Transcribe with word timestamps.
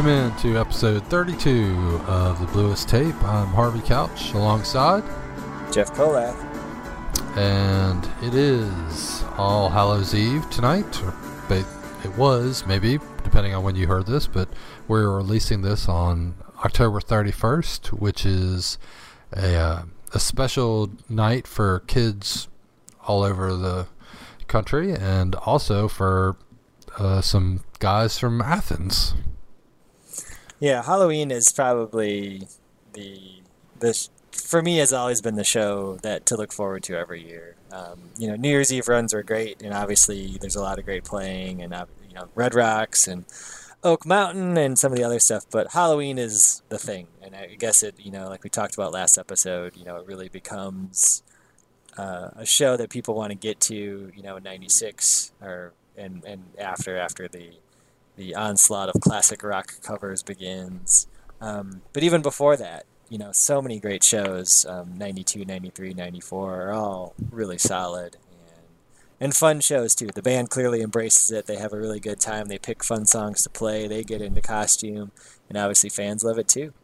Welcome 0.00 0.32
in 0.32 0.36
to 0.38 0.58
episode 0.58 1.06
32 1.08 2.00
of 2.06 2.40
the 2.40 2.46
Bluest 2.46 2.88
Tape. 2.88 3.14
I'm 3.22 3.48
Harvey 3.48 3.82
Couch 3.82 4.32
alongside 4.32 5.04
Jeff 5.70 5.92
Kolath. 5.92 6.42
And 7.36 8.08
it 8.24 8.34
is 8.34 9.22
All 9.36 9.68
Hallows 9.68 10.14
Eve 10.14 10.48
tonight. 10.48 11.02
But 11.50 11.66
it 12.02 12.16
was, 12.16 12.64
maybe, 12.64 12.98
depending 13.24 13.52
on 13.52 13.62
when 13.62 13.76
you 13.76 13.88
heard 13.88 14.06
this, 14.06 14.26
but 14.26 14.48
we're 14.88 15.14
releasing 15.14 15.60
this 15.60 15.86
on 15.86 16.34
October 16.64 17.00
31st, 17.00 17.88
which 17.88 18.24
is 18.24 18.78
a, 19.34 19.54
uh, 19.54 19.82
a 20.14 20.18
special 20.18 20.92
night 21.10 21.46
for 21.46 21.80
kids 21.80 22.48
all 23.06 23.22
over 23.22 23.52
the 23.54 23.86
country 24.46 24.94
and 24.94 25.34
also 25.34 25.88
for 25.88 26.38
uh, 26.96 27.20
some 27.20 27.60
guys 27.80 28.18
from 28.18 28.40
Athens. 28.40 29.12
Yeah, 30.60 30.82
Halloween 30.82 31.30
is 31.30 31.50
probably 31.54 32.46
the 32.92 33.40
this 33.78 34.10
for 34.30 34.60
me 34.60 34.76
has 34.76 34.92
always 34.92 35.22
been 35.22 35.36
the 35.36 35.44
show 35.44 35.96
that 36.02 36.26
to 36.26 36.36
look 36.36 36.52
forward 36.52 36.82
to 36.84 36.96
every 36.98 37.26
year. 37.26 37.56
Um, 37.72 38.10
you 38.18 38.28
know, 38.28 38.36
New 38.36 38.50
Year's 38.50 38.70
Eve 38.70 38.86
runs 38.86 39.14
are 39.14 39.22
great, 39.22 39.62
and 39.62 39.72
obviously 39.72 40.36
there's 40.38 40.56
a 40.56 40.60
lot 40.60 40.78
of 40.78 40.84
great 40.84 41.04
playing, 41.04 41.62
and 41.62 41.72
uh, 41.72 41.86
you 42.06 42.14
know, 42.14 42.28
Red 42.34 42.54
Rocks 42.54 43.08
and 43.08 43.24
Oak 43.82 44.04
Mountain 44.04 44.58
and 44.58 44.78
some 44.78 44.92
of 44.92 44.98
the 44.98 45.04
other 45.04 45.18
stuff. 45.18 45.46
But 45.50 45.72
Halloween 45.72 46.18
is 46.18 46.62
the 46.68 46.78
thing, 46.78 47.06
and 47.22 47.34
I 47.34 47.54
guess 47.58 47.82
it, 47.82 47.94
you 47.98 48.10
know, 48.10 48.28
like 48.28 48.44
we 48.44 48.50
talked 48.50 48.74
about 48.74 48.92
last 48.92 49.16
episode, 49.16 49.78
you 49.78 49.84
know, 49.86 49.96
it 49.96 50.06
really 50.06 50.28
becomes 50.28 51.22
uh, 51.96 52.30
a 52.36 52.44
show 52.44 52.76
that 52.76 52.90
people 52.90 53.14
want 53.14 53.30
to 53.30 53.36
get 53.36 53.60
to, 53.60 54.12
you 54.14 54.22
know, 54.22 54.36
in 54.36 54.42
'96 54.42 55.32
or 55.40 55.72
and 55.96 56.22
and 56.26 56.42
after 56.58 56.98
after 56.98 57.28
the 57.28 57.52
the 58.20 58.34
onslaught 58.34 58.90
of 58.90 59.00
classic 59.00 59.42
rock 59.42 59.80
covers 59.82 60.22
begins. 60.22 61.06
Um, 61.40 61.80
but 61.94 62.02
even 62.02 62.20
before 62.20 62.54
that, 62.58 62.84
you 63.08 63.16
know, 63.16 63.32
so 63.32 63.62
many 63.62 63.80
great 63.80 64.04
shows, 64.04 64.66
um, 64.68 64.98
92, 64.98 65.46
93, 65.46 65.94
94 65.94 66.62
are 66.62 66.72
all 66.72 67.14
really 67.30 67.56
solid 67.56 68.18
and, 68.30 68.66
and 69.18 69.34
fun 69.34 69.60
shows 69.60 69.94
too. 69.94 70.08
The 70.08 70.20
band 70.20 70.50
clearly 70.50 70.82
embraces 70.82 71.32
it. 71.32 71.46
They 71.46 71.56
have 71.56 71.72
a 71.72 71.78
really 71.78 71.98
good 71.98 72.20
time. 72.20 72.48
They 72.48 72.58
pick 72.58 72.84
fun 72.84 73.06
songs 73.06 73.42
to 73.44 73.48
play. 73.48 73.88
They 73.88 74.04
get 74.04 74.20
into 74.20 74.42
costume 74.42 75.12
and 75.48 75.56
obviously 75.56 75.88
fans 75.88 76.22
love 76.22 76.38
it 76.38 76.46
too. 76.46 76.74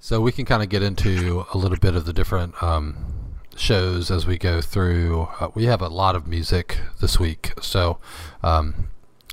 So 0.00 0.20
we 0.20 0.32
can 0.32 0.44
kind 0.44 0.64
of 0.64 0.68
get 0.68 0.82
into 0.82 1.46
a 1.54 1.58
little 1.58 1.78
bit 1.78 1.94
of 1.94 2.06
the 2.06 2.12
different 2.12 2.60
um, 2.60 3.36
shows 3.54 4.10
as 4.10 4.26
we 4.26 4.36
go 4.36 4.60
through. 4.60 5.28
Uh, 5.38 5.50
we 5.54 5.66
have 5.66 5.80
a 5.80 5.88
lot 5.88 6.16
of 6.16 6.26
music 6.26 6.78
this 7.00 7.20
week, 7.20 7.52
so 7.60 7.98
um, 8.42 8.88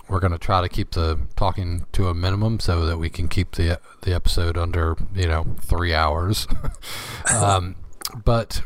we're 0.07 0.19
going 0.19 0.33
to 0.33 0.39
try 0.39 0.61
to 0.61 0.69
keep 0.69 0.91
the 0.91 1.19
talking 1.35 1.85
to 1.93 2.07
a 2.07 2.13
minimum 2.13 2.59
so 2.59 2.85
that 2.85 2.97
we 2.97 3.09
can 3.09 3.27
keep 3.27 3.51
the 3.51 3.79
the 4.01 4.13
episode 4.13 4.57
under 4.57 4.95
you 5.13 5.27
know 5.27 5.55
three 5.61 5.93
hours. 5.93 6.47
um, 7.33 7.75
but 8.23 8.63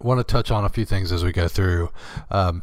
want 0.00 0.18
to 0.18 0.24
touch 0.24 0.50
on 0.50 0.64
a 0.64 0.68
few 0.68 0.84
things 0.84 1.12
as 1.12 1.24
we 1.24 1.32
go 1.32 1.48
through. 1.48 1.90
Um, 2.30 2.62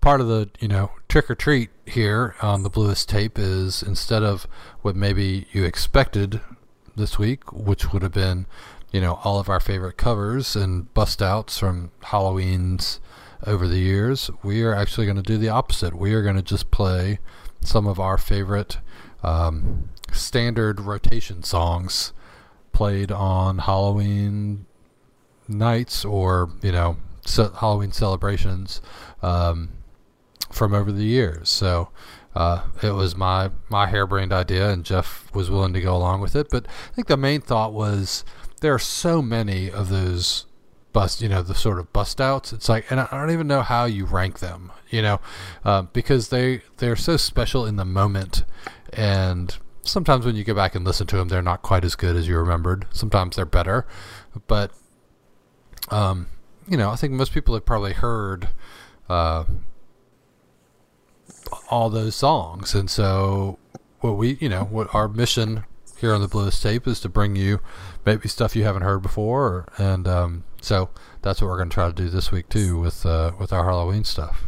part 0.00 0.20
of 0.20 0.28
the 0.28 0.50
you 0.60 0.68
know 0.68 0.90
trick 1.08 1.30
or 1.30 1.34
treat 1.34 1.70
here 1.86 2.34
on 2.42 2.62
the 2.62 2.70
bluest 2.70 3.08
tape 3.08 3.38
is 3.38 3.82
instead 3.82 4.22
of 4.22 4.46
what 4.82 4.96
maybe 4.96 5.46
you 5.52 5.64
expected 5.64 6.40
this 6.94 7.18
week, 7.18 7.52
which 7.52 7.92
would 7.92 8.02
have 8.02 8.12
been 8.12 8.46
you 8.92 9.00
know 9.00 9.20
all 9.24 9.38
of 9.38 9.48
our 9.48 9.60
favorite 9.60 9.96
covers 9.96 10.56
and 10.56 10.92
bust 10.94 11.22
outs 11.22 11.58
from 11.58 11.90
Halloween's 12.02 13.00
over 13.46 13.68
the 13.68 13.78
years, 13.78 14.30
we 14.42 14.62
are 14.62 14.74
actually 14.74 15.06
going 15.06 15.16
to 15.16 15.22
do 15.22 15.38
the 15.38 15.48
opposite. 15.48 15.94
We 15.94 16.14
are 16.14 16.22
going 16.22 16.36
to 16.36 16.42
just 16.42 16.70
play 16.70 17.18
some 17.60 17.86
of 17.86 17.98
our 17.98 18.18
favorite 18.18 18.78
um, 19.22 19.90
standard 20.12 20.80
rotation 20.80 21.42
songs 21.42 22.12
played 22.72 23.10
on 23.10 23.58
Halloween 23.58 24.66
nights 25.48 26.04
or 26.04 26.50
you 26.62 26.72
know 26.72 26.96
ce- 27.24 27.54
Halloween 27.60 27.92
celebrations 27.92 28.80
um, 29.22 29.70
from 30.50 30.74
over 30.74 30.92
the 30.92 31.04
years. 31.04 31.48
So 31.48 31.88
uh, 32.34 32.64
it 32.82 32.90
was 32.90 33.16
my 33.16 33.50
my 33.68 33.86
harebrained 33.86 34.32
idea, 34.32 34.70
and 34.70 34.84
Jeff 34.84 35.34
was 35.34 35.50
willing 35.50 35.72
to 35.72 35.80
go 35.80 35.96
along 35.96 36.20
with 36.20 36.36
it. 36.36 36.48
But 36.50 36.66
I 36.90 36.94
think 36.94 37.08
the 37.08 37.16
main 37.16 37.40
thought 37.40 37.72
was 37.72 38.24
there 38.60 38.74
are 38.74 38.78
so 38.78 39.22
many 39.22 39.70
of 39.70 39.88
those 39.88 40.46
bust, 40.96 41.20
you 41.20 41.28
know, 41.28 41.42
the 41.42 41.54
sort 41.54 41.78
of 41.78 41.92
bust 41.92 42.22
outs. 42.22 42.54
It's 42.54 42.70
like, 42.70 42.90
and 42.90 42.98
I 42.98 43.06
don't 43.10 43.30
even 43.30 43.46
know 43.46 43.60
how 43.60 43.84
you 43.84 44.06
rank 44.06 44.38
them, 44.38 44.72
you 44.88 45.02
know, 45.02 45.20
uh, 45.62 45.82
because 45.82 46.30
they 46.30 46.62
they're 46.78 46.96
so 46.96 47.18
special 47.18 47.66
in 47.66 47.76
the 47.76 47.84
moment, 47.84 48.44
and 48.94 49.54
sometimes 49.82 50.24
when 50.24 50.36
you 50.36 50.42
go 50.42 50.54
back 50.54 50.74
and 50.74 50.86
listen 50.86 51.06
to 51.08 51.18
them, 51.18 51.28
they're 51.28 51.42
not 51.42 51.60
quite 51.60 51.84
as 51.84 51.96
good 51.96 52.16
as 52.16 52.26
you 52.26 52.38
remembered. 52.38 52.86
Sometimes 52.92 53.36
they're 53.36 53.44
better, 53.44 53.86
but 54.46 54.70
um, 55.90 56.28
you 56.66 56.78
know, 56.78 56.88
I 56.88 56.96
think 56.96 57.12
most 57.12 57.34
people 57.34 57.52
have 57.52 57.66
probably 57.66 57.92
heard 57.92 58.48
uh, 59.10 59.44
all 61.68 61.90
those 61.90 62.16
songs, 62.16 62.74
and 62.74 62.88
so 62.88 63.58
what 64.00 64.12
we, 64.12 64.38
you 64.40 64.48
know, 64.48 64.64
what 64.64 64.94
our 64.94 65.08
mission 65.08 65.64
here 65.98 66.14
on 66.14 66.22
the 66.22 66.28
Bluest 66.28 66.62
Tape 66.62 66.86
is 66.86 67.00
to 67.00 67.10
bring 67.10 67.36
you 67.36 67.60
maybe 68.06 68.28
stuff 68.28 68.54
you 68.56 68.62
haven't 68.64 68.82
heard 68.82 69.02
before, 69.02 69.66
and 69.76 70.06
um, 70.06 70.44
so 70.62 70.88
that's 71.22 71.42
what 71.42 71.48
we're 71.48 71.56
going 71.56 71.68
to 71.68 71.74
try 71.74 71.88
to 71.88 71.92
do 71.92 72.08
this 72.08 72.30
week 72.30 72.48
too 72.48 72.78
with 72.78 73.04
uh, 73.04 73.32
with 73.38 73.52
our 73.52 73.64
Halloween 73.64 74.04
stuff. 74.04 74.44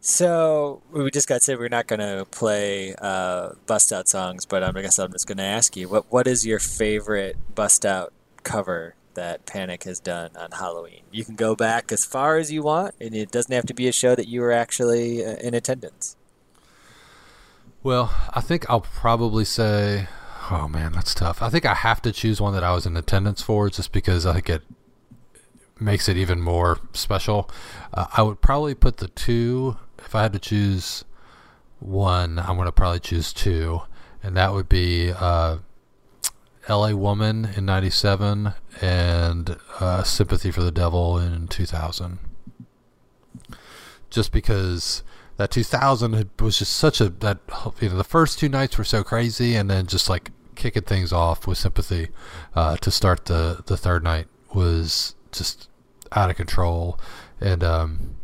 So 0.00 0.82
we 0.90 1.10
just 1.10 1.28
got 1.28 1.36
to 1.36 1.40
say 1.40 1.54
we're 1.54 1.68
not 1.68 1.86
going 1.86 2.00
to 2.00 2.26
play 2.30 2.94
uh, 3.00 3.50
bust 3.66 3.92
out 3.92 4.08
songs, 4.08 4.46
but 4.46 4.64
I 4.64 4.72
guess 4.82 4.98
I'm 4.98 5.12
just 5.12 5.28
going 5.28 5.38
to 5.38 5.44
ask 5.44 5.76
you 5.76 5.88
what 5.88 6.10
what 6.10 6.26
is 6.26 6.46
your 6.46 6.58
favorite 6.58 7.36
bust 7.54 7.84
out 7.84 8.12
cover 8.42 8.94
that 9.14 9.44
Panic 9.44 9.84
has 9.84 10.00
done 10.00 10.30
on 10.36 10.52
Halloween? 10.52 11.02
You 11.10 11.24
can 11.24 11.34
go 11.34 11.54
back 11.54 11.92
as 11.92 12.04
far 12.04 12.36
as 12.36 12.50
you 12.50 12.62
want, 12.62 12.94
and 13.00 13.14
it 13.14 13.30
doesn't 13.30 13.52
have 13.52 13.66
to 13.66 13.74
be 13.74 13.88
a 13.88 13.92
show 13.92 14.14
that 14.14 14.28
you 14.28 14.40
were 14.40 14.52
actually 14.52 15.24
uh, 15.24 15.36
in 15.36 15.54
attendance. 15.54 16.16
Well, 17.82 18.14
I 18.32 18.40
think 18.40 18.68
I'll 18.70 18.80
probably 18.80 19.44
say 19.44 20.06
Oh 20.54 20.68
man, 20.68 20.92
that's 20.92 21.14
tough. 21.14 21.40
I 21.40 21.48
think 21.48 21.64
I 21.64 21.72
have 21.72 22.02
to 22.02 22.12
choose 22.12 22.38
one 22.38 22.52
that 22.52 22.62
I 22.62 22.74
was 22.74 22.84
in 22.84 22.94
attendance 22.94 23.40
for, 23.40 23.70
just 23.70 23.90
because 23.90 24.26
I 24.26 24.34
think 24.34 24.50
it 24.50 24.62
makes 25.80 26.10
it 26.10 26.18
even 26.18 26.42
more 26.42 26.78
special. 26.92 27.50
Uh, 27.94 28.04
I 28.12 28.20
would 28.20 28.42
probably 28.42 28.74
put 28.74 28.98
the 28.98 29.08
two. 29.08 29.78
If 29.98 30.14
I 30.14 30.20
had 30.24 30.34
to 30.34 30.38
choose 30.38 31.06
one, 31.78 32.38
I'm 32.38 32.58
to 32.58 32.70
probably 32.70 33.00
choose 33.00 33.32
two, 33.32 33.80
and 34.22 34.36
that 34.36 34.52
would 34.52 34.68
be 34.68 35.10
uh, 35.10 35.58
"L.A. 36.68 36.94
Woman" 36.94 37.48
in 37.56 37.64
'97 37.64 38.52
and 38.82 39.56
uh, 39.80 40.02
"Sympathy 40.02 40.50
for 40.50 40.62
the 40.62 40.70
Devil" 40.70 41.18
in 41.18 41.48
2000. 41.48 42.18
Just 44.10 44.32
because 44.32 45.02
that 45.38 45.50
2000 45.50 46.28
was 46.38 46.58
just 46.58 46.74
such 46.74 47.00
a 47.00 47.08
that 47.08 47.38
you 47.80 47.88
know 47.88 47.96
the 47.96 48.04
first 48.04 48.38
two 48.38 48.50
nights 48.50 48.76
were 48.76 48.84
so 48.84 49.02
crazy, 49.02 49.56
and 49.56 49.70
then 49.70 49.86
just 49.86 50.10
like 50.10 50.30
kicking 50.54 50.82
things 50.82 51.12
off 51.12 51.46
with 51.46 51.58
sympathy 51.58 52.08
uh, 52.54 52.76
to 52.78 52.90
start 52.90 53.26
the 53.26 53.62
the 53.66 53.76
third 53.76 54.02
night 54.04 54.26
was 54.54 55.14
just 55.30 55.68
out 56.12 56.30
of 56.30 56.36
control, 56.36 56.98
and 57.40 57.64
um, 57.64 58.16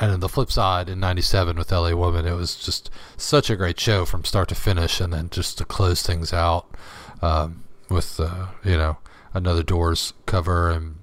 and 0.00 0.12
then 0.12 0.20
the 0.20 0.28
flip 0.28 0.50
side 0.50 0.88
in 0.88 1.00
'97 1.00 1.56
with 1.56 1.72
LA 1.72 1.94
Woman, 1.94 2.26
it 2.26 2.34
was 2.34 2.56
just 2.56 2.90
such 3.16 3.50
a 3.50 3.56
great 3.56 3.78
show 3.78 4.04
from 4.04 4.24
start 4.24 4.48
to 4.48 4.54
finish, 4.54 5.00
and 5.00 5.12
then 5.12 5.30
just 5.30 5.58
to 5.58 5.64
close 5.64 6.02
things 6.02 6.32
out 6.32 6.66
um, 7.22 7.64
with 7.88 8.18
uh, 8.20 8.46
you 8.64 8.76
know 8.76 8.98
another 9.34 9.62
Doors 9.62 10.14
cover 10.26 10.70
and 10.70 10.96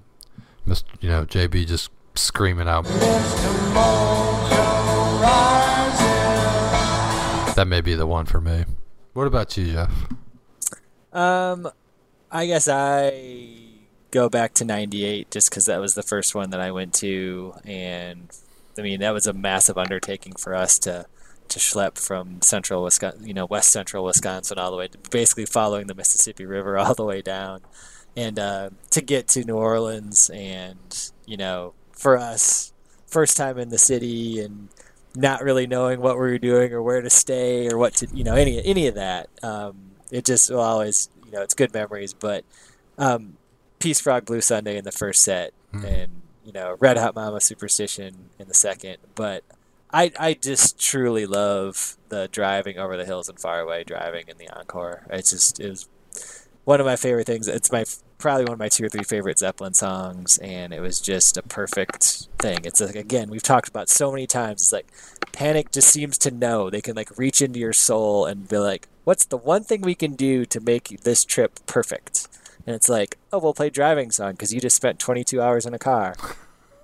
you 1.00 1.08
know 1.08 1.24
JB 1.24 1.66
just 1.66 1.90
screaming 2.14 2.68
out. 2.68 2.84
That 7.56 7.66
may 7.66 7.80
be 7.80 7.94
the 7.94 8.06
one 8.06 8.26
for 8.26 8.40
me. 8.40 8.66
What 9.14 9.26
about 9.26 9.56
you, 9.56 9.72
Jeff? 9.72 9.90
Um, 11.16 11.70
I 12.30 12.46
guess 12.46 12.68
I 12.68 13.48
go 14.10 14.28
back 14.28 14.52
to 14.54 14.66
'98 14.66 15.30
just 15.30 15.48
because 15.48 15.64
that 15.64 15.80
was 15.80 15.94
the 15.94 16.02
first 16.02 16.34
one 16.34 16.50
that 16.50 16.60
I 16.60 16.70
went 16.70 16.92
to, 16.96 17.54
and 17.64 18.28
I 18.78 18.82
mean 18.82 19.00
that 19.00 19.14
was 19.14 19.26
a 19.26 19.32
massive 19.32 19.78
undertaking 19.78 20.34
for 20.34 20.54
us 20.54 20.78
to 20.80 21.06
to 21.48 21.58
schlep 21.58 21.96
from 21.96 22.42
central 22.42 22.82
Wisconsin, 22.82 23.26
you 23.26 23.32
know, 23.32 23.46
west 23.46 23.70
central 23.72 24.04
Wisconsin 24.04 24.58
all 24.58 24.70
the 24.70 24.76
way, 24.76 24.88
to 24.88 24.98
basically 25.10 25.46
following 25.46 25.86
the 25.86 25.94
Mississippi 25.94 26.44
River 26.44 26.76
all 26.78 26.94
the 26.94 27.04
way 27.04 27.22
down, 27.22 27.62
and 28.14 28.38
uh, 28.38 28.70
to 28.90 29.00
get 29.00 29.26
to 29.28 29.44
New 29.44 29.56
Orleans, 29.56 30.30
and 30.34 31.10
you 31.24 31.38
know, 31.38 31.72
for 31.92 32.18
us, 32.18 32.74
first 33.06 33.38
time 33.38 33.58
in 33.58 33.70
the 33.70 33.78
city, 33.78 34.40
and 34.40 34.68
not 35.14 35.42
really 35.42 35.66
knowing 35.66 36.02
what 36.02 36.16
we 36.16 36.20
were 36.20 36.38
doing 36.38 36.74
or 36.74 36.82
where 36.82 37.00
to 37.00 37.08
stay 37.08 37.70
or 37.70 37.78
what 37.78 37.94
to, 37.94 38.06
you 38.12 38.22
know, 38.22 38.34
any 38.34 38.62
any 38.62 38.86
of 38.86 38.96
that. 38.96 39.30
Um, 39.42 39.95
it 40.10 40.24
just 40.24 40.50
will 40.50 40.60
always, 40.60 41.08
you 41.24 41.32
know, 41.32 41.42
it's 41.42 41.54
good 41.54 41.72
memories. 41.72 42.12
But 42.12 42.44
um, 42.98 43.36
Peace 43.78 44.00
Frog 44.00 44.24
Blue 44.24 44.40
Sunday 44.40 44.76
in 44.76 44.84
the 44.84 44.92
first 44.92 45.22
set, 45.22 45.52
mm. 45.72 45.84
and 45.84 46.22
you 46.44 46.52
know, 46.52 46.76
Red 46.78 46.96
Hot 46.96 47.14
Mama 47.14 47.40
Superstition 47.40 48.30
in 48.38 48.48
the 48.48 48.54
second. 48.54 48.98
But 49.14 49.44
I 49.92 50.12
I 50.18 50.34
just 50.34 50.78
truly 50.78 51.26
love 51.26 51.96
the 52.08 52.28
driving 52.30 52.78
over 52.78 52.96
the 52.96 53.04
hills 53.04 53.28
and 53.28 53.38
far 53.38 53.60
away 53.60 53.84
driving 53.84 54.24
in 54.28 54.38
the 54.38 54.48
encore. 54.50 55.06
It's 55.10 55.30
just 55.30 55.60
it 55.60 55.68
was 55.68 55.88
one 56.64 56.80
of 56.80 56.86
my 56.86 56.96
favorite 56.96 57.26
things. 57.26 57.48
It's 57.48 57.70
my 57.70 57.84
probably 58.18 58.44
one 58.44 58.54
of 58.54 58.58
my 58.58 58.68
two 58.68 58.84
or 58.84 58.88
three 58.88 59.04
favorite 59.04 59.38
Zeppelin 59.38 59.74
songs, 59.74 60.38
and 60.38 60.72
it 60.72 60.80
was 60.80 61.00
just 61.00 61.36
a 61.36 61.42
perfect 61.42 62.28
thing. 62.38 62.58
It's 62.64 62.80
like 62.80 62.96
again 62.96 63.30
we've 63.30 63.42
talked 63.42 63.68
about 63.68 63.88
so 63.88 64.10
many 64.10 64.26
times. 64.26 64.62
It's 64.62 64.72
like 64.72 64.86
Panic 65.32 65.70
just 65.70 65.88
seems 65.88 66.18
to 66.18 66.30
know 66.30 66.70
they 66.70 66.80
can 66.80 66.96
like 66.96 67.16
reach 67.18 67.42
into 67.42 67.58
your 67.58 67.72
soul 67.72 68.26
and 68.26 68.48
be 68.48 68.58
like, 68.58 68.88
"What's 69.06 69.24
the 69.24 69.38
one 69.38 69.62
thing 69.62 69.80
we 69.80 69.94
can 69.94 70.16
do 70.16 70.44
to 70.44 70.60
make 70.60 71.00
this 71.04 71.24
trip 71.24 71.60
perfect?" 71.64 72.28
And 72.66 72.74
it's 72.74 72.88
like, 72.88 73.16
"Oh, 73.32 73.38
we'll 73.38 73.54
play 73.54 73.70
driving 73.70 74.10
song 74.10 74.32
because 74.32 74.52
you 74.52 74.60
just 74.60 74.76
spent 74.76 74.98
22 74.98 75.40
hours 75.40 75.64
in 75.64 75.72
a 75.74 75.78
car." 75.78 76.14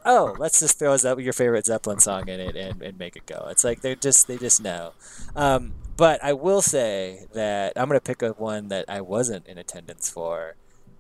oh, 0.05 0.35
let's 0.39 0.61
just 0.61 0.79
throw 0.79 0.97
your 1.19 1.33
favorite 1.33 1.67
Zeppelin 1.67 1.99
song 1.99 2.29
in 2.29 2.41
it 2.41 2.57
and, 2.57 2.83
and 2.83 2.99
make 2.99 3.17
it 3.17 3.27
go. 3.27 3.47
It's 3.51 3.65
like 3.65 3.81
they're 3.81 3.95
just 3.95 4.27
they 4.27 4.39
just 4.39 4.63
know. 4.63 4.93
Um, 5.37 5.75
but 5.97 6.23
I 6.23 6.33
will 6.33 6.63
say 6.63 7.27
that 7.33 7.73
I'm 7.77 7.89
gonna 7.89 8.01
pick 8.01 8.23
a 8.23 8.31
one 8.31 8.69
that 8.69 8.87
I 8.89 9.01
wasn't 9.01 9.47
in 9.47 9.59
attendance 9.59 10.11
for, 10.11 10.57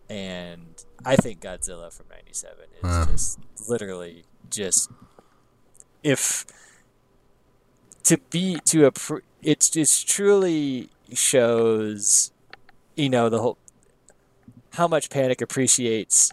and 0.08 0.84
I 1.04 1.16
think 1.16 1.40
Godzilla 1.40 1.92
from 1.92 2.06
'97 2.10 2.58
is 2.82 3.06
just 3.06 3.69
literally 3.69 4.24
just 4.50 4.90
if 6.02 6.44
to 8.04 8.19
be 8.30 8.58
to 8.66 8.86
a 8.86 8.92
it's 9.42 9.70
just 9.70 10.08
truly 10.08 10.90
shows 11.14 12.32
you 12.97 13.09
know 13.09 13.29
the 13.29 13.41
whole 13.41 13.59
how 14.75 14.88
much 14.88 15.11
Panic 15.11 15.41
appreciates 15.41 16.32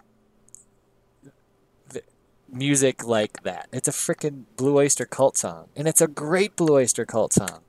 music 2.51 3.05
like 3.05 3.43
that. 3.43 3.67
It's 3.71 3.87
a 3.87 3.91
freaking 3.91 4.45
Blue 4.57 4.77
Oyster 4.77 5.05
Cult 5.05 5.37
song, 5.37 5.67
and 5.75 5.87
it's 5.87 6.01
a 6.01 6.07
great 6.07 6.55
Blue 6.55 6.75
Oyster 6.75 7.05
Cult 7.05 7.33
song. 7.33 7.61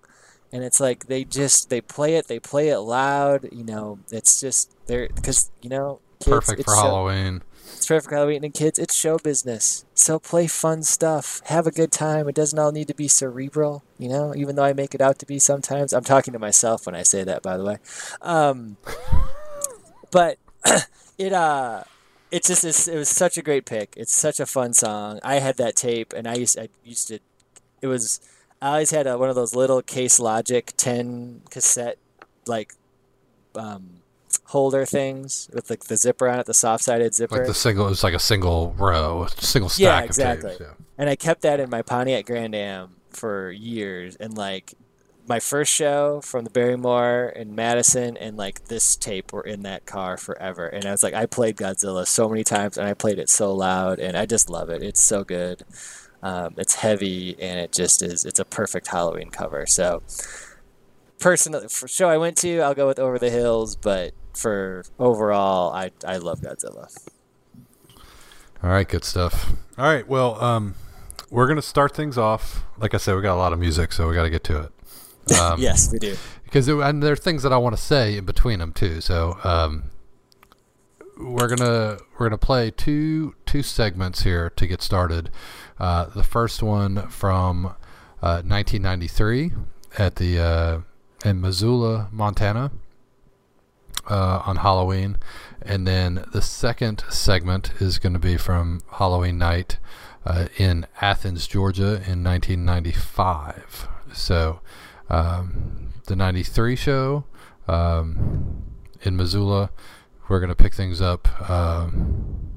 And 0.53 0.65
it's 0.65 0.81
like 0.81 1.07
they 1.07 1.25
just 1.25 1.71
they 1.71 1.81
play 1.81 2.17
it, 2.17 2.27
they 2.27 2.41
play 2.41 2.69
it 2.69 2.79
loud. 2.79 3.49
You 3.53 3.65
know, 3.65 4.01
it's 4.11 4.41
just 4.41 4.75
they're 4.87 5.09
because 5.09 5.51
you 5.63 5.71
know, 5.71 6.01
kids, 6.19 6.31
perfect 6.31 6.65
for 6.65 6.75
show, 6.75 6.81
Halloween. 6.81 7.43
It's 7.77 7.87
perfect 7.87 8.11
for 8.11 8.17
Halloween, 8.17 8.45
and 8.45 8.55
kids, 8.55 8.79
it's 8.79 8.95
show 8.95 9.19
business. 9.19 9.85
So 9.95 10.19
play 10.19 10.47
fun 10.47 10.83
stuff, 10.83 11.41
have 11.47 11.67
a 11.67 11.71
good 11.71 11.93
time. 11.93 12.29
It 12.29 12.35
doesn't 12.35 12.59
all 12.59 12.73
need 12.73 12.89
to 12.89 12.95
be 12.95 13.09
cerebral, 13.09 13.83
you 13.99 14.09
know. 14.09 14.35
Even 14.35 14.57
though 14.57 14.65
I 14.65 14.73
make 14.73 14.95
it 14.95 15.01
out 15.01 15.19
to 15.21 15.27
be 15.27 15.39
sometimes. 15.39 15.93
I'm 15.93 16.05
talking 16.05 16.33
to 16.33 16.39
myself 16.39 16.87
when 16.87 16.95
I 16.95 17.03
say 17.03 17.25
that, 17.25 17.43
by 17.43 17.57
the 17.57 17.65
way. 17.65 17.79
Um, 18.23 18.77
but 20.11 20.39
it 21.19 21.33
uh 21.33 21.85
it's 22.31 22.49
just 22.49 22.65
it's, 22.65 22.87
it 22.87 22.97
was 22.97 23.09
such 23.09 23.37
a 23.37 23.43
great 23.43 23.67
pick. 23.67 23.95
It's 23.97 24.15
such 24.15 24.41
a 24.41 24.47
fun 24.47 24.73
song. 24.73 25.21
I 25.23 25.37
had 25.37 25.57
that 25.57 25.77
tape, 25.77 26.13
and 26.13 26.29
I 26.29 26.35
used 26.35 26.59
I 26.59 26.69
used 26.85 27.09
to. 27.09 27.19
It 27.83 27.87
was 27.87 28.21
I 28.63 28.69
always 28.69 28.91
had 28.91 29.07
a, 29.07 29.19
one 29.19 29.29
of 29.29 29.35
those 29.35 29.55
little 29.55 29.83
Case 29.83 30.21
Logic 30.21 30.73
ten 30.77 31.43
cassette 31.51 31.99
like 32.47 32.75
um, 33.55 34.00
holder 34.45 34.85
things 34.85 35.49
with 35.53 35.71
like 35.71 35.85
the 35.85 35.97
zipper 35.97 36.29
on 36.29 36.39
it, 36.39 36.47
the 36.47 36.55
soft 36.55 36.85
sided 36.85 37.15
zipper. 37.15 37.39
Like 37.39 37.47
the 37.47 37.55
single, 37.55 37.87
it 37.87 37.91
was 37.91 38.05
like 38.05 38.15
a 38.15 38.19
single 38.19 38.75
row, 38.79 39.27
single 39.39 39.69
stack. 39.69 39.81
Yeah, 39.81 40.03
exactly. 40.03 40.51
Tapes, 40.51 40.61
yeah. 40.61 40.75
And 40.99 41.09
I 41.09 41.17
kept 41.17 41.43
that 41.43 41.61
in 41.61 41.71
my 41.71 41.83
Pontiac 41.83 42.27
Grand 42.27 42.55
Am 42.55 42.97
for 43.11 43.51
years, 43.51 44.17
and 44.17 44.37
like 44.37 44.75
my 45.31 45.39
first 45.39 45.73
show 45.73 46.21
from 46.23 46.43
the 46.43 46.51
Barrymore 46.51 47.33
in 47.37 47.55
Madison 47.55 48.17
and 48.17 48.37
like 48.37 48.65
this 48.65 48.97
tape 48.97 49.33
were 49.33 49.43
in 49.43 49.63
that 49.63 49.87
car 49.87 50.17
forever. 50.17 50.67
And 50.67 50.85
I 50.85 50.91
was 50.91 51.05
like, 51.05 51.15
I 51.15 51.27
played 51.27 51.57
Godzilla 51.57 52.05
so 52.05 52.29
many 52.29 52.43
times 52.43 52.77
and 52.77 52.89
I 52.89 52.95
played 52.95 53.21
it 53.21 53.29
so 53.29 53.55
loud 53.55 54.01
and 54.01 54.17
I 54.17 54.27
just 54.27 54.51
love 54.51 54.71
it. 54.71 54.83
It's 54.83 55.01
so 55.01 55.23
good. 55.23 55.63
Um, 56.21 56.55
it's 56.59 56.75
heavy 56.75 57.37
and 57.39 57.61
it 57.61 57.73
just 57.73 58.03
is. 58.03 58.25
It's 58.25 58.41
a 58.41 58.45
perfect 58.45 58.89
Halloween 58.89 59.31
cover. 59.31 59.67
So, 59.67 60.03
personally, 61.21 61.69
for 61.69 61.87
show 61.87 62.09
I 62.09 62.17
went 62.17 62.37
to, 62.39 62.61
I'll 62.61 62.75
go 62.75 62.87
with 62.87 62.99
Over 62.99 63.19
the 63.19 63.31
Hills. 63.31 63.77
But 63.77 64.13
for 64.35 64.85
overall, 64.99 65.73
I 65.73 65.93
I 66.05 66.17
love 66.17 66.41
Godzilla. 66.41 66.89
All 68.63 68.71
right, 68.71 68.89
good 68.89 69.05
stuff. 69.05 69.53
All 69.79 69.87
right, 69.87 70.07
well, 70.07 70.43
um, 70.43 70.75
we're 71.31 71.47
gonna 71.47 71.63
start 71.63 71.95
things 71.95 72.19
off. 72.19 72.65
Like 72.79 72.95
I 72.95 72.99
said, 72.99 73.15
we 73.15 73.23
got 73.23 73.35
a 73.35 73.39
lot 73.39 73.53
of 73.53 73.59
music, 73.59 73.93
so 73.93 74.09
we 74.09 74.15
got 74.15 74.25
to 74.25 74.31
get 74.31 74.45
to 74.45 74.63
it. 74.65 74.73
Um, 75.39 75.61
yes, 75.61 75.93
we 75.93 76.01
do. 76.01 76.17
Because 76.43 76.67
it, 76.67 76.77
and 76.77 77.01
there 77.01 77.13
are 77.13 77.17
things 77.17 77.45
that 77.45 77.53
I 77.53 77.57
want 77.57 77.77
to 77.77 77.81
say 77.81 78.17
in 78.17 78.25
between 78.25 78.59
them 78.59 78.73
too. 78.73 79.01
So 79.01 79.39
um, 79.45 79.85
we're 81.21 81.55
gonna 81.55 81.99
we're 82.19 82.27
gonna 82.27 82.39
play 82.39 82.73
two 82.73 83.37
two 83.47 83.63
segments 83.63 84.23
here 84.23 84.51
to 84.51 84.67
get 84.67 84.83
started. 84.83 85.31
Uh, 85.79 86.07
the 86.07 86.25
first 86.25 86.65
one 86.65 87.09
from 87.09 87.67
uh, 88.23 88.43
1993 88.43 89.53
at 89.99 90.17
the 90.17 90.39
uh, 90.41 90.81
in 91.25 91.41
Missoula, 91.41 92.09
Montana, 92.13 92.73
uh, 94.09 94.43
on 94.45 94.57
Halloween, 94.57 95.19
and 95.63 95.87
then 95.87 96.25
the 96.33 96.43
second 96.43 97.05
segment 97.09 97.73
is 97.81 97.99
going 97.99 98.13
to 98.15 98.19
be 98.19 98.37
from 98.37 98.81
Halloween 98.93 99.39
night 99.39 99.79
uh, 100.25 100.47
in 100.57 100.87
Athens, 101.01 101.47
Georgia, 101.47 102.03
in 102.07 102.25
1995. 102.25 103.89
So 104.13 104.61
um, 105.09 105.93
the 106.07 106.17
93 106.17 106.77
show 106.77 107.25
um, 107.69 108.63
in 109.03 109.17
Missoula. 109.17 109.71
We're 110.29 110.41
going 110.41 110.49
to 110.51 110.57
pick 110.57 110.75
things 110.75 111.01
up. 111.01 111.51
Um, 111.51 112.51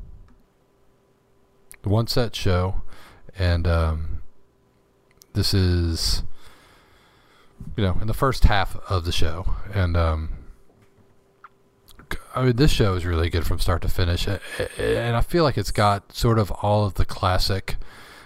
one 1.84 2.08
set 2.08 2.36
show, 2.36 2.82
and 3.38 3.68
um, 3.68 4.22
this 5.34 5.54
is, 5.54 6.24
you 7.76 7.84
know, 7.84 7.98
in 8.02 8.08
the 8.08 8.14
first 8.14 8.46
half 8.46 8.76
of 8.90 9.06
the 9.06 9.12
show. 9.12 9.56
And, 9.74 9.98
um, 9.98 10.30
I 12.36 12.44
mean, 12.44 12.56
this 12.56 12.72
show 12.72 12.96
is 12.96 13.06
really 13.06 13.30
good 13.30 13.46
from 13.46 13.60
start 13.60 13.82
to 13.84 13.88
finish, 13.88 14.28
and 14.28 15.16
I 15.16 15.22
feel 15.22 15.44
like 15.44 15.58
it's 15.58 15.72
got 15.72 16.14
sort 16.14 16.40
of 16.40 16.52
all 16.52 16.86
of 16.86 16.96
the 16.96 17.06
classic 17.06 17.76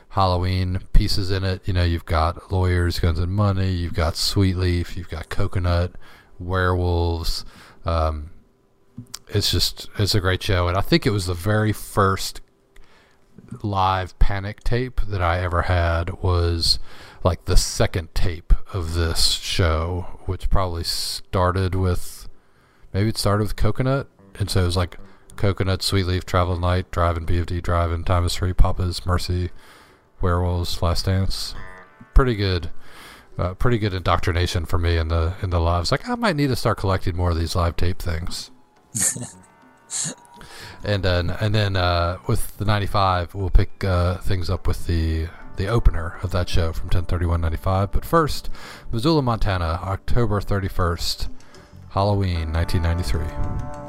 Halloween 0.09 0.79
pieces 0.94 1.29
in 1.31 1.44
it. 1.44 1.67
You 1.67 1.73
know, 1.73 1.83
you've 1.83 2.05
got 2.05 2.51
lawyers, 2.51 2.99
guns 2.99 3.19
and 3.19 3.31
money. 3.31 3.69
You've 3.69 3.94
got 3.94 4.15
Sweet 4.15 4.57
Leaf. 4.57 4.97
You've 4.97 5.09
got 5.09 5.30
coconut, 5.30 5.94
werewolves. 6.39 7.45
Um, 7.85 8.31
it's 9.27 9.51
just 9.51 9.89
it's 9.97 10.16
a 10.16 10.21
great 10.21 10.42
show, 10.42 10.68
and 10.68 10.77
I 10.77 10.81
think 10.81 11.06
it 11.06 11.11
was 11.11 11.25
the 11.25 11.33
very 11.33 11.73
first 11.73 12.42
live 13.61 14.18
Panic 14.19 14.63
tape 14.63 15.01
that 15.07 15.21
I 15.21 15.42
ever 15.42 15.63
had 15.63 16.21
was 16.21 16.80
like 17.24 17.45
the 17.45 17.57
second 17.57 18.14
tape 18.14 18.54
of 18.74 18.94
this 18.94 19.31
show, 19.31 20.19
which 20.26 20.50
probably 20.50 20.83
started 20.83 21.76
with 21.76 22.28
maybe 22.94 23.09
it 23.09 23.18
started 23.18 23.44
with 23.44 23.56
coconut, 23.56 24.07
and 24.40 24.50
so 24.50 24.62
it 24.62 24.66
was 24.66 24.78
like 24.78 24.97
coconut, 25.36 25.83
sweet 25.83 26.06
leaf, 26.06 26.26
travel 26.26 26.59
night, 26.59 26.92
driving 26.92 27.26
BFD, 27.26 27.62
driving 27.62 28.04
time 28.04 28.26
is 28.26 28.36
free, 28.36 28.54
Papa's 28.54 29.06
mercy, 29.06 29.52
Werewolves, 30.21 30.81
Last 30.81 31.06
Dance. 31.06 31.56
Pretty 32.14 32.36
good, 32.36 32.71
uh, 33.38 33.54
pretty 33.54 33.78
good 33.78 33.94
indoctrination 33.94 34.66
for 34.66 34.80
me 34.80 34.97
in 34.97 35.07
the 35.07 35.36
in 35.42 35.50
the 35.52 35.59
lives. 35.59 35.92
Like 35.92 36.09
I 36.09 36.16
might 36.16 36.36
need 36.36 36.47
to 36.47 36.56
start 36.56 36.78
collecting 36.78 37.16
more 37.16 37.31
of 37.31 37.38
these 37.38 37.56
live 37.56 37.76
tape 37.76 38.00
things. 38.00 38.52
and 40.83 41.04
then 41.04 41.30
and 41.30 41.54
then 41.54 41.76
uh, 41.76 42.18
with 42.28 42.57
the 42.57 42.66
'95, 42.66 43.36
we'll 43.36 43.50
pick 43.50 43.83
uh, 43.83 44.18
things 44.18 44.50
up 44.50 44.68
with 44.68 44.88
the 44.88 45.28
the 45.57 45.68
opener 45.68 46.18
of 46.23 46.31
that 46.31 46.47
show 46.47 46.71
from 46.71 46.90
1031.95. 46.90 47.92
But 47.92 48.06
first, 48.06 48.49
Missoula, 48.92 49.21
Montana, 49.21 49.80
October 49.83 50.40
31st, 50.40 51.30
Halloween, 51.90 52.54
1993. 52.54 53.86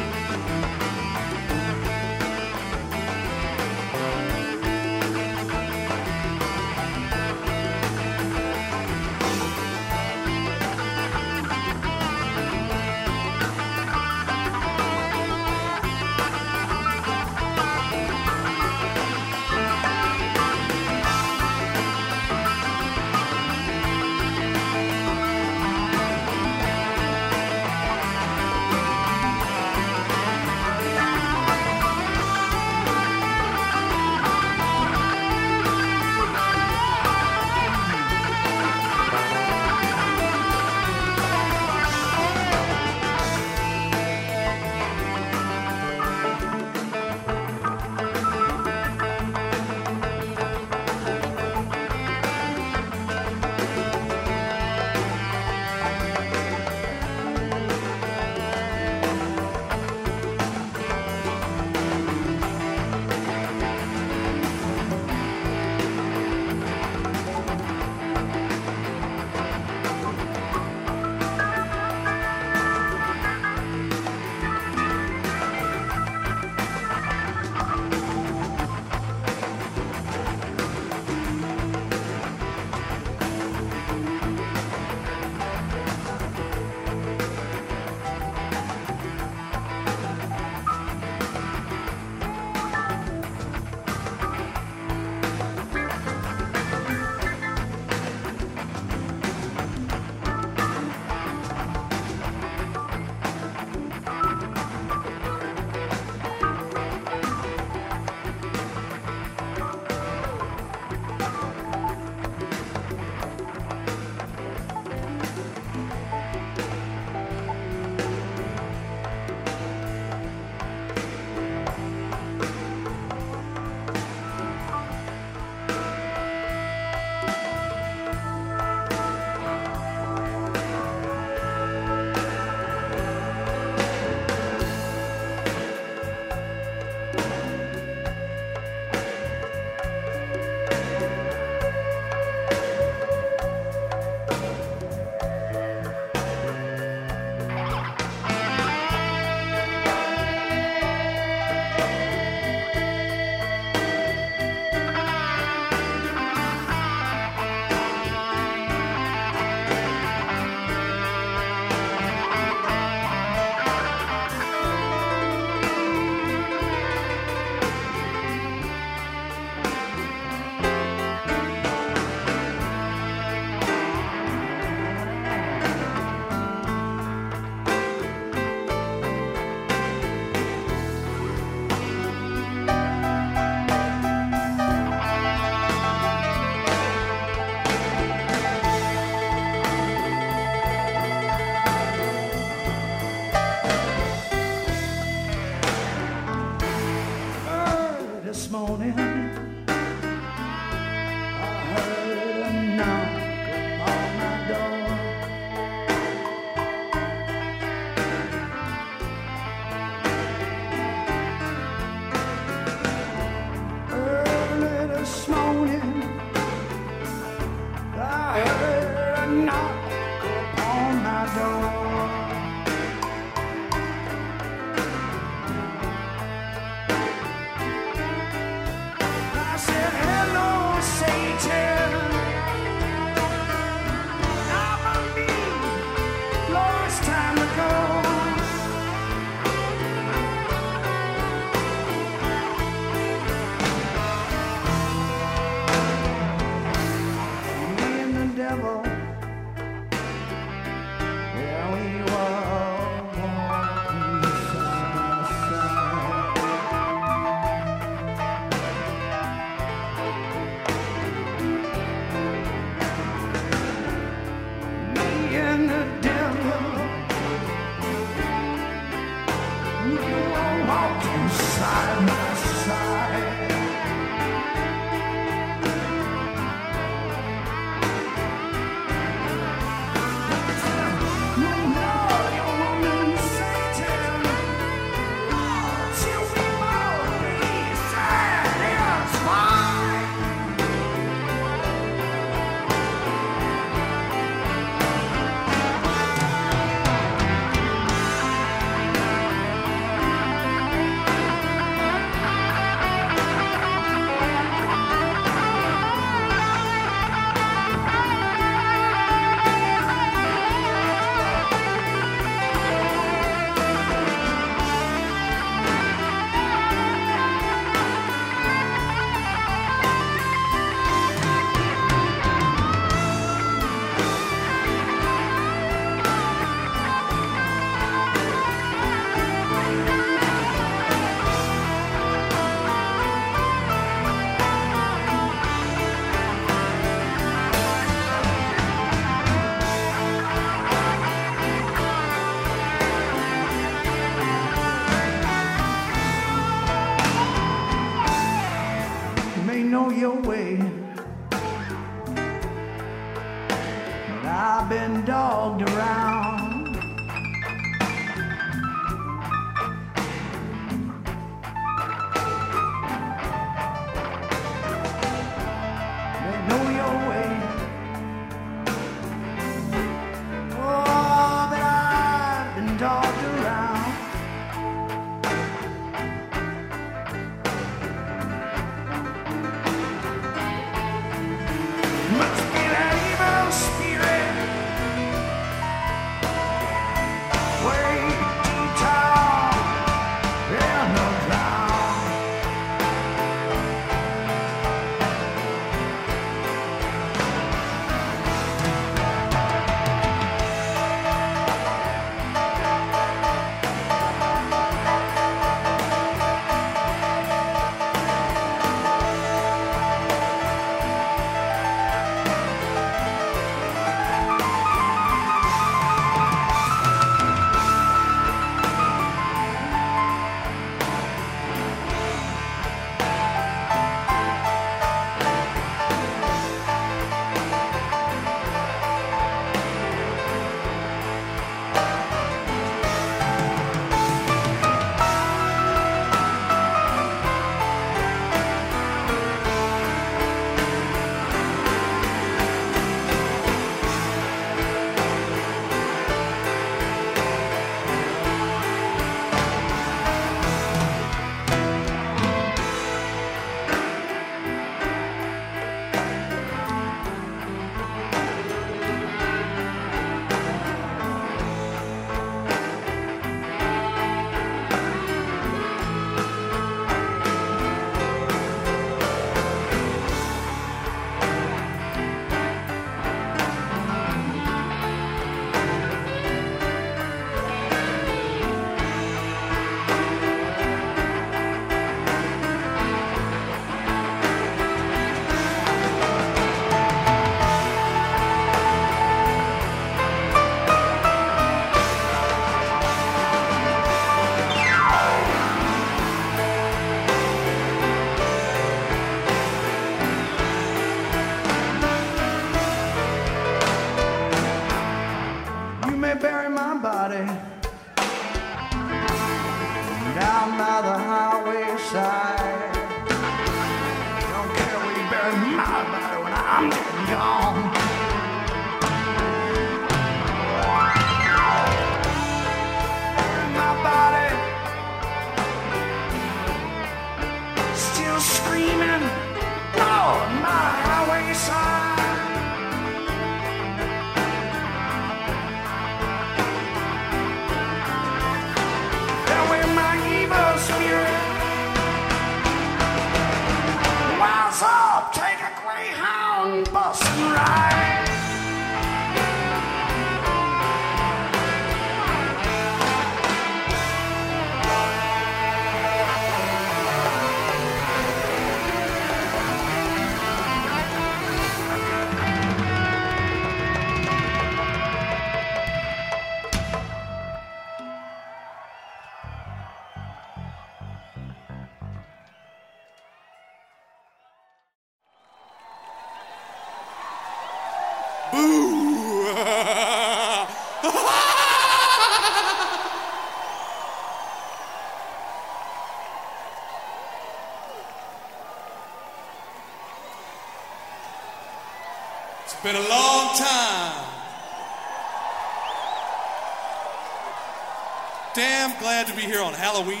Be 599.21 599.27
here 599.27 599.43
on 599.43 599.53
Halloween 599.53 600.00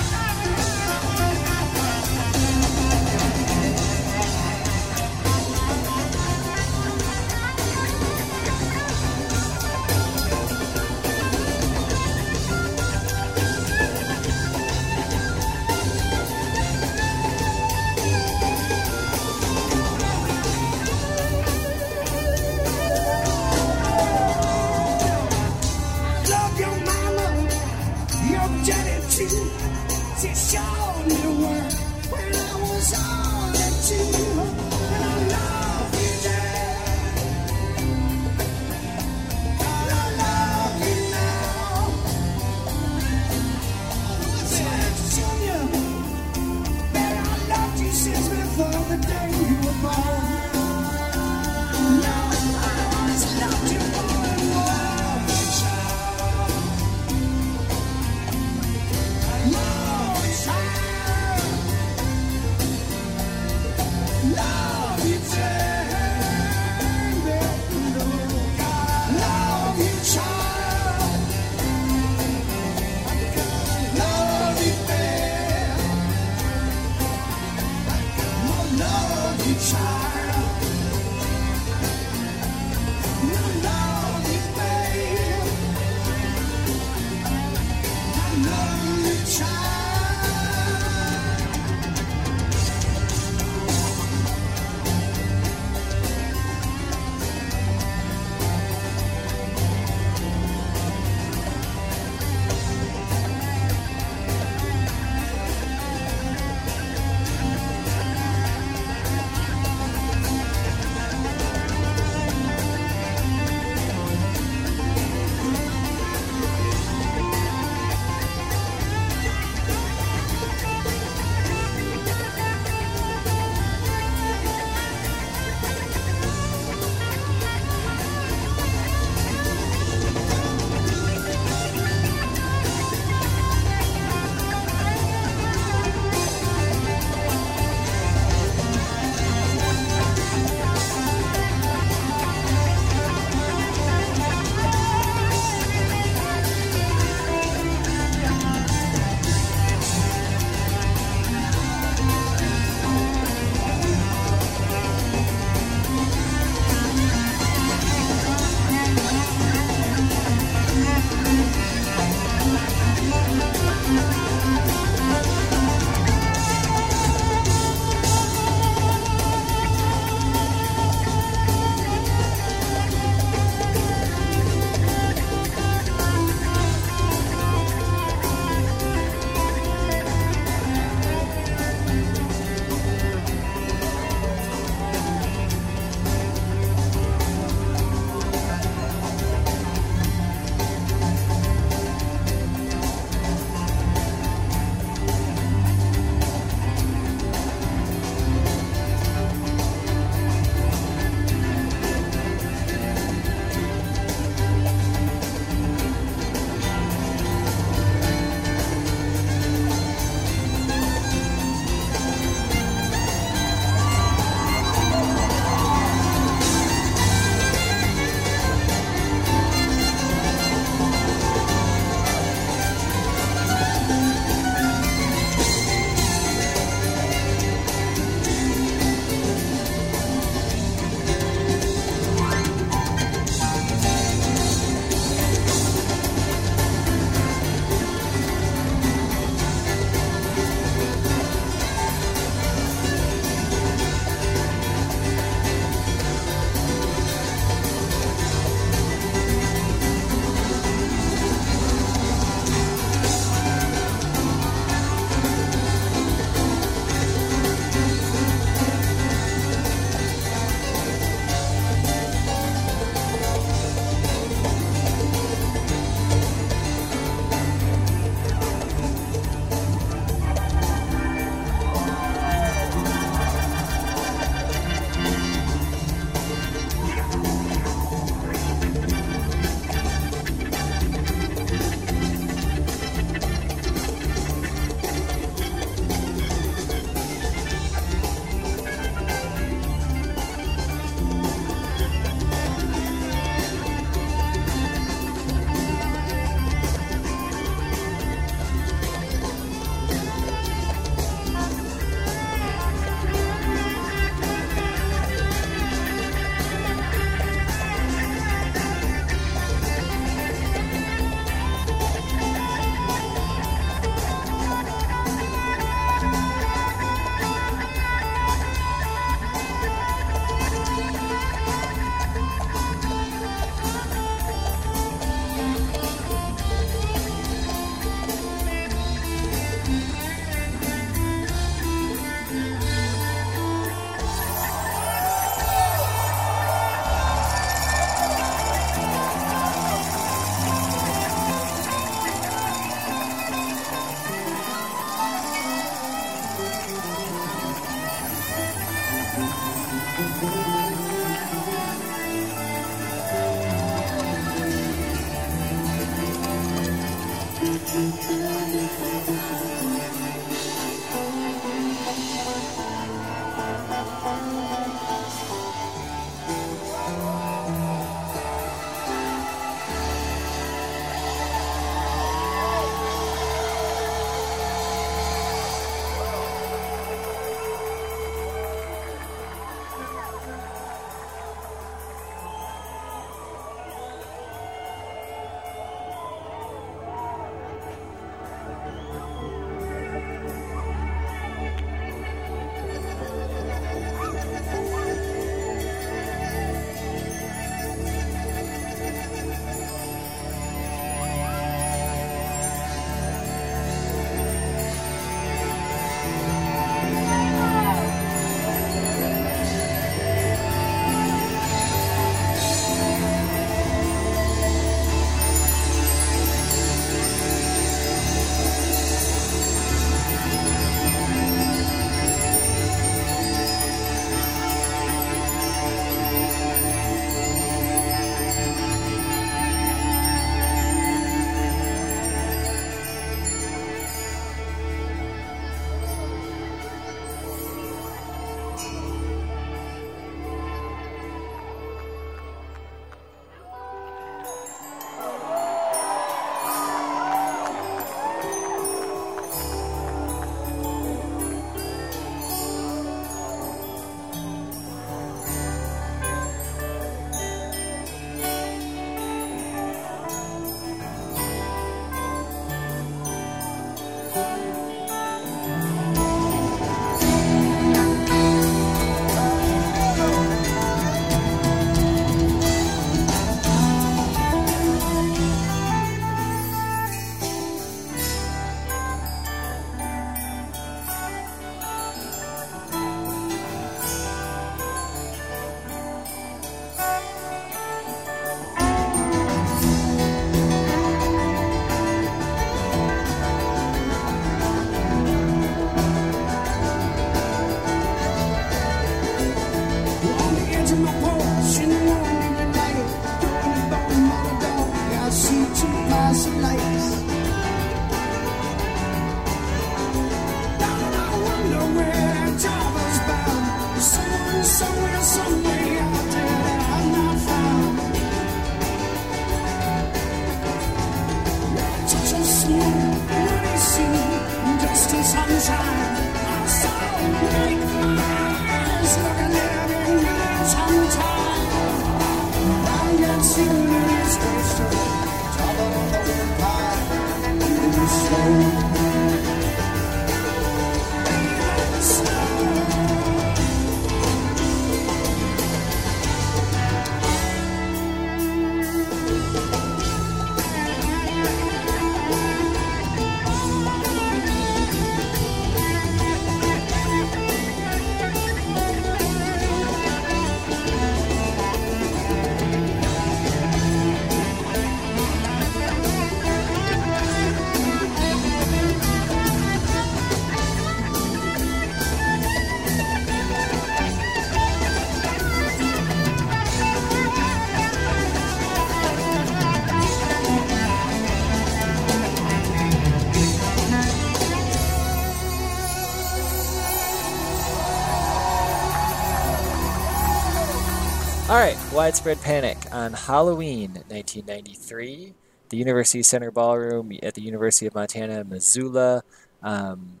Widespread 591.86 592.20
Panic 592.20 592.58
on 592.72 592.94
Halloween 592.94 593.74
1993, 593.86 595.14
the 595.50 595.56
University 595.56 596.02
Center 596.02 596.32
Ballroom 596.32 596.90
at 597.00 597.14
the 597.14 597.22
University 597.22 597.64
of 597.66 597.76
Montana, 597.76 598.24
Missoula. 598.24 599.04
Um, 599.40 600.00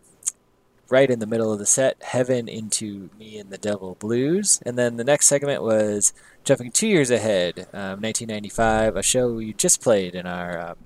right 0.88 1.08
in 1.08 1.20
the 1.20 1.28
middle 1.28 1.52
of 1.52 1.60
the 1.60 1.64
set, 1.64 2.02
Heaven 2.02 2.48
into 2.48 3.08
Me 3.16 3.38
and 3.38 3.50
the 3.50 3.56
Devil 3.56 3.96
Blues. 4.00 4.60
And 4.66 4.76
then 4.76 4.96
the 4.96 5.04
next 5.04 5.28
segment 5.28 5.62
was 5.62 6.12
jumping 6.42 6.72
two 6.72 6.88
years 6.88 7.12
ahead, 7.12 7.68
um, 7.72 8.02
1995, 8.02 8.96
a 8.96 9.02
show 9.04 9.38
you 9.38 9.52
just 9.52 9.80
played 9.80 10.16
in 10.16 10.26
our 10.26 10.70
um, 10.70 10.76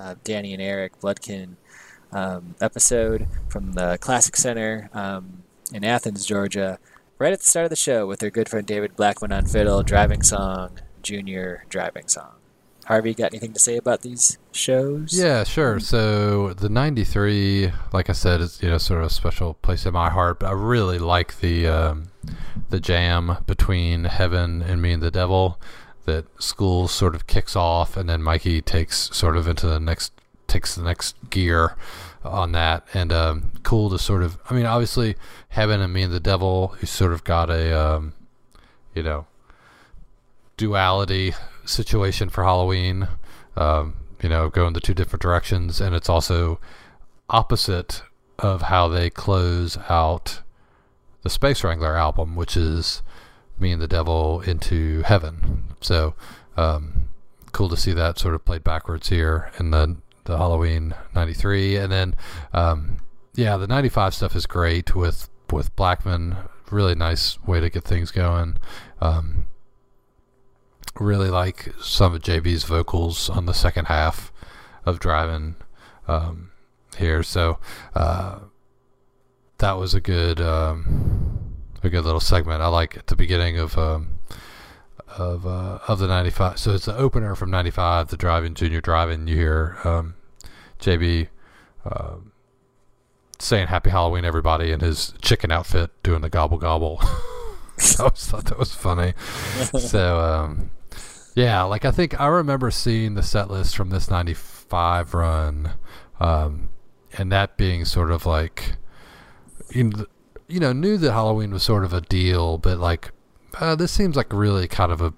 uh, 0.00 0.14
Danny 0.24 0.54
and 0.54 0.62
Eric 0.62 0.98
Bloodkin 1.00 1.56
um, 2.12 2.54
episode 2.62 3.28
from 3.50 3.74
the 3.74 3.98
Classic 3.98 4.34
Center 4.34 4.88
um, 4.94 5.42
in 5.74 5.84
Athens, 5.84 6.24
Georgia. 6.24 6.78
Right 7.18 7.32
at 7.32 7.40
the 7.40 7.46
start 7.46 7.64
of 7.64 7.70
the 7.70 7.76
show 7.76 8.06
with 8.06 8.18
their 8.18 8.30
good 8.30 8.46
friend 8.46 8.66
David 8.66 8.94
Blackmon 8.94 9.34
on 9.34 9.46
fiddle, 9.46 9.82
driving 9.82 10.22
song, 10.22 10.78
junior 11.02 11.64
driving 11.70 12.08
song. 12.08 12.34
Harvey, 12.84 13.14
got 13.14 13.32
anything 13.32 13.54
to 13.54 13.58
say 13.58 13.78
about 13.78 14.02
these 14.02 14.36
shows? 14.52 15.18
Yeah, 15.18 15.42
sure. 15.42 15.80
So 15.80 16.52
the 16.52 16.68
'93, 16.68 17.72
like 17.94 18.10
I 18.10 18.12
said, 18.12 18.42
is 18.42 18.62
you 18.62 18.68
know 18.68 18.76
sort 18.76 19.00
of 19.00 19.06
a 19.06 19.10
special 19.10 19.54
place 19.54 19.86
in 19.86 19.94
my 19.94 20.10
heart. 20.10 20.40
But 20.40 20.48
I 20.48 20.52
really 20.52 20.98
like 20.98 21.40
the 21.40 21.66
um, 21.66 22.08
the 22.68 22.80
jam 22.80 23.38
between 23.46 24.04
Heaven 24.04 24.60
and 24.60 24.82
Me 24.82 24.92
and 24.92 25.02
the 25.02 25.10
Devil. 25.10 25.58
That 26.04 26.26
school 26.40 26.86
sort 26.86 27.14
of 27.14 27.26
kicks 27.26 27.56
off, 27.56 27.96
and 27.96 28.10
then 28.10 28.22
Mikey 28.22 28.60
takes 28.60 29.10
sort 29.16 29.38
of 29.38 29.48
into 29.48 29.66
the 29.66 29.80
next 29.80 30.12
takes 30.46 30.74
the 30.74 30.82
next 30.82 31.16
gear 31.30 31.76
on 32.24 32.52
that, 32.52 32.86
and 32.94 33.12
um, 33.12 33.52
cool 33.62 33.90
to 33.90 33.98
sort 33.98 34.22
of. 34.22 34.38
I 34.50 34.54
mean, 34.54 34.66
obviously, 34.66 35.16
Heaven 35.56 35.80
and 35.80 35.90
Me 35.90 36.02
and 36.02 36.12
the 36.12 36.20
Devil, 36.20 36.68
who 36.78 36.86
sort 36.86 37.14
of 37.14 37.24
got 37.24 37.48
a 37.48 37.72
um, 37.72 38.12
you 38.94 39.02
know 39.02 39.26
duality 40.58 41.32
situation 41.64 42.28
for 42.28 42.44
Halloween. 42.44 43.08
Um, 43.56 43.96
you 44.22 44.28
know, 44.28 44.50
go 44.50 44.66
in 44.66 44.74
the 44.74 44.82
two 44.82 44.92
different 44.92 45.22
directions, 45.22 45.80
and 45.80 45.94
it's 45.94 46.10
also 46.10 46.60
opposite 47.30 48.02
of 48.38 48.62
how 48.62 48.86
they 48.88 49.08
close 49.08 49.78
out 49.88 50.42
the 51.22 51.30
Space 51.30 51.64
Wrangler 51.64 51.96
album, 51.96 52.36
which 52.36 52.54
is 52.54 53.00
me 53.58 53.72
and 53.72 53.80
the 53.80 53.88
devil 53.88 54.42
into 54.42 55.00
heaven. 55.04 55.74
So 55.80 56.14
um, 56.58 57.08
cool 57.52 57.70
to 57.70 57.78
see 57.78 57.94
that 57.94 58.18
sort 58.18 58.34
of 58.34 58.44
played 58.44 58.62
backwards 58.62 59.08
here 59.08 59.50
in 59.58 59.70
the 59.70 59.96
the 60.24 60.36
Halloween 60.36 60.94
'93, 61.14 61.76
and 61.76 61.90
then 61.90 62.14
um, 62.52 62.98
yeah, 63.34 63.56
the 63.56 63.66
'95 63.66 64.12
stuff 64.12 64.36
is 64.36 64.44
great 64.44 64.94
with 64.94 65.30
with 65.52 65.74
Blackmon. 65.76 66.48
Really 66.70 66.94
nice 66.94 67.42
way 67.44 67.60
to 67.60 67.70
get 67.70 67.84
things 67.84 68.10
going. 68.10 68.58
Um, 69.00 69.46
really 70.98 71.30
like 71.30 71.72
some 71.80 72.14
of 72.14 72.22
JB's 72.22 72.64
vocals 72.64 73.28
on 73.30 73.46
the 73.46 73.54
second 73.54 73.86
half 73.86 74.32
of 74.84 74.98
Driving 74.98 75.56
um, 76.08 76.50
here. 76.96 77.22
So 77.22 77.58
uh, 77.94 78.40
that 79.58 79.72
was 79.72 79.94
a 79.94 80.00
good 80.00 80.40
um, 80.40 81.56
a 81.82 81.90
good 81.90 82.04
little 82.04 82.20
segment. 82.20 82.62
I 82.62 82.68
like 82.68 82.96
at 82.96 83.06
the 83.06 83.16
beginning 83.16 83.58
of 83.58 83.76
um, 83.78 84.18
of 85.08 85.46
uh, 85.46 85.78
of 85.88 85.98
the 85.98 86.06
'95. 86.06 86.58
So 86.58 86.72
it's 86.72 86.86
the 86.86 86.96
opener 86.96 87.34
from 87.34 87.50
'95, 87.50 88.08
the 88.08 88.16
Driving 88.16 88.54
Junior 88.54 88.80
Driving. 88.80 89.26
You 89.28 89.36
hear 89.36 89.78
um, 89.84 90.14
JB. 90.80 91.28
Uh, 91.84 92.16
saying 93.38 93.68
happy 93.68 93.90
Halloween 93.90 94.24
everybody 94.24 94.70
in 94.72 94.80
his 94.80 95.14
chicken 95.20 95.50
outfit 95.50 95.90
doing 96.02 96.22
the 96.22 96.30
gobble 96.30 96.58
gobble. 96.58 96.98
I 97.02 98.04
always 98.04 98.26
thought 98.26 98.46
that 98.46 98.58
was 98.58 98.74
funny. 98.74 99.12
so 99.78 100.20
um, 100.20 100.70
yeah, 101.34 101.62
like 101.64 101.84
I 101.84 101.90
think 101.90 102.18
I 102.18 102.26
remember 102.26 102.70
seeing 102.70 103.14
the 103.14 103.22
set 103.22 103.50
list 103.50 103.76
from 103.76 103.90
this 103.90 104.10
'95 104.10 105.12
run, 105.12 105.72
um, 106.18 106.70
and 107.18 107.30
that 107.30 107.58
being 107.58 107.84
sort 107.84 108.10
of 108.10 108.24
like, 108.24 108.76
you 109.74 109.92
know, 110.48 110.72
knew 110.72 110.96
that 110.96 111.12
Halloween 111.12 111.52
was 111.52 111.62
sort 111.62 111.84
of 111.84 111.92
a 111.92 112.00
deal, 112.00 112.56
but 112.56 112.78
like, 112.78 113.10
uh, 113.60 113.74
this 113.74 113.92
seems 113.92 114.16
like 114.16 114.32
really 114.32 114.66
kind 114.66 114.90
of 114.90 115.02
a 115.02 115.12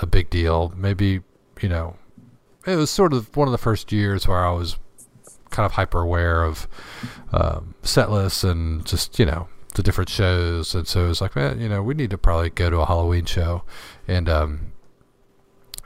a 0.00 0.06
big 0.06 0.30
deal. 0.30 0.72
Maybe 0.74 1.20
you 1.60 1.68
know, 1.68 1.96
it 2.66 2.76
was 2.76 2.90
sort 2.90 3.12
of 3.12 3.36
one 3.36 3.48
of 3.48 3.52
the 3.52 3.58
first 3.58 3.92
years 3.92 4.26
where 4.26 4.44
I 4.44 4.52
was 4.52 4.78
kind 5.50 5.66
of 5.66 5.72
hyper 5.72 6.00
aware 6.00 6.42
of 6.44 6.68
um, 7.32 7.74
set 7.82 8.10
lists 8.10 8.44
and 8.44 8.84
just 8.86 9.18
you 9.18 9.26
know 9.26 9.48
the 9.74 9.82
different 9.82 10.10
shows, 10.10 10.74
and 10.74 10.86
so 10.86 11.04
it 11.04 11.08
was 11.08 11.20
like, 11.20 11.36
man, 11.36 11.60
you 11.60 11.68
know, 11.68 11.82
we 11.82 11.94
need 11.94 12.10
to 12.10 12.18
probably 12.18 12.50
go 12.50 12.70
to 12.70 12.78
a 12.78 12.86
Halloween 12.86 13.24
show, 13.24 13.62
and 14.06 14.28
um, 14.28 14.72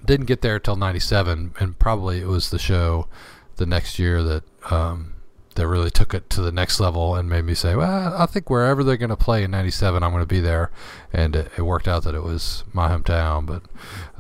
didn't 0.04 0.26
get 0.26 0.40
there 0.40 0.58
till 0.58 0.76
'97, 0.76 1.54
and 1.58 1.78
probably 1.78 2.20
it 2.20 2.26
was 2.26 2.50
the 2.50 2.58
show 2.58 3.08
the 3.56 3.66
next 3.66 3.98
year 3.98 4.22
that 4.22 4.44
um, 4.70 5.14
that 5.56 5.66
really 5.66 5.90
took 5.90 6.14
it 6.14 6.30
to 6.30 6.40
the 6.40 6.52
next 6.52 6.80
level 6.80 7.14
and 7.14 7.28
made 7.28 7.44
me 7.44 7.54
say, 7.54 7.74
well, 7.74 8.14
I 8.16 8.26
think 8.26 8.48
wherever 8.48 8.82
they're 8.82 8.96
going 8.96 9.10
to 9.10 9.16
play 9.16 9.42
in 9.42 9.50
'97, 9.50 10.02
I'm 10.02 10.10
going 10.10 10.22
to 10.22 10.26
be 10.26 10.40
there, 10.40 10.70
and 11.12 11.36
it, 11.36 11.50
it, 11.58 11.62
worked 11.62 11.88
out 11.88 12.04
that 12.04 12.14
it 12.14 12.22
was 12.22 12.64
my 12.72 12.88
hometown, 12.88 13.46
but 13.46 13.62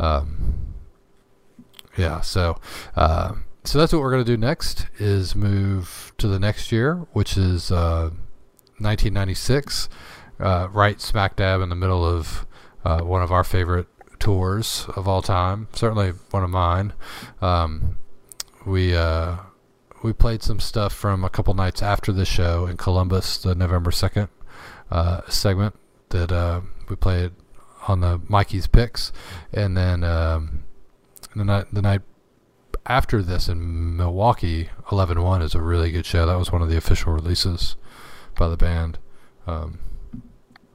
um, 0.02 0.74
yeah, 1.96 2.20
so. 2.20 2.58
Uh, 2.96 3.34
so 3.64 3.78
that's 3.78 3.92
what 3.92 4.02
we're 4.02 4.10
going 4.10 4.24
to 4.24 4.30
do 4.30 4.36
next 4.36 4.86
is 4.98 5.34
move 5.36 6.12
to 6.18 6.26
the 6.28 6.38
next 6.38 6.72
year, 6.72 7.06
which 7.12 7.36
is 7.36 7.70
uh, 7.70 8.10
1996, 8.78 9.88
uh, 10.40 10.68
right 10.72 11.00
smack 11.00 11.36
dab 11.36 11.60
in 11.60 11.68
the 11.68 11.76
middle 11.76 12.04
of 12.04 12.46
uh, 12.84 13.00
one 13.00 13.22
of 13.22 13.30
our 13.30 13.44
favorite 13.44 13.86
tours 14.18 14.86
of 14.96 15.06
all 15.06 15.22
time. 15.22 15.68
Certainly 15.72 16.10
one 16.30 16.42
of 16.42 16.50
mine. 16.50 16.92
Um, 17.40 17.98
we 18.66 18.96
uh, 18.96 19.36
we 20.02 20.12
played 20.12 20.42
some 20.42 20.60
stuff 20.60 20.92
from 20.92 21.24
a 21.24 21.30
couple 21.30 21.54
nights 21.54 21.82
after 21.82 22.12
the 22.12 22.24
show 22.24 22.66
in 22.66 22.76
Columbus, 22.76 23.38
the 23.38 23.54
November 23.54 23.90
second 23.90 24.28
uh, 24.90 25.20
segment 25.28 25.76
that 26.08 26.32
uh, 26.32 26.60
we 26.88 26.96
played 26.96 27.32
on 27.88 28.00
the 28.00 28.20
Mikey's 28.28 28.66
picks, 28.66 29.12
and 29.52 29.76
then 29.76 30.04
um, 30.04 30.64
the 31.34 31.44
night 31.44 31.66
the 31.72 31.82
night 31.82 32.02
after 32.86 33.22
this 33.22 33.48
in 33.48 33.96
Milwaukee, 33.96 34.68
11-1 34.86 35.42
is 35.42 35.54
a 35.54 35.60
really 35.62 35.90
good 35.90 36.06
show. 36.06 36.26
That 36.26 36.38
was 36.38 36.50
one 36.52 36.62
of 36.62 36.68
the 36.68 36.76
official 36.76 37.12
releases 37.12 37.76
by 38.38 38.48
the 38.48 38.56
band. 38.56 38.98
Um, 39.46 39.78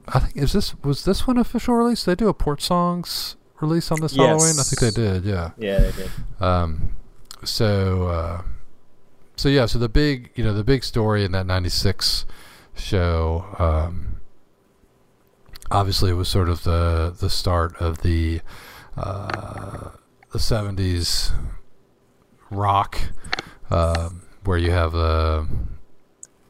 I 0.08 0.20
think 0.20 0.36
is 0.36 0.52
this 0.52 0.74
was 0.82 1.04
this 1.04 1.26
one 1.26 1.36
official 1.38 1.74
release? 1.74 2.04
They 2.04 2.14
do 2.14 2.28
a 2.28 2.34
Porch 2.34 2.62
Songs 2.62 3.36
release 3.60 3.90
on 3.90 4.00
this 4.00 4.14
Yes. 4.16 4.26
Halloween. 4.26 4.58
I 4.58 4.62
think 4.62 4.80
they 4.80 5.02
did. 5.02 5.24
Yeah. 5.24 5.50
Yeah, 5.58 5.78
they 5.80 5.92
did. 5.92 6.10
Um, 6.40 6.96
so 7.44 8.08
uh, 8.08 8.42
so 9.36 9.48
yeah. 9.50 9.66
So 9.66 9.78
the 9.78 9.88
big 9.88 10.30
you 10.34 10.44
know 10.44 10.54
the 10.54 10.64
big 10.64 10.82
story 10.84 11.24
in 11.24 11.32
that 11.32 11.46
'96 11.46 12.24
show. 12.74 13.44
Um, 13.58 14.20
obviously, 15.70 16.10
it 16.10 16.14
was 16.14 16.28
sort 16.28 16.48
of 16.48 16.64
the 16.64 17.14
the 17.18 17.28
start 17.30 17.76
of 17.76 18.00
the 18.02 18.40
uh, 18.96 19.90
the 20.32 20.38
'70s 20.38 21.32
rock, 22.50 22.98
um, 23.70 24.22
where 24.44 24.58
you 24.58 24.70
have 24.70 24.94
uh, 24.94 25.44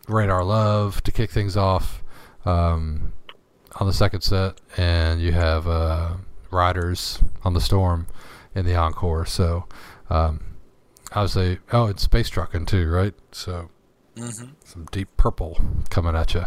Radar 0.09 0.45
Love 0.45 1.03
to 1.05 1.13
kick 1.13 1.31
things 1.31 1.57
off 1.57 2.03
um, 2.45 3.13
on 3.77 3.87
the 3.87 3.93
second 3.93 4.23
set, 4.23 4.61
and 4.77 5.21
you 5.21 5.33
have 5.33 5.67
uh, 5.67 6.15
Riders 6.51 7.23
on 7.45 7.55
the 7.55 7.61
Storm 7.61 8.07
in 8.55 8.65
the 8.65 8.75
encore. 8.75 9.27
So, 9.27 9.67
um, 10.11 10.41
obviously, 11.13 11.59
oh, 11.73 11.87
it's 11.87 12.03
Space 12.03 12.29
Trucking 12.29 12.67
too, 12.67 12.89
right? 12.89 13.15
So, 13.33 13.71
hmm 14.17 14.51
some 14.65 14.87
deep 14.91 15.09
purple 15.17 15.61
coming 15.91 16.15
at 16.17 16.35
you. 16.35 16.45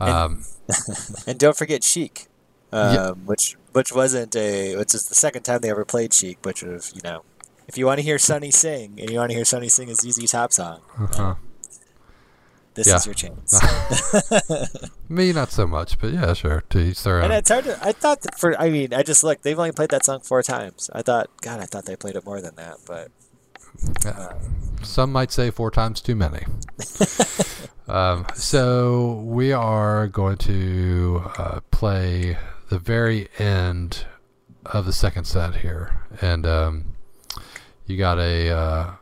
Um, 0.00 0.44
And 1.26 1.38
don't 1.38 1.56
forget 1.56 1.84
Chic, 1.84 2.26
um, 2.72 2.92
Yeah. 2.94 3.10
which 3.12 3.56
which 3.72 3.92
wasn't 3.92 4.34
a 4.36 4.76
which 4.76 4.94
is 4.94 5.04
the 5.08 5.14
second 5.14 5.42
time 5.42 5.60
they 5.60 5.70
ever 5.70 5.84
played 5.84 6.12
Chic, 6.14 6.38
which 6.44 6.62
was 6.62 6.92
you 6.94 7.00
know, 7.02 7.22
if 7.68 7.76
you 7.78 7.86
want 7.86 7.98
to 7.98 8.02
hear 8.04 8.18
Sonny 8.18 8.50
sing 8.50 8.98
and 9.00 9.10
you 9.10 9.18
want 9.18 9.30
to 9.30 9.36
hear 9.36 9.44
Sonny 9.44 9.68
sing 9.68 9.88
his 9.88 9.98
ZZ 9.98 10.30
Top 10.30 10.52
song, 10.52 10.80
uh-huh. 10.98 11.34
this 12.74 12.86
Yeah. 12.88 12.96
is 12.96 13.06
your 13.06 13.14
chance. 13.14 13.60
Me, 15.08 15.32
not 15.32 15.50
so 15.50 15.66
much, 15.66 15.98
but 15.98 16.12
yeah, 16.12 16.32
sure. 16.34 16.62
To 16.70 16.78
each 16.78 17.02
their 17.02 17.20
and 17.20 17.32
it's 17.32 17.50
hard 17.50 17.64
to. 17.64 17.78
I 17.82 17.92
thought 17.92 18.18
for. 18.38 18.58
I 18.60 18.70
mean, 18.70 18.92
I 18.94 19.02
just 19.02 19.22
looked. 19.24 19.42
They've 19.42 19.58
only 19.58 19.72
played 19.72 19.90
that 19.90 20.04
song 20.04 20.20
four 20.20 20.42
times. 20.42 20.90
I 20.94 21.02
thought, 21.02 21.28
God, 21.42 21.60
I 21.60 21.66
thought 21.66 21.84
they 21.86 21.96
played 21.96 22.16
it 22.16 22.24
more 22.24 22.40
than 22.40 22.54
that. 22.56 22.76
But 22.86 23.10
Yeah. 24.04 24.32
Some 24.82 25.12
might 25.12 25.30
say 25.30 25.50
four 25.50 25.70
times 25.70 26.00
too 26.00 26.16
many. 26.16 26.44
um, 27.88 28.26
so 28.34 29.22
we 29.24 29.52
are 29.52 30.08
going 30.08 30.36
to 30.38 31.22
uh, 31.38 31.60
play 31.70 32.36
the 32.68 32.78
very 32.78 33.28
end 33.38 34.06
of 34.66 34.86
the 34.86 34.92
second 34.92 35.24
set 35.24 35.56
here, 35.56 36.00
and 36.20 36.46
um, 36.46 36.91
you 37.86 37.96
got 37.96 38.18
a 38.18 38.50
uh, 38.50 38.94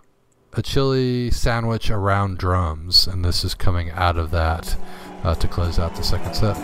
a 0.53 0.63
chili 0.63 1.31
sandwich 1.31 1.91
around 1.91 2.39
drums, 2.39 3.07
and 3.07 3.25
this 3.25 3.45
is 3.45 3.55
coming 3.55 3.91
out 3.91 4.17
of 4.17 4.31
that 4.31 4.77
uh, 5.23 5.35
to 5.37 5.49
close 5.49 5.79
out 5.79 5.95
the 5.97 6.03
second 6.03 6.35
set. 6.35 6.57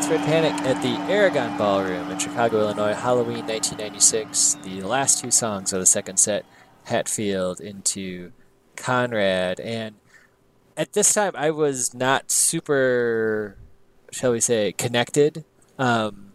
Widespread 0.00 0.26
Panic 0.26 0.66
at 0.66 0.80
the 0.80 1.12
Aragon 1.12 1.58
Ballroom 1.58 2.10
in 2.10 2.18
Chicago, 2.18 2.60
Illinois, 2.60 2.94
Halloween 2.94 3.46
1996. 3.46 4.54
The 4.62 4.80
last 4.80 5.20
two 5.20 5.30
songs 5.30 5.74
of 5.74 5.80
the 5.80 5.84
second 5.84 6.16
set, 6.16 6.46
Hatfield 6.84 7.60
into 7.60 8.32
Conrad. 8.76 9.60
And 9.60 9.96
at 10.74 10.94
this 10.94 11.12
time, 11.12 11.32
I 11.36 11.50
was 11.50 11.92
not 11.92 12.30
super, 12.30 13.58
shall 14.10 14.32
we 14.32 14.40
say, 14.40 14.72
connected. 14.72 15.44
Um, 15.78 16.32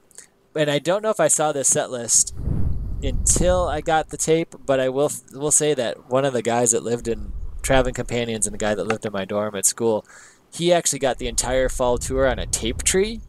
and 0.55 0.69
I 0.69 0.77
don't 0.77 1.01
know 1.01 1.09
if 1.09 1.19
I 1.19 1.27
saw 1.27 1.51
this 1.51 1.69
set 1.69 1.89
list 1.89 2.35
until 3.01 3.67
I 3.67 3.81
got 3.81 4.09
the 4.09 4.17
tape, 4.17 4.53
but 4.63 4.79
I 4.79 4.89
will 4.89 5.09
will 5.33 5.49
say 5.49 5.73
that 5.73 6.07
one 6.07 6.23
of 6.23 6.33
the 6.33 6.43
guys 6.43 6.69
that 6.69 6.83
lived 6.83 7.07
in 7.07 7.33
Traveling 7.63 7.95
Companions 7.95 8.45
and 8.45 8.53
the 8.53 8.59
guy 8.59 8.75
that 8.75 8.85
lived 8.85 9.07
in 9.07 9.11
my 9.11 9.25
dorm 9.25 9.55
at 9.55 9.65
school, 9.65 10.05
he 10.53 10.71
actually 10.71 10.99
got 10.99 11.17
the 11.17 11.27
entire 11.27 11.67
fall 11.67 11.97
tour 11.97 12.27
on 12.27 12.37
a 12.37 12.45
tape 12.45 12.83
tree. 12.83 13.21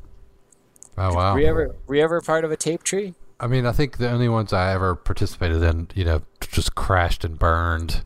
Oh 0.99 1.15
wow! 1.15 1.35
Were 1.35 1.41
you 1.41 1.47
ever 1.47 1.75
were 1.87 1.95
you 1.95 2.03
ever 2.03 2.21
part 2.21 2.45
of 2.45 2.51
a 2.51 2.57
tape 2.57 2.83
tree? 2.83 3.15
I 3.39 3.47
mean, 3.47 3.67
I 3.67 3.73
think 3.73 3.99
the 3.99 4.11
only 4.11 4.29
ones 4.29 4.53
I 4.53 4.73
ever 4.73 4.95
participated 4.95 5.63
in, 5.63 5.89
you 5.95 6.05
know, 6.05 6.23
just 6.41 6.75
crashed 6.75 7.23
and 7.25 7.39
burned. 7.39 8.03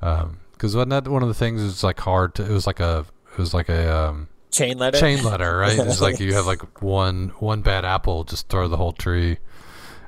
Because 0.00 0.74
wasn't 0.74 0.90
that 0.90 1.06
one 1.06 1.22
of 1.22 1.28
the 1.28 1.34
things? 1.34 1.62
It's 1.62 1.82
like 1.82 2.00
hard 2.00 2.34
to. 2.36 2.44
It 2.44 2.50
was 2.52 2.66
like 2.66 2.80
a. 2.80 3.04
It 3.32 3.38
was 3.38 3.52
like 3.52 3.68
a 3.68 3.94
um, 3.94 4.28
Chain 4.50 4.78
letter. 4.78 4.98
chain 4.98 5.22
letter, 5.22 5.58
right? 5.58 5.78
It's 5.78 6.00
like 6.00 6.18
you 6.20 6.34
have 6.34 6.46
like 6.46 6.82
one 6.82 7.28
one 7.38 7.62
bad 7.62 7.84
apple, 7.84 8.24
just 8.24 8.48
throw 8.48 8.68
the 8.68 8.76
whole 8.76 8.92
tree 8.92 9.38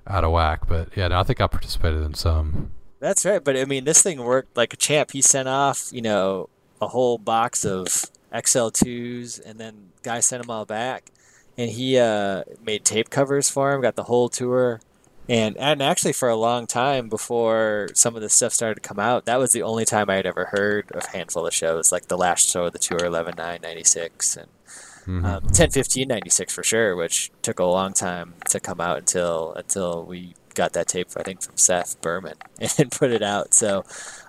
out 0.07 0.25
of 0.25 0.33
whack. 0.33 0.67
But 0.67 0.97
yeah, 0.97 1.09
no, 1.09 1.21
I 1.21 1.23
think 1.23 1.41
I 1.41 1.47
participated 1.47 2.03
in 2.03 2.15
some. 2.15 2.73
That's 2.99 3.25
right, 3.25 3.43
but 3.43 3.57
I 3.57 3.65
mean, 3.67 3.85
this 3.85 4.03
thing 4.03 4.23
worked 4.23 4.57
like 4.57 4.73
a 4.73 4.77
champ. 4.77 5.11
He 5.13 5.23
sent 5.23 5.49
off, 5.49 5.91
you 5.93 6.03
know, 6.03 6.49
a 6.81 6.89
whole 6.89 7.19
box 7.19 7.65
of 7.65 7.87
XL2s, 8.33 9.41
and 9.45 9.59
then 9.59 9.91
guy 10.03 10.21
sent 10.21 10.43
them 10.43 10.51
all 10.51 10.65
back. 10.65 11.11
And 11.59 11.71
he 11.71 11.99
uh, 11.99 12.45
made 12.65 12.85
tape 12.85 13.11
covers 13.11 13.49
for 13.51 13.73
him, 13.73 13.83
got 13.83 13.97
the 13.97 14.05
whole 14.05 14.29
tour. 14.29 14.81
And, 15.29 15.57
and 15.57 15.83
actually, 15.83 16.13
for 16.15 16.29
a 16.29 16.37
long 16.37 16.67
time 16.67 17.09
before 17.09 17.89
some 17.95 18.17
of 18.17 18.23
this 18.23 18.33
stuff 18.35 18.53
started 18.53 18.83
to 18.83 18.89
come 18.89 18.99
out, 18.99 19.25
that 19.27 19.39
was 19.39 19.53
the 19.53 19.63
only 19.63 19.85
time 19.85 20.11
I 20.11 20.17
had 20.17 20.27
ever 20.27 20.47
heard 20.47 20.91
of 20.93 21.07
Handful 21.07 21.47
of 21.47 21.55
shows, 21.55 21.93
like 21.93 22.09
the 22.09 22.19
last 22.19 22.49
show 22.49 22.65
of 22.65 22.73
the 22.73 22.79
tour, 22.79 23.05
11 23.05 23.35
9 23.37 23.61
96, 23.63 24.37
and 24.37 24.49
Mhm. 25.07 25.25
um, 25.25 25.47
10 25.53 25.71
15 25.73 26.07
96 26.09 26.55
for 26.55 26.63
sure, 26.63 26.95
which 26.95 27.33
took 27.43 27.59
a 27.59 27.65
long 27.65 27.93
time 27.93 28.35
to 28.51 28.61
come 28.61 28.81
out 28.81 28.99
until 28.99 29.53
until 29.55 30.05
we 30.05 30.35
got 30.55 30.73
that 30.75 30.87
tape, 30.87 31.09
I 31.17 31.23
think, 31.25 31.43
from 31.43 31.57
Seth 31.57 32.01
Berman 32.01 32.35
and 32.79 32.91
put 32.91 33.11
it 33.11 33.23
out. 33.23 33.53
So, 33.53 33.85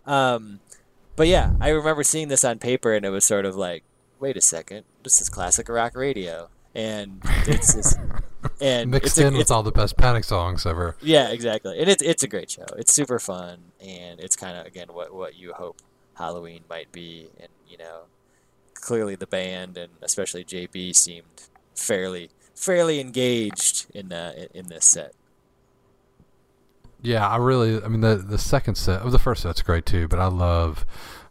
um, 0.08 0.62
but 1.16 1.28
yeah, 1.28 1.54
I 1.62 1.70
remember 1.70 2.04
seeing 2.04 2.28
this 2.28 2.44
on 2.44 2.58
paper 2.58 2.94
and 2.94 3.06
it 3.06 3.12
was 3.12 3.24
sort 3.24 3.46
of 3.46 3.56
like, 3.56 3.84
wait 4.20 4.36
a 4.36 4.42
second, 4.42 4.86
this 5.04 5.22
is 5.22 5.30
classic 5.30 5.70
rock 5.70 5.96
radio. 5.96 6.50
And 6.76 7.22
it's 7.48 7.76
just, 7.76 7.98
and 8.62 8.90
Mixed 8.92 9.06
it's 9.06 9.18
a- 9.20 9.28
in 9.28 9.38
with 9.38 9.52
all 9.52 9.62
the 9.64 9.72
best 9.72 9.96
Panic 9.98 10.24
songs 10.24 10.66
ever. 10.66 10.96
yeah, 11.02 11.30
exactly. 11.30 11.80
And 11.80 11.90
it's 11.90 12.02
it's 12.02 12.24
a 12.24 12.28
great 12.28 12.50
show. 12.50 12.66
It's 12.78 12.92
super 12.94 13.20
fun, 13.20 13.60
and 13.80 14.20
it's 14.20 14.36
kind 14.36 14.58
of 14.58 14.66
again 14.66 14.88
what 14.92 15.14
what 15.14 15.36
you 15.36 15.54
hope 15.54 15.78
Halloween 16.16 16.62
might 16.70 16.92
be. 16.92 17.30
And 17.40 17.50
you 17.70 17.78
know, 17.78 18.04
clearly 18.74 19.16
the 19.16 19.28
band 19.28 19.78
and 19.78 19.92
especially 20.02 20.44
JB 20.44 20.96
seemed 20.96 21.44
fairly 21.76 22.32
fairly 22.56 23.00
engaged 23.00 23.86
in 23.94 24.12
uh, 24.12 24.34
in- 24.36 24.48
in 24.62 24.68
this 24.68 24.86
set. 24.86 25.14
Yeah, 27.02 27.28
I 27.28 27.36
really. 27.38 27.84
I 27.84 27.88
mean, 27.88 28.02
the 28.02 28.16
the 28.16 28.38
second 28.38 28.76
set 28.76 29.02
of 29.02 29.12
the 29.12 29.20
first 29.20 29.44
set's 29.44 29.62
great 29.62 29.86
too, 29.86 30.08
but 30.08 30.20
I 30.20 30.28
love. 30.28 30.86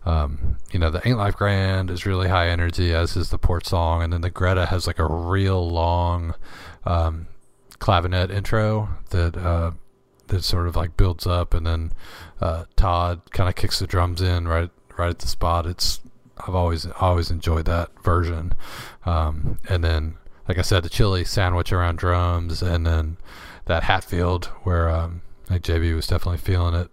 Um, 0.05 0.57
you 0.73 0.79
know, 0.79 0.91
the 0.91 1.07
Ain't 1.07 1.19
Life 1.19 1.37
Grand 1.37 1.91
is 1.91 2.07
really 2.07 2.29
high 2.29 2.49
energy, 2.49 2.93
as 2.93 3.17
is 3.17 3.31
the 3.31 3.39
Porch 3.39 3.67
Song, 3.67 4.03
and 4.03 4.13
then 4.13 4.21
the 4.21 4.31
Greta 4.31 4.67
has 4.67 4.87
like 4.87 4.99
a 4.99 5.07
real 5.07 5.69
long 5.69 6.35
um, 6.85 7.29
clavinet 7.79 8.31
intro 8.31 8.89
that 9.11 9.37
uh, 9.37 9.73
that 10.29 10.43
sort 10.43 10.67
of 10.67 10.77
like 10.77 10.97
builds 10.97 11.27
up, 11.27 11.55
and 11.55 11.67
then 11.67 11.93
uh, 12.41 12.65
Todd 12.77 13.21
kind 13.31 13.49
of 13.49 13.55
kicks 13.55 13.79
the 13.79 13.87
drums 13.87 14.21
in 14.21 14.49
right 14.49 14.71
right 14.97 15.11
at 15.11 15.19
the 15.21 15.29
spot. 15.29 15.67
It's 15.67 16.01
I've 16.39 16.55
always 16.55 16.87
always 17.01 17.31
enjoyed 17.31 17.67
that 17.67 17.91
version, 18.03 18.55
um, 19.05 19.59
and 19.69 19.85
then 19.85 20.17
like 20.49 20.59
I 20.59 20.63
said, 20.63 20.83
the 20.83 20.89
chili 20.89 21.25
sandwich 21.25 21.73
around 21.73 21.99
drums, 21.99 22.63
and 22.63 22.87
then 22.87 23.19
that 23.67 23.85
Hatfield 23.85 24.47
where 24.65 24.91
um, 24.91 25.23
I 25.49 25.59
JB 25.59 25.95
was 25.95 26.07
definitely 26.07 26.39
feeling 26.39 26.75
it, 26.75 26.91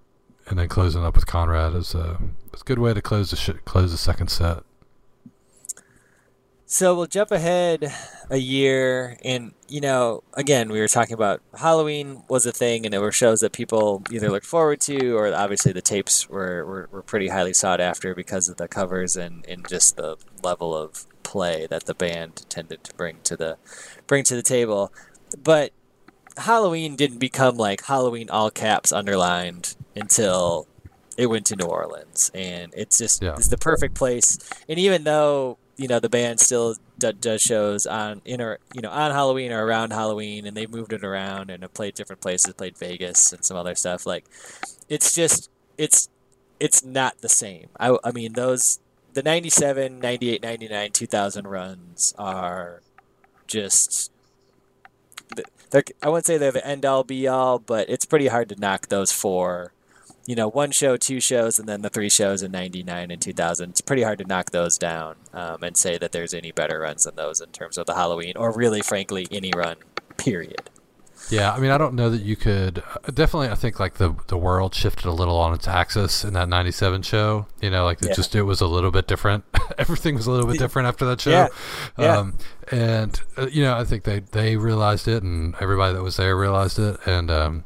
and 0.50 0.60
then 0.60 0.68
closing 0.68 1.04
up 1.04 1.16
with 1.16 1.28
Conrad 1.28 1.76
is 1.76 1.96
a 1.96 2.20
a 2.54 2.66
good 2.66 2.80
way 2.80 2.94
to 2.94 3.02
close 3.02 3.30
the 3.30 3.36
sh- 3.36 3.52
close 3.66 3.92
the 3.92 3.98
second 3.98 4.30
set. 4.30 4.64
So 6.66 6.96
we'll 6.96 7.08
jump 7.08 7.32
ahead 7.32 7.92
a 8.30 8.38
year, 8.38 9.18
and 9.24 9.54
you 9.68 9.82
know, 9.82 10.24
again, 10.36 10.70
we 10.70 10.80
were 10.80 10.88
talking 10.88 11.16
about 11.16 11.42
Halloween 11.58 12.24
was 12.28 12.46
a 12.46 12.52
thing, 12.52 12.86
and 12.86 12.94
there 12.94 13.02
were 13.02 13.12
shows 13.12 13.42
that 13.42 13.54
people 13.54 14.04
either 14.12 14.30
looked 14.30 14.46
forward 14.46 14.80
to, 14.82 15.18
or 15.18 15.34
obviously 15.34 15.72
the 15.72 15.82
tapes 15.82 16.30
were, 16.30 16.64
were, 16.66 16.90
were 16.92 17.02
pretty 17.02 17.30
highly 17.30 17.54
sought 17.54 17.82
after 17.82 18.14
because 18.14 18.50
of 18.50 18.58
the 18.58 18.68
covers 18.68 19.16
and, 19.16 19.44
and 19.48 19.68
just 19.68 19.98
the 19.98 20.18
level 20.44 20.76
of 20.76 21.08
play 21.24 21.66
that 21.68 21.86
the 21.86 21.96
band 21.96 22.46
tended 22.50 22.84
to 22.84 22.94
bring 22.94 23.18
to 23.24 23.36
the 23.36 23.58
bring 24.06 24.24
to 24.26 24.36
the 24.36 24.44
table. 24.44 24.94
But 25.42 25.72
Halloween 26.40 26.96
didn't 26.96 27.20
become 27.20 27.56
like 27.58 27.84
Halloween 27.86 28.30
all 28.30 28.50
caps 28.52 28.92
underlined 28.92 29.76
until 29.96 30.68
it 31.18 31.28
went 31.28 31.46
to 31.48 31.56
New 31.56 31.66
Orleans, 31.66 32.32
and 32.34 32.74
it's 32.76 32.98
just 32.98 33.22
Yeah. 33.22 33.34
it's 33.36 33.50
the 33.50 33.58
perfect 33.58 33.96
place. 33.96 34.38
And 34.68 34.80
even 34.80 35.04
though 35.04 35.58
you 35.78 35.88
know 35.88 36.00
the 36.00 36.10
band 36.10 36.40
still 36.42 36.76
d- 36.98 37.14
does 37.14 37.42
shows 37.42 37.86
on 37.86 38.22
in 38.26 38.42
or 38.42 38.60
you 38.74 38.82
know 38.82 38.90
on 38.90 39.12
Halloween 39.12 39.52
or 39.52 39.66
around 39.66 39.92
Halloween, 39.92 40.46
and 40.46 40.56
they've 40.56 40.70
moved 40.72 40.94
it 40.94 41.04
around 41.04 41.50
and 41.50 41.64
have 41.64 41.74
played 41.74 41.94
different 41.96 42.22
places, 42.22 42.54
played 42.54 42.78
Vegas 42.78 43.32
and 43.34 43.44
some 43.46 43.56
other 43.58 43.76
stuff. 43.76 44.06
Like 44.06 44.26
it's 44.90 45.14
just 45.14 45.50
it's 45.78 46.10
it's 46.60 46.84
not 46.84 47.20
the 47.22 47.30
same. 47.30 47.68
I 47.80 47.98
I 48.04 48.12
mean 48.12 48.34
those 48.34 48.80
the 49.14 49.24
97, 49.24 50.00
98, 50.00 50.42
99, 50.44 50.92
2000 50.92 51.48
runs 51.48 52.14
are 52.18 52.82
just 53.48 54.12
they're, 55.70 55.84
I 56.02 56.10
wouldn't 56.10 56.26
say 56.26 56.38
they're 56.38 56.52
the 56.52 56.66
end 56.66 56.86
all 56.86 57.04
be 57.04 57.28
all, 57.28 57.60
but 57.60 57.90
it's 57.90 58.06
pretty 58.06 58.28
hard 58.28 58.50
to 58.50 58.60
knock 58.60 58.88
those 58.88 59.12
four. 59.12 59.74
You 60.26 60.36
know, 60.36 60.48
one 60.48 60.72
show, 60.72 60.96
two 60.96 61.20
shows, 61.20 61.58
and 61.58 61.68
then 61.68 61.82
the 61.82 61.90
three 61.90 62.10
shows 62.10 62.44
in 62.44 62.52
'99 62.52 63.10
and 63.12 63.22
2000. 63.22 63.70
It's 63.70 63.82
pretty 63.82 64.04
hard 64.04 64.20
to 64.20 64.26
knock 64.26 64.52
those 64.52 64.78
down 64.78 65.16
um, 65.34 65.64
and 65.64 65.76
say 65.76 65.98
that 65.98 66.12
there's 66.12 66.34
any 66.34 66.52
better 66.52 66.80
runs 66.80 67.06
than 67.06 67.16
those 67.16 67.42
in 67.42 67.50
terms 67.50 67.78
of 67.78 67.88
the 67.88 67.96
Halloween, 67.96 68.34
or 68.36 68.52
really, 68.52 68.82
frankly, 68.82 69.28
any 69.32 69.52
run. 69.56 69.78
Period. 70.18 70.70
Yeah, 71.30 71.52
I 71.54 71.60
mean, 71.60 71.72
I 71.72 71.78
don't 71.78 71.94
know 71.94 72.10
that 72.10 72.22
you 72.22 72.36
could. 72.36 72.80
Uh, 72.80 73.12
definitely, 73.14 73.50
I 73.50 73.56
think 73.56 73.80
like 73.80 73.96
the 73.96 74.16
the 74.28 74.38
world 74.38 74.74
shifted 74.74 75.06
a 75.06 75.12
little 75.12 75.38
on 75.38 75.54
its 75.54 75.68
axis 75.68 76.24
in 76.24 76.34
that 76.34 76.50
'97 76.50 77.02
show. 77.04 77.46
You 77.62 77.70
know, 77.70 77.86
like 77.86 78.02
it 78.02 78.10
Yeah. 78.10 78.14
just 78.16 78.36
it 78.36 78.44
was 78.44 78.62
a 78.62 78.68
little 78.68 78.92
bit 78.92 79.08
different. 79.08 79.44
Everything 79.78 80.16
was 80.16 80.28
a 80.28 80.32
little 80.32 80.48
bit 80.48 80.58
different 80.60 80.88
after 80.88 81.06
that 81.06 81.22
show. 81.22 81.30
Yeah, 81.32 81.48
yeah. 81.98 82.18
Um, 82.18 82.38
and 82.72 83.20
uh, 83.38 83.48
you 83.48 83.64
know, 83.64 83.78
I 83.78 83.84
think 83.86 84.04
they 84.04 84.20
they 84.22 84.58
realized 84.58 85.08
it, 85.08 85.22
and 85.24 85.56
everybody 85.60 85.94
that 85.94 86.04
was 86.04 86.18
there 86.18 86.36
realized 86.36 86.80
it, 86.80 86.98
and 87.06 87.30
um, 87.30 87.66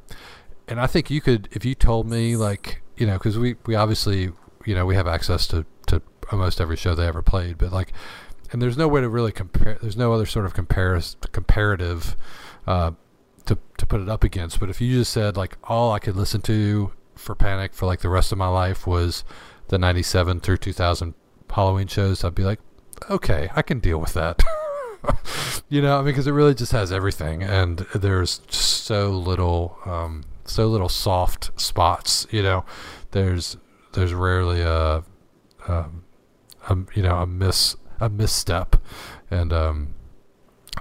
and 0.67 0.79
I 0.81 0.87
think 0.87 1.09
you 1.09 1.21
could 1.21 1.47
if 1.51 1.63
you 1.65 1.75
told 1.75 2.07
me 2.09 2.35
like 2.35 2.81
you 2.97 3.07
know 3.07 3.13
because 3.13 3.37
we 3.37 3.55
we 3.65 3.75
obviously 3.75 4.31
you 4.65 4.75
know 4.75 4.85
we 4.85 4.95
have 4.95 5.07
access 5.07 5.47
to 5.47 5.65
to 5.87 6.01
almost 6.31 6.59
every 6.59 6.75
show 6.77 6.95
they 6.95 7.07
ever 7.07 7.21
played, 7.21 7.57
but 7.57 7.71
like. 7.71 7.93
And 8.51 8.61
there's 8.61 8.77
no 8.77 8.87
way 8.87 9.01
to 9.01 9.09
really 9.09 9.31
compare. 9.31 9.79
There's 9.81 9.97
no 9.97 10.13
other 10.13 10.27
sort 10.27 10.45
of 10.45 10.53
comparis- 10.53 11.15
comparative 11.31 12.15
uh, 12.67 12.91
to 13.45 13.57
to 13.77 13.85
put 13.85 14.01
it 14.01 14.09
up 14.09 14.23
against. 14.23 14.59
But 14.59 14.69
if 14.69 14.81
you 14.81 14.99
just 14.99 15.13
said 15.13 15.37
like 15.37 15.57
all 15.63 15.91
I 15.91 15.99
could 15.99 16.15
listen 16.15 16.41
to 16.41 16.91
for 17.15 17.35
Panic 17.35 17.73
for 17.73 17.85
like 17.85 18.01
the 18.01 18.09
rest 18.09 18.31
of 18.31 18.37
my 18.37 18.47
life 18.47 18.87
was 18.87 19.23
the 19.67 19.77
'97 19.77 20.39
through 20.39 20.57
2000 20.57 21.13
Halloween 21.53 21.87
shows, 21.87 22.23
I'd 22.23 22.35
be 22.35 22.43
like, 22.43 22.59
okay, 23.09 23.49
I 23.55 23.61
can 23.61 23.79
deal 23.79 23.99
with 23.99 24.13
that. 24.13 24.41
you 25.69 25.81
know, 25.81 25.95
I 25.95 25.97
mean, 25.99 26.05
because 26.07 26.27
it 26.27 26.31
really 26.31 26.55
just 26.55 26.71
has 26.71 26.91
everything, 26.91 27.43
and 27.43 27.79
there's 27.93 28.41
so 28.49 29.11
little, 29.11 29.77
um, 29.85 30.23
so 30.45 30.67
little 30.67 30.89
soft 30.89 31.51
spots. 31.59 32.25
You 32.31 32.43
know, 32.43 32.65
there's 33.11 33.57
there's 33.93 34.13
rarely 34.13 34.61
a, 34.61 35.03
um, 35.67 36.03
a 36.67 36.77
you 36.95 37.03
know 37.03 37.17
a 37.17 37.27
miss 37.27 37.75
a 37.99 38.09
misstep, 38.09 38.75
and 39.29 39.53
um, 39.53 39.93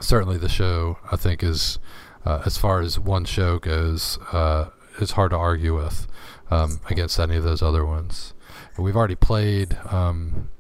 certainly 0.01 0.39
the 0.39 0.49
show 0.49 0.99
I 1.11 1.17
think 1.17 1.43
is 1.43 1.79
uh, 2.25 2.43
as 2.45 2.57
far 2.57 2.81
as 2.81 2.99
one 2.99 3.25
show 3.25 3.59
goes, 3.59 4.19
uh, 4.33 4.71
it's 5.01 5.13
hard 5.13 5.31
to 5.31 5.37
argue 5.37 5.77
with 5.77 6.07
um, 6.51 6.81
against 6.91 7.19
any 7.19 7.37
of 7.37 7.45
those 7.45 7.63
other 7.63 7.85
ones. 7.85 8.35
And 8.77 8.85
we've 8.85 8.97
already 8.97 9.15
played 9.15 9.77
um, 9.91 10.51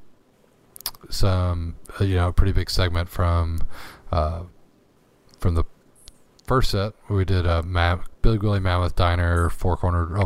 some, 1.08 1.76
uh, 2.00 2.04
you 2.04 2.16
know, 2.16 2.28
a 2.28 2.32
pretty 2.32 2.52
big 2.52 2.70
segment 2.70 3.08
from 3.08 3.60
uh, 4.10 4.44
from 5.38 5.54
the 5.54 5.64
first 6.46 6.70
set. 6.70 6.94
We 7.08 7.24
did 7.24 7.46
a 7.46 7.62
Ma- 7.62 8.00
Big 8.22 8.42
Wooly 8.42 8.60
Mammoth 8.60 8.96
Diner 8.96 9.50
four 9.50 9.76
cornered 9.76 10.16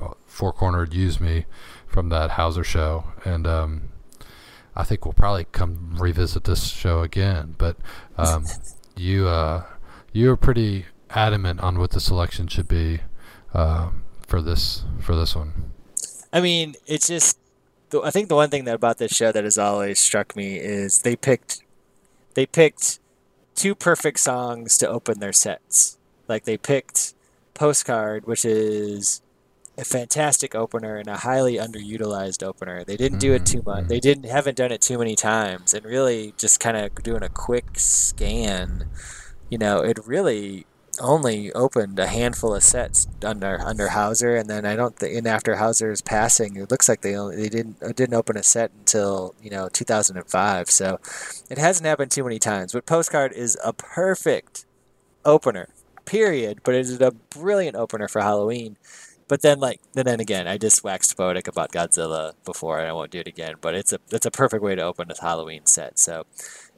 oh, 0.00 0.16
four 0.26 0.52
cornered 0.52 0.94
Use 0.94 1.20
Me 1.20 1.46
from 1.86 2.08
that 2.10 2.32
Houser 2.32 2.64
show, 2.64 3.04
and 3.24 3.46
um, 3.46 3.88
I 4.74 4.84
think 4.84 5.04
we'll 5.04 5.14
probably 5.14 5.44
come 5.44 5.96
revisit 5.98 6.44
this 6.44 6.64
show 6.64 7.02
again. 7.02 7.54
But 7.58 7.76
um, 8.16 8.44
you 8.96 9.26
uh, 9.28 9.64
you 10.16 10.28
were 10.28 10.36
pretty 10.36 10.86
adamant 11.10 11.60
on 11.60 11.78
what 11.78 11.90
the 11.90 12.00
selection 12.00 12.46
should 12.46 12.66
be 12.66 13.00
um, 13.52 14.02
for 14.26 14.40
this 14.40 14.84
for 15.00 15.14
this 15.14 15.36
one. 15.36 15.72
I 16.32 16.40
mean, 16.40 16.74
it's 16.86 17.08
just 17.08 17.38
I 18.02 18.10
think 18.10 18.28
the 18.28 18.34
one 18.34 18.50
thing 18.50 18.64
that 18.64 18.74
about 18.74 18.98
this 18.98 19.12
show 19.12 19.30
that 19.30 19.44
has 19.44 19.58
always 19.58 20.00
struck 20.00 20.34
me 20.34 20.56
is 20.56 21.00
they 21.00 21.16
picked, 21.16 21.62
they 22.34 22.46
picked 22.46 22.98
two 23.54 23.74
perfect 23.74 24.18
songs 24.18 24.76
to 24.78 24.88
open 24.88 25.20
their 25.20 25.32
sets. 25.32 25.98
Like 26.28 26.44
they 26.44 26.56
picked 26.56 27.14
"Postcard," 27.54 28.26
which 28.26 28.44
is 28.44 29.20
a 29.78 29.84
fantastic 29.84 30.54
opener 30.54 30.96
and 30.96 31.08
a 31.08 31.18
highly 31.18 31.56
underutilized 31.56 32.42
opener. 32.42 32.84
They 32.84 32.96
didn't 32.96 33.18
do 33.18 33.34
it 33.34 33.44
too 33.44 33.62
much. 33.64 33.88
They 33.88 34.00
didn't 34.00 34.24
haven't 34.24 34.56
done 34.56 34.72
it 34.72 34.80
too 34.80 34.98
many 34.98 35.14
times, 35.14 35.74
and 35.74 35.84
really 35.84 36.32
just 36.38 36.58
kind 36.58 36.76
of 36.76 36.94
doing 37.02 37.22
a 37.22 37.28
quick 37.28 37.78
scan. 37.78 38.88
You 39.50 39.58
know, 39.58 39.80
it 39.80 39.98
really 40.06 40.66
only 41.00 41.52
opened 41.52 41.98
a 41.98 42.06
handful 42.06 42.54
of 42.54 42.62
sets 42.62 43.06
under 43.22 43.60
under 43.60 43.88
Houser, 43.88 44.36
and 44.36 44.48
then 44.48 44.64
I 44.64 44.76
don't 44.76 44.96
think 44.96 45.14
in 45.14 45.26
after 45.26 45.56
Houser's 45.56 46.02
passing, 46.02 46.56
it 46.56 46.70
looks 46.70 46.88
like 46.88 47.02
they 47.02 47.16
only 47.16 47.36
they 47.36 47.48
didn't 47.48 47.80
didn't 47.96 48.14
open 48.14 48.36
a 48.36 48.42
set 48.42 48.70
until 48.78 49.34
you 49.42 49.50
know 49.50 49.68
2005. 49.68 50.70
So 50.70 50.98
it 51.50 51.58
hasn't 51.58 51.86
happened 51.86 52.10
too 52.10 52.24
many 52.24 52.38
times. 52.38 52.72
But 52.72 52.86
Postcard 52.86 53.32
is 53.32 53.58
a 53.64 53.72
perfect 53.72 54.66
opener, 55.24 55.68
period. 56.04 56.60
But 56.64 56.74
it 56.74 56.80
is 56.80 57.00
a 57.00 57.10
brilliant 57.12 57.76
opener 57.76 58.08
for 58.08 58.20
Halloween. 58.22 58.76
But 59.28 59.42
then, 59.42 59.58
like, 59.58 59.80
and 59.96 60.06
then 60.06 60.20
again, 60.20 60.46
I 60.46 60.56
just 60.56 60.84
waxed 60.84 61.16
poetic 61.16 61.48
about 61.48 61.72
Godzilla 61.72 62.34
before, 62.44 62.78
and 62.78 62.86
I 62.86 62.92
won't 62.92 63.10
do 63.10 63.18
it 63.18 63.26
again. 63.26 63.56
But 63.60 63.74
it's 63.74 63.92
a 63.92 63.98
it's 64.10 64.26
a 64.26 64.30
perfect 64.30 64.62
way 64.62 64.76
to 64.76 64.82
open 64.82 65.10
a 65.10 65.20
Halloween 65.20 65.66
set. 65.66 65.98
So 65.98 66.26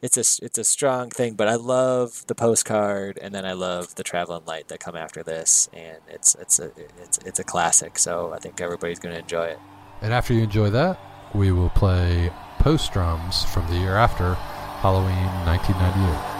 it's 0.02 0.16
a 0.16 0.44
it's 0.44 0.58
a 0.58 0.64
strong 0.64 1.10
thing. 1.10 1.34
But 1.34 1.48
I 1.48 1.54
love 1.54 2.26
the 2.26 2.34
postcard, 2.34 3.18
and 3.20 3.34
then 3.34 3.44
I 3.44 3.52
love 3.52 3.94
the 3.94 4.04
traveling 4.04 4.44
light 4.46 4.68
that 4.68 4.80
come 4.80 4.96
after 4.96 5.22
this, 5.22 5.68
and 5.72 5.98
it's 6.08 6.34
it's 6.36 6.58
a 6.58 6.70
it's 7.02 7.18
it's 7.24 7.38
a 7.38 7.44
classic. 7.44 7.98
So 7.98 8.32
I 8.32 8.38
think 8.38 8.60
everybody's 8.60 8.98
going 8.98 9.14
to 9.14 9.20
enjoy 9.20 9.46
it. 9.46 9.58
And 10.00 10.12
after 10.12 10.34
you 10.34 10.42
enjoy 10.42 10.70
that, 10.70 10.98
we 11.34 11.52
will 11.52 11.70
play 11.70 12.30
post 12.58 12.92
drums 12.92 13.44
from 13.44 13.66
the 13.68 13.76
year 13.78 13.96
after 13.96 14.34
Halloween 14.34 15.26
1998. 15.46 16.37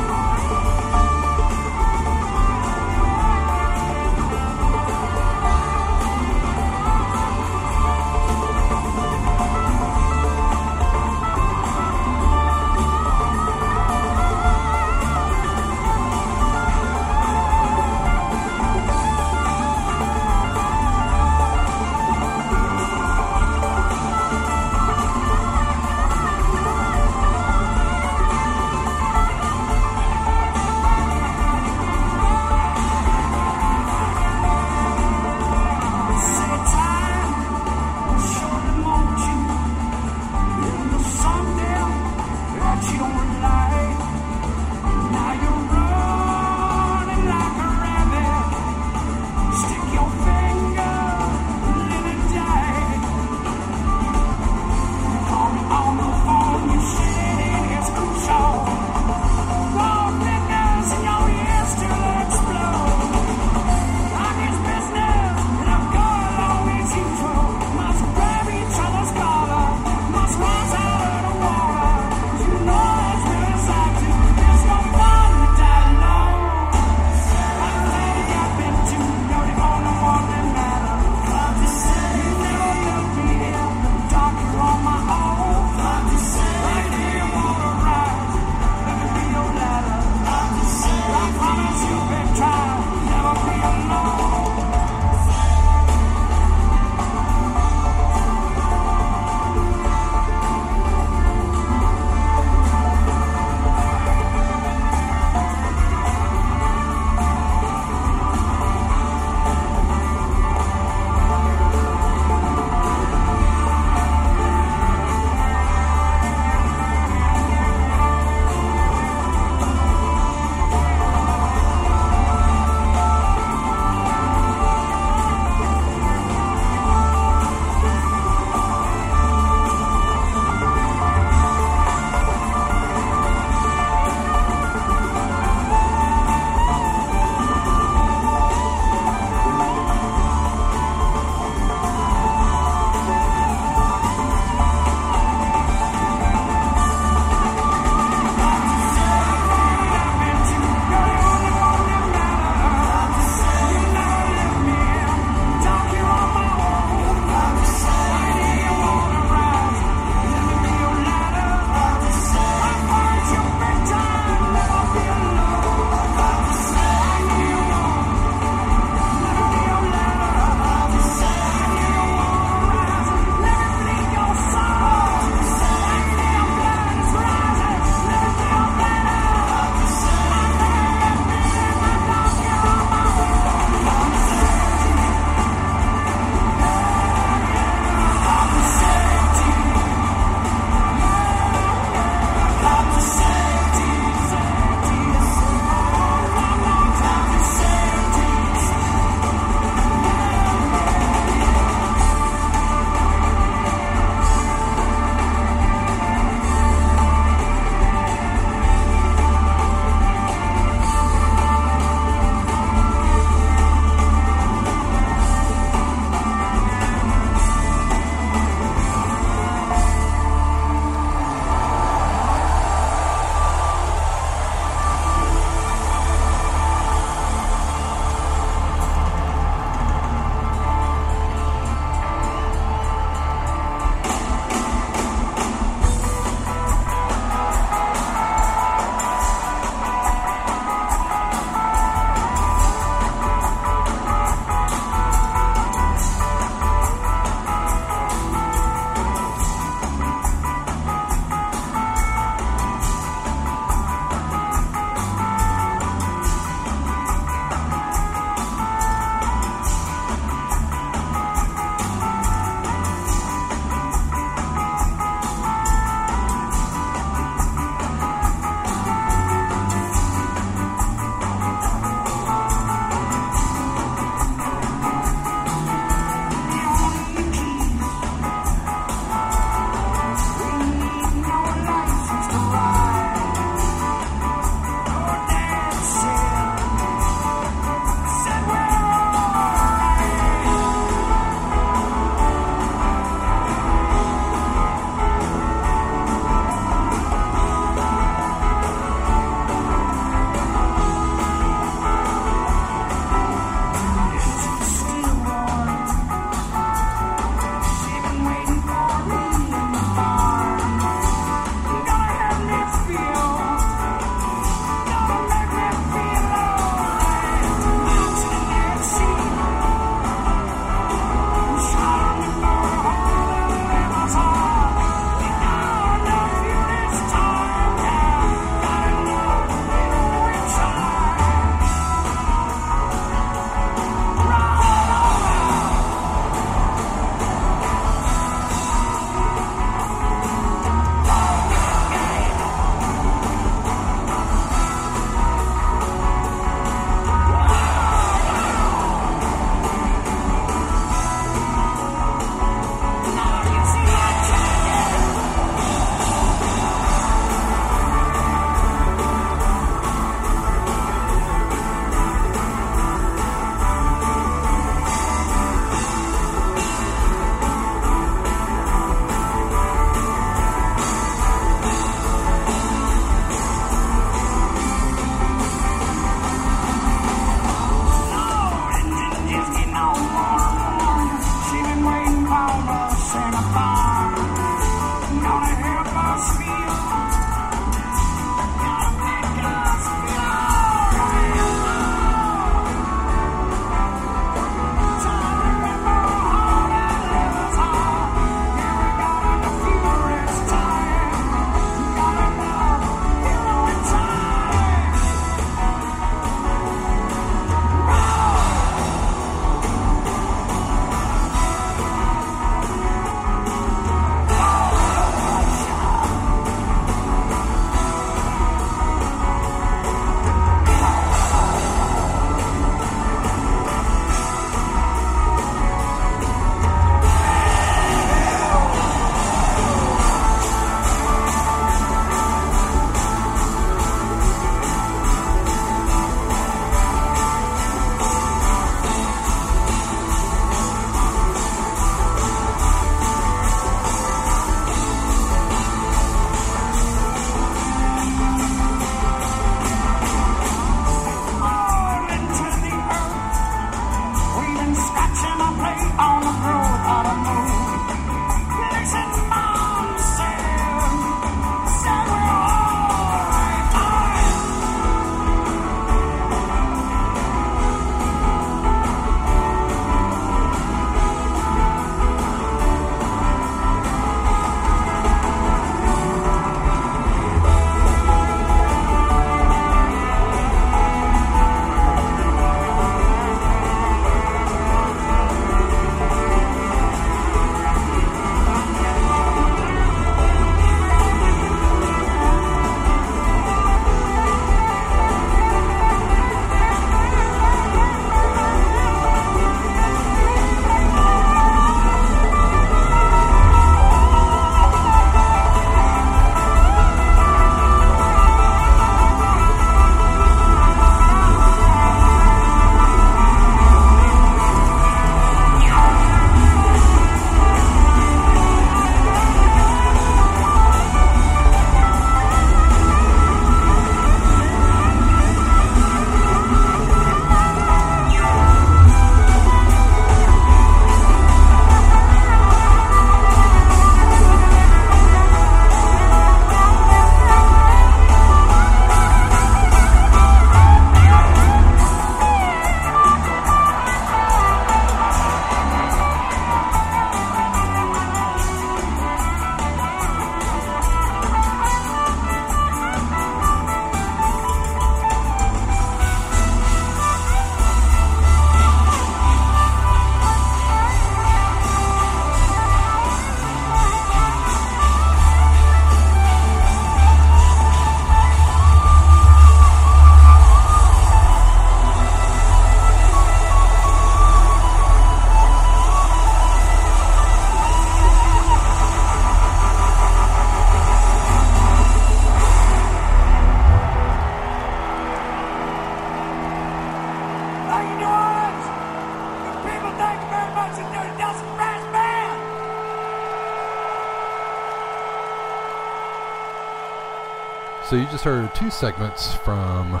Heard 598.26 598.52
two 598.56 598.72
segments 598.72 599.34
from 599.34 600.00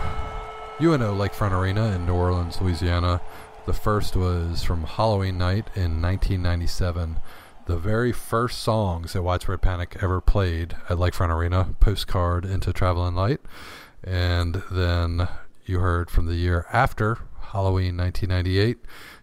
UNO 0.80 1.14
Lakefront 1.14 1.52
Arena 1.52 1.92
in 1.92 2.06
New 2.06 2.14
Orleans, 2.14 2.60
Louisiana. 2.60 3.20
The 3.66 3.72
first 3.72 4.16
was 4.16 4.64
from 4.64 4.82
Halloween 4.82 5.38
night 5.38 5.68
in 5.76 6.02
1997. 6.02 7.20
The 7.66 7.76
very 7.76 8.10
first 8.10 8.58
songs 8.58 9.12
that 9.12 9.22
Widespread 9.22 9.62
Panic 9.62 9.98
ever 10.02 10.20
played 10.20 10.74
at 10.90 10.98
Lakefront 10.98 11.32
Arena, 11.32 11.76
Postcard 11.78 12.44
into 12.44 12.72
Traveling 12.72 13.14
Light. 13.14 13.38
And 14.02 14.60
then 14.72 15.28
you 15.64 15.78
heard 15.78 16.10
from 16.10 16.26
the 16.26 16.34
year 16.34 16.66
after, 16.72 17.18
Halloween 17.52 17.96
1998, 17.96 18.78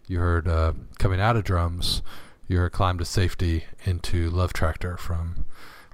you 0.08 0.20
heard 0.20 0.48
uh, 0.48 0.72
Coming 0.98 1.20
Out 1.20 1.36
of 1.36 1.44
Drums, 1.44 2.04
you 2.48 2.58
heard 2.58 2.72
Climb 2.72 2.98
to 3.00 3.06
Safety 3.06 3.66
into 3.84 4.30
Love 4.30 4.54
Tractor 4.54 4.96
from 4.96 5.44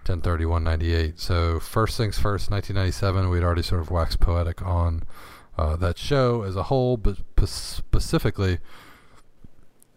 103198. 0.09 1.19
So 1.19 1.59
first 1.59 1.97
things 1.97 2.17
first, 2.17 2.51
1997. 2.51 3.29
We'd 3.29 3.43
already 3.43 3.61
sort 3.61 3.81
of 3.81 3.91
waxed 3.91 4.19
poetic 4.19 4.61
on 4.61 5.03
uh, 5.57 5.75
that 5.75 5.97
show 5.97 6.43
as 6.43 6.55
a 6.55 6.63
whole, 6.63 6.97
but 6.97 7.17
p- 7.35 7.45
specifically, 7.45 8.59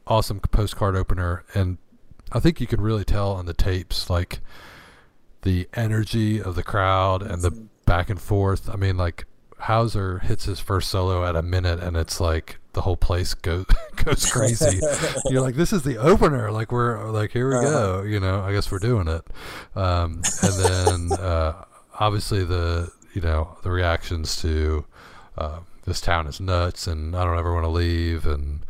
awesome 0.06 0.40
postcard 0.40 0.96
opener, 0.96 1.44
and 1.54 1.78
I 2.32 2.40
think 2.40 2.60
you 2.60 2.66
can 2.66 2.80
really 2.80 3.04
tell 3.04 3.32
on 3.32 3.46
the 3.46 3.54
tapes 3.54 4.10
like 4.10 4.40
the 5.42 5.68
energy 5.74 6.40
of 6.40 6.54
the 6.54 6.62
crowd 6.62 7.22
and 7.22 7.42
the 7.42 7.50
back 7.84 8.10
and 8.10 8.20
forth. 8.20 8.68
I 8.70 8.76
mean, 8.76 8.96
like 8.96 9.26
Houser 9.58 10.20
hits 10.20 10.44
his 10.44 10.60
first 10.60 10.88
solo 10.88 11.24
at 11.24 11.36
a 11.36 11.42
minute, 11.42 11.80
and 11.80 11.96
it's 11.96 12.20
like 12.20 12.58
the 12.72 12.82
whole 12.82 12.96
place 12.96 13.34
goes 13.34 13.66
goes 14.04 14.30
crazy. 14.30 14.80
You're 15.26 15.42
like, 15.42 15.56
this 15.56 15.72
is 15.72 15.82
the 15.82 15.98
opener. 15.98 16.50
Like 16.50 16.72
we're 16.72 17.10
like, 17.10 17.32
here 17.32 17.48
we 17.48 17.64
go. 17.64 18.02
You 18.02 18.20
know, 18.20 18.40
I 18.42 18.52
guess 18.52 18.70
we're 18.70 18.78
doing 18.78 19.08
it. 19.08 19.24
Um, 19.76 20.22
and 20.42 20.54
then 20.64 21.12
uh, 21.18 21.64
obviously 21.98 22.44
the 22.44 22.90
you 23.14 23.20
know 23.20 23.56
the 23.62 23.70
reactions 23.70 24.40
to 24.42 24.84
uh, 25.38 25.60
this 25.84 26.00
town 26.00 26.26
is 26.26 26.40
nuts, 26.40 26.86
and 26.86 27.14
I 27.16 27.24
don't 27.24 27.38
ever 27.38 27.52
want 27.52 27.64
to 27.64 27.70
leave, 27.70 28.26
and 28.26 28.64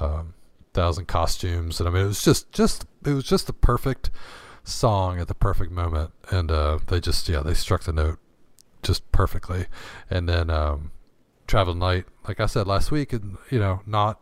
um, 0.00 0.34
thousand 0.74 1.06
costumes, 1.06 1.80
and 1.80 1.88
I 1.88 1.92
mean 1.92 2.04
it 2.04 2.08
was 2.08 2.22
just 2.22 2.52
just 2.52 2.86
it 3.04 3.12
was 3.12 3.24
just 3.24 3.46
the 3.46 3.52
perfect 3.52 4.10
song 4.64 5.18
at 5.18 5.28
the 5.28 5.34
perfect 5.34 5.72
moment, 5.72 6.12
and 6.30 6.50
uh, 6.50 6.78
they 6.86 7.00
just 7.00 7.28
yeah 7.28 7.40
they 7.40 7.54
struck 7.54 7.82
the 7.82 7.92
note 7.92 8.18
just 8.82 9.10
perfectly, 9.12 9.66
and 10.10 10.28
then 10.28 10.50
um, 10.50 10.92
Traveling 11.48 11.80
Light, 11.80 12.04
like 12.28 12.38
I 12.38 12.46
said 12.46 12.66
last 12.66 12.92
week, 12.92 13.12
and 13.12 13.38
you 13.50 13.58
know 13.58 13.80
not 13.86 14.20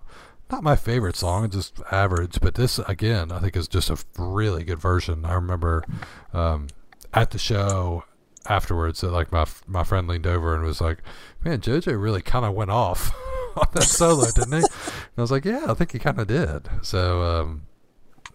not 0.50 0.62
my 0.62 0.76
favorite 0.76 1.16
song, 1.16 1.50
just 1.50 1.80
average, 1.90 2.40
but 2.40 2.54
this 2.54 2.78
again 2.78 3.30
I 3.30 3.40
think 3.40 3.56
is 3.56 3.68
just 3.68 3.90
a 3.90 3.98
really 4.16 4.64
good 4.64 4.78
version. 4.78 5.24
I 5.24 5.34
remember 5.34 5.84
um, 6.32 6.68
at 7.12 7.32
the 7.32 7.38
show 7.38 8.04
afterwards 8.48 9.00
that 9.00 9.10
like 9.10 9.32
my 9.32 9.44
my 9.66 9.82
friend 9.82 10.08
leaned 10.08 10.26
over 10.26 10.54
and 10.54 10.64
was 10.64 10.80
like, 10.80 11.02
"Man, 11.44 11.60
JoJo 11.60 12.00
really 12.00 12.22
kind 12.22 12.44
of 12.44 12.54
went 12.54 12.70
off 12.70 13.12
on 13.56 13.66
that 13.74 13.82
solo, 13.82 14.30
didn't 14.30 14.52
he?" 14.52 14.58
And 14.58 15.18
I 15.18 15.20
was 15.20 15.32
like, 15.32 15.44
"Yeah, 15.44 15.66
I 15.68 15.74
think 15.74 15.92
he 15.92 15.98
kind 15.98 16.20
of 16.20 16.28
did." 16.28 16.68
So 16.82 17.22
um, 17.22 17.66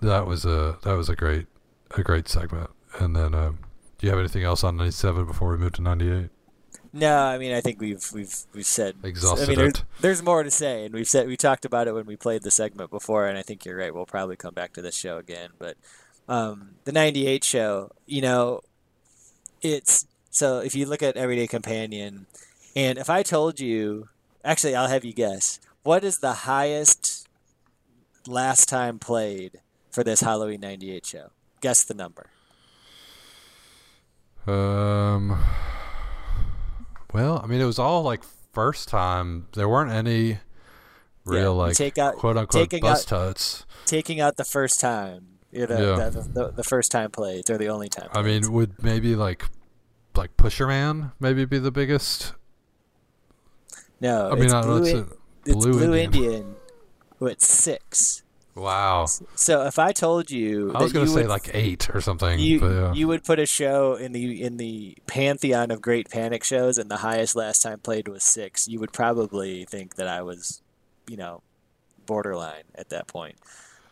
that 0.02 0.28
was 0.28 0.46
a 0.46 0.78
that 0.84 0.94
was 0.94 1.10
a 1.10 1.16
great 1.16 1.48
a 1.92 2.04
great 2.04 2.28
segment. 2.28 2.70
And 3.00 3.16
then, 3.16 3.34
um, 3.34 3.60
do 3.98 4.06
you 4.06 4.10
have 4.10 4.20
anything 4.20 4.44
else 4.44 4.64
on 4.64 4.78
ninety 4.78 4.92
seven 4.92 5.26
before 5.26 5.50
we 5.50 5.58
move 5.58 5.74
to 5.74 5.82
ninety 5.82 6.12
eight? 6.12 6.30
No, 6.94 7.18
I 7.18 7.38
mean 7.38 7.54
I 7.54 7.62
think 7.62 7.80
we've 7.80 8.06
we've 8.14 8.36
we've 8.54 8.66
said 8.66 8.96
Exhausted 9.04 9.46
I 9.46 9.48
mean, 9.48 9.58
there's, 9.58 9.84
there's 10.02 10.24
more 10.24 10.44
to 10.44 10.52
say, 10.52 10.86
and 10.86 10.94
we've 10.94 11.08
said 11.08 11.28
we 11.28 11.38
talked 11.38 11.64
about 11.64 11.88
it 11.88 11.94
when 11.94 12.06
we 12.06 12.18
played 12.18 12.44
the 12.44 12.52
segment 12.52 12.92
before, 12.92 13.28
and 13.28 13.38
I 13.38 13.44
think 13.44 13.66
you're 13.66 13.78
right. 13.78 13.94
We'll 13.94 14.06
probably 14.06 14.36
come 14.36 14.54
back 14.54 14.74
to 14.74 14.82
this 14.82 14.96
show 14.96 15.18
again, 15.18 15.52
but 15.58 15.78
um, 16.28 16.72
the 16.84 16.92
'98 16.92 17.44
show, 17.44 17.92
you 18.06 18.22
know, 18.22 18.62
it's 19.62 20.06
so 20.30 20.60
if 20.60 20.76
you 20.76 20.86
look 20.86 21.02
at 21.02 21.16
Everyday 21.16 21.48
Companion, 21.48 22.26
and 22.76 22.98
if 22.98 23.10
I 23.10 23.24
told 23.24 23.60
you, 23.60 24.10
actually, 24.44 24.76
I'll 24.76 24.88
have 24.88 25.06
you 25.06 25.14
guess 25.14 25.60
what 25.84 26.04
is 26.04 26.20
the 26.20 26.34
highest 26.34 27.28
last 28.28 28.68
time 28.68 29.00
played 29.00 29.62
for 29.90 30.04
this 30.04 30.22
Halloween 30.22 30.60
'98 30.60 31.06
show. 31.06 31.32
Guess 31.62 31.84
the 31.86 31.94
number. 31.94 32.28
Um. 34.46 35.42
Well, 37.14 37.42
I 37.44 37.48
mean, 37.48 37.60
it 37.62 37.66
was 37.66 37.80
all 37.80 38.04
like 38.04 38.24
first 38.54 38.88
time. 38.88 39.48
There 39.54 39.68
weren't 39.68 39.92
any 39.92 40.40
real 41.26 41.54
you 41.54 41.60
like 41.60 41.76
take 41.76 41.98
out- 41.98 42.16
quote 42.16 42.38
unquote 42.38 42.70
taking 42.70 42.82
bust 42.82 43.12
out- 43.12 43.28
tuts. 43.28 43.66
Taking 43.86 44.20
out 44.22 44.38
the 44.38 44.46
first 44.46 44.80
time, 44.80 45.40
you 45.52 45.68
know, 45.68 45.98
Yeah. 45.98 46.10
the, 46.10 46.22
the, 46.22 46.52
the 46.52 46.64
first 46.64 46.92
time 46.92 47.12
played 47.12 47.50
or 47.50 47.58
the 47.58 47.68
only 47.68 47.90
time. 47.90 48.10
I 48.14 48.22
mean, 48.22 48.52
would 48.52 48.82
maybe 48.82 49.16
like 49.16 49.44
like 50.16 50.36
Pusher 50.38 50.68
Man 50.68 51.12
maybe 51.20 51.46
be 51.46 51.58
the 51.60 51.72
biggest? 51.72 52.34
No, 54.00 54.32
I 54.32 54.36
mean, 54.36 54.46
it's 54.46 54.54
I 54.54 54.62
know 54.62 54.68
Blue, 54.80 54.84
it's 54.84 54.92
a 54.94 55.08
it's 55.46 55.56
Blue 55.56 55.72
Blue 55.74 55.94
Indian. 55.96 56.24
Indian, 56.24 56.56
who 57.18 57.28
at 57.28 57.42
six. 57.42 58.24
Wow. 58.56 59.06
So 59.36 59.66
if 59.66 59.80
I 59.80 59.92
told 59.94 60.30
you, 60.30 60.74
I 60.74 60.82
was 60.84 60.92
gonna 60.92 61.08
say 61.08 61.22
would, 61.22 61.28
like 61.30 61.50
eight 61.54 61.90
or 61.94 62.02
something. 62.02 62.38
you 62.40 62.60
but 62.60 62.72
yeah. 62.72 62.94
you 62.94 63.08
would 63.08 63.24
put 63.24 63.40
a 63.40 63.46
show 63.46 63.96
in 63.96 64.12
the 64.12 64.42
in 64.44 64.58
the 64.58 64.98
pantheon 65.08 65.72
of 65.72 65.82
great 65.82 66.10
Panic 66.10 66.44
shows, 66.44 66.78
and 66.78 66.92
the 66.92 66.98
highest 66.98 67.36
last 67.36 67.62
time 67.62 67.80
played 67.80 68.08
was 68.08 68.24
six, 68.24 68.68
you 68.68 68.80
would 68.80 68.92
probably 68.92 69.66
think 69.66 69.96
that 69.96 70.08
I 70.08 70.22
was, 70.22 70.62
you 71.08 71.16
know, 71.18 71.42
borderline 72.06 72.64
at 72.76 72.90
that 72.90 73.08
point. 73.08 73.36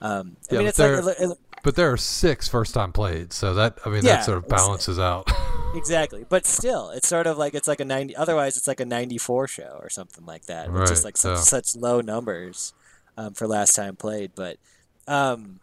Um, 0.02 0.36
I 0.52 0.56
Yeah, 0.56 0.60
mean, 0.60 0.66
but 0.66 0.70
it's 0.70 0.80
like 0.80 1.18
there- 1.18 1.32
it- 1.32 1.38
but 1.62 1.76
there 1.76 1.92
are 1.92 1.98
six 1.98 2.48
first 2.48 2.74
time 2.74 2.92
played, 2.92 3.34
so 3.34 3.54
that 3.54 3.78
I 3.86 3.90
mean 3.90 4.04
Yeah, 4.04 4.18
that 4.18 4.26
sort 4.26 4.38
of 4.38 4.48
balances 4.48 5.00
out. 5.00 5.30
Exactly, 5.76 6.26
but 6.28 6.48
still, 6.48 6.90
it's 6.90 7.08
sort 7.08 7.28
of 7.28 7.38
like 7.38 7.54
it's 7.54 7.68
like 7.68 7.80
a 7.80 7.86
ninety. 7.86 8.16
Otherwise, 8.16 8.58
it's 8.58 8.68
like 8.68 8.80
a 8.80 8.86
ninety-four 8.86 9.48
show 9.48 9.78
or 9.80 9.88
something 9.88 10.26
like 10.26 10.48
that. 10.48 10.72
Right, 10.72 10.90
like 11.04 11.16
such, 11.16 11.30
yeah. 11.38 11.42
such 11.42 11.76
low 11.76 12.02
numbers 12.02 12.74
um, 13.20 13.34
for 13.34 13.48
last 13.48 13.76
time 13.76 13.96
played. 13.96 14.32
But 14.34 14.58
um, 15.08 15.60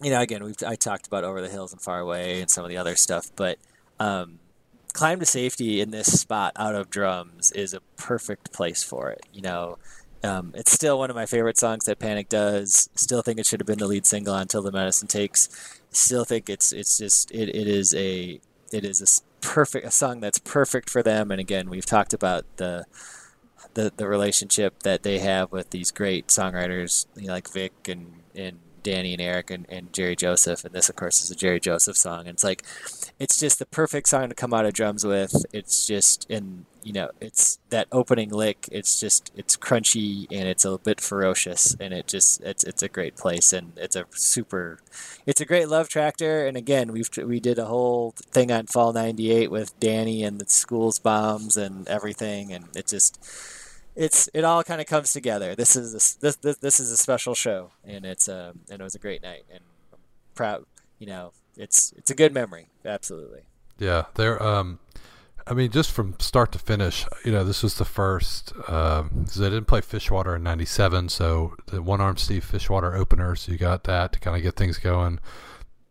you 0.00 0.10
know, 0.10 0.20
again, 0.20 0.44
we've 0.44 0.56
I 0.64 0.76
talked 0.76 1.06
about 1.06 1.24
Over 1.24 1.40
the 1.40 1.48
Hills 1.48 1.72
and 1.72 1.82
Far 1.82 2.00
Away 2.00 2.40
and 2.40 2.50
some 2.50 2.64
of 2.64 2.70
the 2.70 2.76
other 2.76 2.96
stuff, 2.96 3.30
but 3.34 3.58
um, 3.98 4.38
Climb 4.92 5.18
to 5.20 5.26
Safety 5.26 5.80
in 5.80 5.90
this 5.90 6.20
spot 6.20 6.52
out 6.56 6.74
of 6.74 6.88
drums 6.88 7.50
is 7.52 7.74
a 7.74 7.80
perfect 7.96 8.52
place 8.52 8.82
for 8.82 9.10
it. 9.10 9.26
You 9.32 9.42
know. 9.42 9.78
Um, 10.24 10.52
it's 10.56 10.72
still 10.72 10.98
one 10.98 11.10
of 11.10 11.14
my 11.14 11.26
favorite 11.26 11.58
songs 11.58 11.84
that 11.84 12.00
Panic 12.00 12.28
does. 12.28 12.88
Still 12.96 13.22
think 13.22 13.38
it 13.38 13.46
should 13.46 13.60
have 13.60 13.66
been 13.66 13.78
the 13.78 13.86
lead 13.86 14.06
single 14.06 14.34
until 14.34 14.62
the 14.62 14.72
medicine 14.72 15.06
takes. 15.06 15.80
Still 15.90 16.24
think 16.24 16.48
it's 16.48 16.72
it's 16.72 16.98
just 16.98 17.30
it, 17.30 17.54
it 17.54 17.68
is 17.68 17.94
a 17.94 18.40
it 18.72 18.84
is 18.84 19.00
a 19.00 19.06
perfect 19.46 19.86
a 19.86 19.90
song 19.90 20.18
that's 20.18 20.38
perfect 20.38 20.90
for 20.90 21.02
them 21.02 21.30
and 21.30 21.38
again 21.38 21.70
we've 21.70 21.86
talked 21.86 22.12
about 22.12 22.44
the 22.56 22.84
the, 23.76 23.92
the 23.94 24.08
relationship 24.08 24.82
that 24.84 25.02
they 25.02 25.18
have 25.18 25.52
with 25.52 25.68
these 25.70 25.90
great 25.90 26.28
songwriters 26.28 27.04
you 27.14 27.26
know, 27.26 27.34
like 27.34 27.52
Vic 27.52 27.72
and, 27.88 28.22
and 28.34 28.58
Danny 28.82 29.12
and 29.12 29.20
Eric 29.20 29.50
and, 29.50 29.66
and 29.68 29.92
Jerry 29.92 30.16
Joseph. 30.16 30.64
And 30.64 30.74
this 30.74 30.88
of 30.88 30.96
course 30.96 31.22
is 31.22 31.30
a 31.30 31.36
Jerry 31.36 31.60
Joseph 31.60 31.96
song. 31.96 32.20
And 32.20 32.30
it's 32.30 32.44
like 32.44 32.62
it's 33.18 33.38
just 33.38 33.58
the 33.58 33.66
perfect 33.66 34.08
song 34.08 34.30
to 34.30 34.34
come 34.34 34.54
out 34.54 34.64
of 34.64 34.72
drums 34.72 35.04
with. 35.04 35.44
It's 35.52 35.86
just 35.86 36.24
in 36.30 36.64
you 36.82 36.94
know 36.94 37.10
it's 37.20 37.58
that 37.68 37.86
opening 37.92 38.30
lick. 38.30 38.66
It's 38.72 38.98
just 38.98 39.30
it's 39.36 39.58
crunchy 39.58 40.26
and 40.30 40.48
it's 40.48 40.64
a 40.64 40.78
bit 40.78 41.02
ferocious. 41.02 41.76
And 41.78 41.92
it 41.92 42.06
just 42.06 42.40
it's 42.42 42.64
it's 42.64 42.82
a 42.82 42.88
great 42.88 43.16
place. 43.16 43.52
And 43.52 43.72
it's 43.76 43.96
a 43.96 44.06
super 44.12 44.78
it's 45.26 45.42
a 45.42 45.44
great 45.46 45.68
love 45.68 45.90
tractor 45.90 46.46
and 46.46 46.56
again 46.56 46.92
we've 46.92 47.10
we 47.18 47.40
did 47.40 47.58
a 47.58 47.66
whole 47.66 48.14
thing 48.16 48.50
on 48.50 48.66
fall 48.66 48.92
98 48.92 49.50
with 49.50 49.78
danny 49.80 50.22
and 50.22 50.40
the 50.40 50.48
school's 50.48 50.98
bombs 50.98 51.58
and 51.58 51.86
everything. 51.88 52.54
And 52.54 52.68
it 52.74 52.86
just 52.86 53.18
it's 53.96 54.28
it 54.34 54.44
all 54.44 54.62
kind 54.62 54.80
of 54.80 54.86
comes 54.86 55.12
together 55.12 55.54
this 55.54 55.74
is 55.74 55.92
this, 56.20 56.36
this 56.36 56.56
this 56.58 56.78
is 56.78 56.90
a 56.90 56.96
special 56.96 57.34
show 57.34 57.70
and 57.84 58.04
it's 58.04 58.28
um 58.28 58.60
and 58.70 58.80
it 58.80 58.84
was 58.84 58.94
a 58.94 58.98
great 58.98 59.22
night 59.22 59.44
and 59.50 59.60
proud 60.34 60.64
you 60.98 61.06
know 61.06 61.32
it's 61.56 61.92
it's 61.96 62.10
a 62.10 62.14
good 62.14 62.32
memory 62.34 62.68
absolutely 62.84 63.42
Yeah, 63.78 64.04
they're. 64.14 64.42
Um, 64.42 64.78
I 65.46 65.54
mean, 65.54 65.70
just 65.70 65.92
from 65.92 66.18
start 66.18 66.50
to 66.52 66.58
finish, 66.58 67.06
you 67.24 67.30
know, 67.30 67.44
this 67.44 67.62
was 67.62 67.76
the 67.76 67.84
first. 67.84 68.52
Um, 68.68 69.26
they 69.36 69.50
didn't 69.50 69.66
play 69.66 69.80
Fishwater 69.80 70.36
in 70.36 70.42
'97, 70.42 71.08
so 71.10 71.54
the 71.66 71.82
one 71.82 72.00
arm 72.00 72.16
Steve 72.16 72.44
Fishwater 72.44 72.94
opener. 72.94 73.36
So 73.36 73.52
you 73.52 73.58
got 73.58 73.84
that 73.84 74.12
to 74.12 74.18
kind 74.18 74.36
of 74.36 74.42
get 74.42 74.56
things 74.56 74.78
going. 74.78 75.20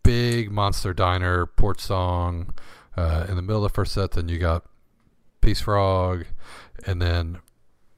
Big 0.04 0.52
Monster 0.52 0.94
Diner 0.94 1.46
Porch 1.46 1.80
Song 1.80 2.54
uh, 2.98 3.26
in 3.30 3.36
the 3.36 3.42
middle 3.42 3.64
of 3.64 3.72
the 3.72 3.76
first 3.76 3.94
set. 3.94 4.12
Then 4.12 4.30
you 4.30 4.40
got 4.40 4.66
Peace 5.42 5.62
Frog, 5.62 6.26
and 6.86 7.02
then 7.02 7.40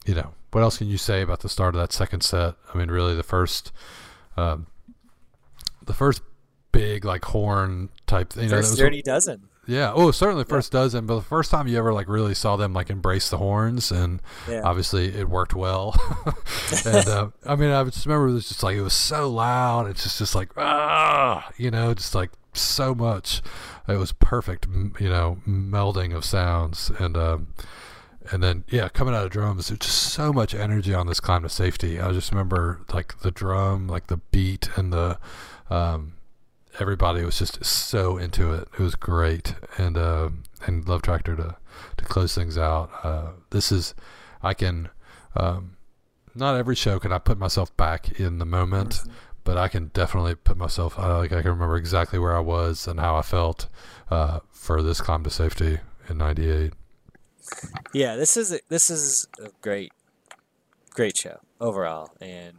you 0.08 0.16
know 0.16 0.34
what 0.52 0.62
else 0.64 0.78
can 0.80 0.88
you 0.88 0.98
say 0.98 1.22
about 1.22 1.42
the 1.42 1.50
start 1.50 1.76
of 1.76 1.82
that 1.82 1.94
second 1.94 2.22
set? 2.22 2.56
I 2.74 2.78
mean, 2.78 2.90
really 2.90 3.14
the 3.16 3.22
first. 3.24 3.72
Um, 4.38 4.68
the 5.86 5.94
first 5.94 6.22
big 6.72 7.06
like 7.06 7.26
horn 7.26 7.90
type 8.08 8.32
thing. 8.34 8.46
You 8.46 8.50
know, 8.50 8.58
first 8.58 8.72
was- 8.72 8.80
dirty 8.80 9.02
dozen 9.02 9.44
yeah. 9.70 9.92
Oh, 9.94 10.12
certainly 10.12 10.46
first 10.46 10.72
dozen, 10.72 11.06
but 11.08 11.16
the 11.16 11.22
first 11.22 11.52
time 11.52 11.68
you 11.68 11.78
ever 11.78 11.94
like 11.94 12.08
really 12.08 12.34
saw 12.34 12.56
them 12.56 12.72
like 12.74 12.90
embrace 12.90 13.30
the 13.30 13.38
horns, 13.38 13.92
and 13.92 14.22
Yeah. 14.48 14.62
obviously 14.64 15.08
it 15.14 15.28
worked 15.28 15.54
well. 15.54 15.94
and 16.86 17.06
uh, 17.10 17.30
I 17.46 17.58
mean, 17.58 17.72
I 17.72 17.84
just 17.84 18.06
remember 18.06 18.30
it 18.30 18.34
was 18.34 18.48
just 18.48 18.64
like 18.64 18.78
it 18.78 18.82
was 18.82 18.94
so 18.94 19.30
loud. 19.30 19.88
It's 19.90 20.04
just 20.04 20.20
just 20.20 20.36
like 20.36 20.52
ah, 20.56 21.52
you 21.58 21.70
know, 21.70 21.94
just 21.94 22.16
like 22.16 22.32
so 22.54 22.96
much. 22.96 23.42
It 23.90 23.98
was 23.98 24.14
perfect, 24.14 24.68
you 25.02 25.10
know, 25.10 25.40
melding 25.46 26.16
of 26.16 26.24
sounds 26.24 26.90
and 26.98 27.18
um, 27.18 27.48
and 28.32 28.44
then 28.44 28.64
yeah, 28.70 28.90
coming 28.90 29.14
out 29.14 29.26
of 29.26 29.32
drums, 29.32 29.68
there's 29.68 29.80
just 29.80 30.14
so 30.14 30.34
much 30.34 30.54
energy 30.54 30.94
on 30.94 31.08
this 31.08 31.20
climb 31.20 31.44
to 31.44 31.50
safety. 31.50 32.00
I 32.00 32.12
just 32.12 32.32
remember 32.32 32.82
like 32.94 33.20
the 33.20 33.32
drum, 33.32 33.88
like 33.88 34.08
the 34.08 34.18
beat, 34.18 34.70
and 34.76 34.92
the 34.92 35.18
um, 35.70 36.14
everybody 36.80 37.24
was 37.24 37.40
just 37.40 37.64
so 37.64 38.18
into 38.18 38.54
it. 38.54 38.68
It 38.78 38.82
was 38.82 38.96
great, 38.96 39.56
and 39.78 39.98
uh, 39.98 40.30
and 40.66 40.88
Love 40.88 41.02
Tractor 41.02 41.36
to 41.36 41.56
to 41.98 42.06
close 42.06 42.36
things 42.36 42.58
out. 42.58 42.90
Uh, 43.04 43.30
this 43.50 43.72
is 43.72 43.94
I 44.42 44.54
can 44.54 44.90
um, 45.36 45.78
not 46.36 46.56
every 46.56 46.76
show 46.76 47.00
can 47.00 47.12
I 47.12 47.18
put 47.18 47.38
myself 47.38 47.76
back 47.78 48.20
in 48.20 48.40
the 48.40 48.46
moment, 48.46 49.02
but 49.44 49.58
I 49.58 49.68
can 49.68 49.88
definitely 49.88 50.36
put 50.36 50.58
myself. 50.58 50.98
I 51.00 51.18
like 51.18 51.32
I 51.32 51.42
can 51.42 51.52
remember 51.52 51.78
exactly 51.78 52.20
where 52.20 52.36
I 52.36 52.42
was 52.42 52.88
and 52.88 53.00
how 53.00 53.16
I 53.16 53.22
felt 53.22 53.68
uh, 54.10 54.40
for 54.52 54.82
this 54.82 55.02
climb 55.02 55.24
to 55.24 55.30
safety 55.30 55.80
in 56.10 56.18
'98. 56.18 56.74
Yeah, 57.94 58.16
this 58.16 58.38
is 58.38 58.54
a, 58.54 58.60
this 58.70 58.90
is 58.90 59.28
a 59.44 59.50
great, 59.62 59.92
great 60.92 61.18
show 61.18 61.40
overall, 61.60 62.12
and 62.22 62.54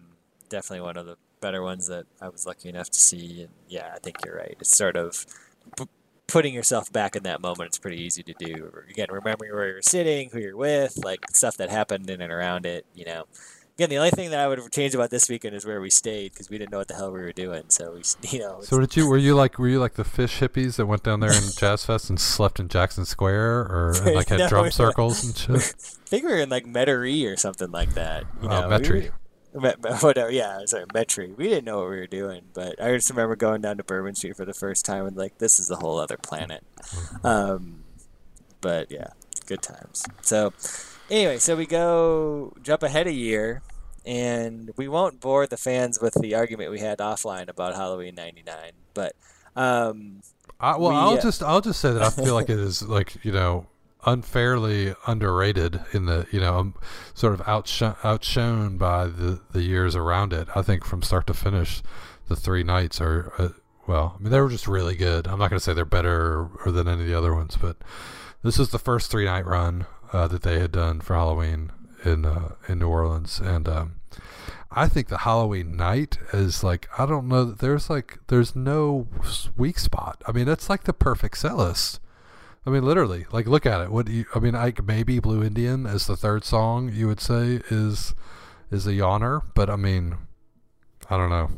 definitely 0.48 0.80
one 0.80 0.96
of 0.96 1.06
the 1.06 1.16
better 1.40 1.62
ones 1.62 1.86
that 1.88 2.06
I 2.20 2.28
was 2.28 2.46
lucky 2.46 2.68
enough 2.68 2.90
to 2.90 2.98
see. 2.98 3.42
And 3.42 3.52
yeah, 3.68 3.92
I 3.94 3.98
think 3.98 4.24
you're 4.24 4.36
right. 4.36 4.56
It's 4.60 4.76
sort 4.76 4.96
of 4.96 5.26
p- 5.76 5.86
putting 6.26 6.54
yourself 6.54 6.92
back 6.92 7.14
in 7.14 7.22
that 7.24 7.40
moment. 7.40 7.68
It's 7.68 7.78
pretty 7.78 8.02
easy 8.02 8.22
to 8.22 8.34
do. 8.38 8.72
Again, 8.90 9.08
remembering 9.10 9.52
where 9.52 9.68
you're 9.68 9.82
sitting, 9.82 10.30
who 10.30 10.40
you're 10.40 10.56
with, 10.56 11.04
like 11.04 11.20
stuff 11.32 11.56
that 11.58 11.70
happened 11.70 12.10
in 12.10 12.20
and 12.20 12.32
around 12.32 12.66
it. 12.66 12.86
You 12.94 13.04
know. 13.04 13.24
Again, 13.78 13.90
the 13.90 13.98
only 13.98 14.10
thing 14.10 14.30
that 14.30 14.40
I 14.40 14.48
would 14.48 14.72
change 14.72 14.92
about 14.96 15.10
this 15.10 15.28
weekend 15.28 15.54
is 15.54 15.64
where 15.64 15.80
we 15.80 15.88
stayed 15.88 16.32
because 16.32 16.50
we 16.50 16.58
didn't 16.58 16.72
know 16.72 16.78
what 16.78 16.88
the 16.88 16.94
hell 16.94 17.12
we 17.12 17.20
were 17.20 17.30
doing. 17.32 17.62
So 17.68 17.92
we, 17.92 18.02
you 18.28 18.40
know, 18.40 18.60
So 18.60 18.80
did 18.80 18.96
you? 18.96 19.08
Were 19.08 19.16
you 19.16 19.36
like? 19.36 19.56
Were 19.56 19.68
you 19.68 19.78
like 19.78 19.94
the 19.94 20.02
Phish 20.02 20.40
hippies 20.40 20.76
that 20.78 20.86
went 20.86 21.04
down 21.04 21.20
there 21.20 21.30
in 21.32 21.42
Jazz 21.56 21.84
Fest 21.84 22.10
and 22.10 22.18
slept 22.18 22.58
in 22.58 22.66
Jackson 22.68 23.04
Square, 23.04 23.60
or 23.60 23.92
and, 24.04 24.16
like 24.16 24.30
had 24.30 24.40
No, 24.40 24.48
drum 24.48 24.70
circles 24.72 25.22
and 25.24 25.36
shit? 25.36 25.56
I 25.56 26.08
think 26.08 26.24
we 26.24 26.32
were 26.32 26.38
in 26.38 26.48
like 26.48 26.64
Metairie 26.66 27.32
or 27.32 27.36
something 27.36 27.70
like 27.70 27.94
that. 27.94 28.24
You 28.42 28.48
Oh, 28.48 28.62
know, 28.62 28.68
Metairie. 28.68 29.10
We, 29.54 29.60
Met, 29.60 29.80
Met- 29.80 30.02
whatever. 30.02 30.32
Yeah, 30.32 30.58
sorry, 30.66 30.86
Metairie. 30.86 31.36
We 31.36 31.44
didn't 31.48 31.64
know 31.64 31.78
what 31.78 31.90
we 31.90 31.96
were 31.98 32.08
doing, 32.08 32.42
but 32.54 32.82
I 32.82 32.92
just 32.96 33.08
remember 33.10 33.36
going 33.36 33.60
down 33.60 33.76
to 33.76 33.84
Bourbon 33.84 34.16
Street 34.16 34.36
for 34.36 34.44
the 34.44 34.54
first 34.54 34.84
time 34.84 35.06
and 35.06 35.16
like, 35.16 35.38
this 35.38 35.60
is 35.60 35.70
a 35.70 35.76
whole 35.76 35.98
other 36.00 36.16
planet. 36.16 36.64
Um, 37.22 37.84
but 38.60 38.90
yeah, 38.90 39.10
good 39.46 39.62
times. 39.62 40.04
So 40.22 40.52
anyway, 41.10 41.38
so 41.38 41.56
we 41.56 41.66
go 41.66 42.52
jump 42.62 42.82
ahead 42.82 43.06
a 43.06 43.12
year, 43.12 43.62
and 44.04 44.70
we 44.76 44.88
won't 44.88 45.20
bore 45.20 45.46
the 45.46 45.56
fans 45.56 46.00
with 46.00 46.14
the 46.14 46.34
argument 46.34 46.70
we 46.70 46.80
had 46.80 46.98
offline 46.98 47.48
about 47.48 47.74
Halloween 47.74 48.14
'99, 48.14 48.72
but. 48.94 49.14
Um, 49.56 50.20
I, 50.60 50.76
well, 50.76 50.90
We, 50.90 50.96
I'll 50.96 51.10
uh, 51.10 51.20
just 51.20 51.42
I'll 51.42 51.60
just 51.60 51.80
say 51.80 51.92
that 51.92 52.02
I 52.02 52.10
feel 52.10 52.34
like 52.34 52.50
it 52.50 52.58
is 52.58 52.82
like 52.82 53.24
you 53.24 53.32
know 53.32 53.66
unfairly 54.06 54.94
underrated 55.06 55.80
in 55.92 56.06
the 56.06 56.26
you 56.30 56.40
know 56.40 56.58
um, 56.58 56.74
sort 57.14 57.34
of 57.34 57.42
outshone, 57.46 57.96
outshone 58.04 58.76
by 58.76 59.06
the 59.06 59.40
the 59.52 59.62
years 59.62 59.94
around 59.94 60.32
it. 60.32 60.48
I 60.54 60.62
think 60.62 60.84
from 60.84 61.02
start 61.02 61.26
to 61.28 61.34
finish, 61.34 61.82
the 62.28 62.36
three 62.36 62.62
nights 62.62 63.00
are 63.00 63.32
uh, 63.38 63.48
well. 63.86 64.16
I 64.18 64.22
mean, 64.22 64.32
they 64.32 64.40
were 64.40 64.50
just 64.50 64.66
really 64.66 64.96
good. 64.96 65.26
I'm 65.26 65.38
not 65.38 65.50
going 65.50 65.58
to 65.58 65.64
say 65.64 65.74
they're 65.74 65.84
better 65.84 66.32
or, 66.32 66.50
or 66.66 66.72
than 66.72 66.88
any 66.88 67.02
of 67.02 67.06
the 67.06 67.16
other 67.16 67.34
ones, 67.34 67.56
but 67.60 67.76
this 68.42 68.58
is 68.58 68.70
the 68.70 68.78
first 68.78 69.10
three 69.10 69.24
night 69.24 69.46
run 69.46 69.86
uh, 70.12 70.26
that 70.28 70.42
they 70.42 70.58
had 70.58 70.72
done 70.72 71.00
for 71.00 71.14
Halloween 71.14 71.72
in 72.04 72.24
uh, 72.24 72.54
in 72.68 72.78
New 72.78 72.88
Orleans, 72.88 73.40
and 73.40 73.68
um, 73.68 73.94
I 74.70 74.88
think 74.88 75.08
the 75.08 75.18
Halloween 75.18 75.76
night 75.76 76.18
is 76.32 76.62
like 76.62 76.88
I 76.98 77.06
don't 77.06 77.28
know 77.28 77.44
that 77.44 77.58
there's 77.58 77.88
like 77.90 78.18
there's 78.28 78.54
no 78.54 79.06
weak 79.56 79.78
spot. 79.78 80.22
I 80.26 80.32
mean, 80.32 80.46
that's 80.46 80.68
like 80.70 80.84
the 80.84 80.92
perfect 80.92 81.38
set 81.38 81.56
list. 81.56 82.00
I 82.66 82.70
mean, 82.70 82.82
literally, 82.82 83.26
like 83.32 83.46
look 83.46 83.64
at 83.66 83.80
it. 83.80 83.90
What 83.90 84.06
do 84.06 84.12
you? 84.12 84.26
I 84.34 84.38
mean, 84.40 84.54
I 84.54 84.72
maybe 84.84 85.18
Blue 85.20 85.42
Indian 85.42 85.86
as 85.86 86.06
the 86.06 86.16
third 86.16 86.44
song 86.44 86.90
you 86.92 87.06
would 87.06 87.20
say 87.20 87.60
is 87.70 88.14
is 88.70 88.86
a 88.86 88.92
yawner, 88.92 89.42
but 89.54 89.70
I 89.70 89.76
mean, 89.76 90.16
I 91.08 91.16
don't 91.16 91.30
know. 91.30 91.50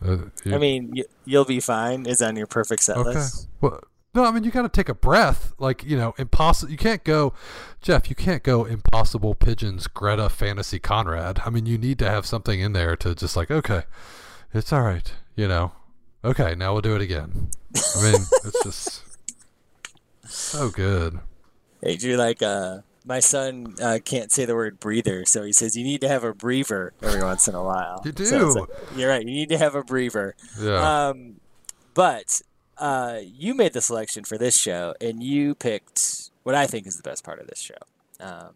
Uh, 0.00 0.16
you- 0.44 0.54
I 0.54 0.58
mean, 0.58 0.94
you'll 1.24 1.44
be 1.44 1.60
fine 1.60 2.06
is 2.06 2.22
on 2.22 2.36
your 2.36 2.46
perfect 2.46 2.82
set 2.82 2.96
Okay. 2.96 3.10
list. 3.10 3.48
Well, 3.60 3.80
no, 4.14 4.24
I 4.24 4.30
mean 4.30 4.42
you 4.44 4.50
got 4.50 4.62
to 4.62 4.68
take 4.68 4.88
a 4.88 4.94
breath. 4.94 5.52
Like 5.58 5.84
you 5.84 5.96
know, 5.96 6.14
impossible. 6.18 6.70
You 6.72 6.78
can't 6.78 7.04
go, 7.04 7.32
Jeff. 7.80 8.08
You 8.08 8.16
can't 8.16 8.42
go 8.42 8.64
impossible 8.64 9.34
pigeons. 9.34 9.86
Greta 9.86 10.28
fantasy 10.28 10.78
Conrad. 10.78 11.40
I 11.44 11.50
mean, 11.50 11.66
you 11.66 11.78
need 11.78 11.98
to 12.00 12.08
have 12.10 12.26
something 12.26 12.60
in 12.60 12.72
there 12.72 12.96
to 12.96 13.14
just 13.14 13.36
like, 13.36 13.50
okay, 13.50 13.82
it's 14.54 14.72
all 14.72 14.82
right. 14.82 15.12
You 15.36 15.46
know, 15.48 15.72
okay, 16.24 16.54
now 16.56 16.72
we'll 16.72 16.82
do 16.82 16.96
it 16.96 17.02
again. 17.02 17.50
I 17.96 18.02
mean, 18.02 18.14
it's 18.44 18.62
just 18.64 19.04
so 20.24 20.70
good. 20.70 21.20
Hey, 21.82 21.96
you're 22.00 22.18
like, 22.18 22.42
uh, 22.42 22.78
my 23.04 23.20
son 23.20 23.74
uh, 23.80 23.98
can't 24.04 24.32
say 24.32 24.44
the 24.44 24.54
word 24.54 24.80
breather, 24.80 25.24
so 25.24 25.44
he 25.44 25.52
says 25.52 25.76
you 25.76 25.84
need 25.84 26.00
to 26.00 26.08
have 26.08 26.24
a 26.24 26.34
breather 26.34 26.92
every 27.02 27.22
once 27.22 27.46
in 27.48 27.54
a 27.54 27.62
while. 27.62 28.02
You 28.04 28.12
So 28.24 28.38
do. 28.38 28.60
like- 28.60 28.68
you're 28.96 29.08
right. 29.08 29.20
You 29.20 29.32
need 29.32 29.48
to 29.50 29.58
have 29.58 29.74
a 29.74 29.82
breather. 29.84 30.34
Yeah. 30.60 31.08
Um, 31.08 31.36
but 31.94 32.42
uh, 32.78 33.18
you 33.22 33.54
made 33.54 33.72
the 33.72 33.80
selection 33.80 34.24
for 34.24 34.38
this 34.38 34.56
show, 34.56 34.94
and 35.00 35.22
you 35.22 35.54
picked 35.54 36.30
what 36.42 36.54
I 36.54 36.66
think 36.66 36.86
is 36.86 36.96
the 36.96 37.02
best 37.02 37.24
part 37.24 37.40
of 37.40 37.46
this 37.46 37.58
show, 37.60 37.74
um, 38.20 38.50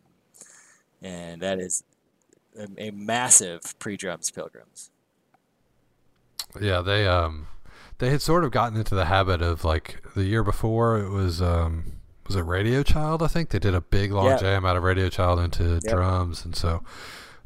and 1.03 1.41
that 1.43 1.59
is 1.59 1.83
a, 2.59 2.69
a 2.79 2.91
massive 2.91 3.79
pre-drums 3.79 4.31
pilgrims. 4.31 4.91
Yeah, 6.61 6.81
they 6.83 7.07
um 7.07 7.47
they 7.99 8.11
had 8.11 8.21
sort 8.23 8.45
of 8.45 8.51
gotten 8.51 8.77
into 8.79 8.95
the 8.95 9.07
habit 9.07 9.41
of 9.43 9.65
like 9.65 10.03
the 10.15 10.25
year 10.25 10.43
before 10.45 10.99
it 10.99 11.09
was 11.11 11.41
um 11.41 11.93
was 12.27 12.37
it 12.37 12.43
Radio 12.43 12.83
Child 12.83 13.23
I 13.23 13.27
think 13.29 13.51
they 13.51 13.59
did 13.59 13.75
a 13.75 13.81
big 13.81 14.13
long 14.13 14.27
Yeah. 14.27 14.37
jam 14.39 14.65
out 14.67 14.77
of 14.77 14.83
Radio 14.83 15.09
Child 15.09 15.41
into 15.41 15.81
Yep. 15.83 15.83
drums 15.85 16.45
and 16.45 16.55
so 16.55 16.83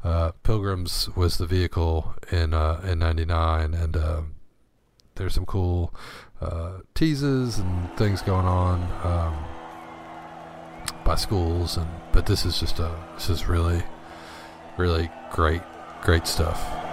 uh 0.03 0.31
Pilgrims 0.43 1.09
was 1.15 1.37
the 1.37 1.45
vehicle 1.45 2.15
in 2.31 2.53
uh 2.53 2.81
in 2.85 2.99
99 2.99 3.73
and 3.73 3.95
um 3.97 4.35
there's 5.15 5.33
some 5.33 5.45
cool 5.45 5.93
uh 6.41 6.71
teases 6.93 7.57
and 7.59 7.97
things 7.97 8.21
going 8.21 8.45
on 8.45 8.81
um 9.03 9.45
by 11.03 11.15
schools 11.15 11.77
and 11.77 11.89
but 12.11 12.25
this 12.25 12.45
is 12.45 12.59
just 12.59 12.79
a 12.79 12.91
this 13.15 13.29
is 13.29 13.47
really 13.47 13.81
really 14.77 15.09
great 15.31 15.61
great 16.01 16.27
stuff. 16.27 16.86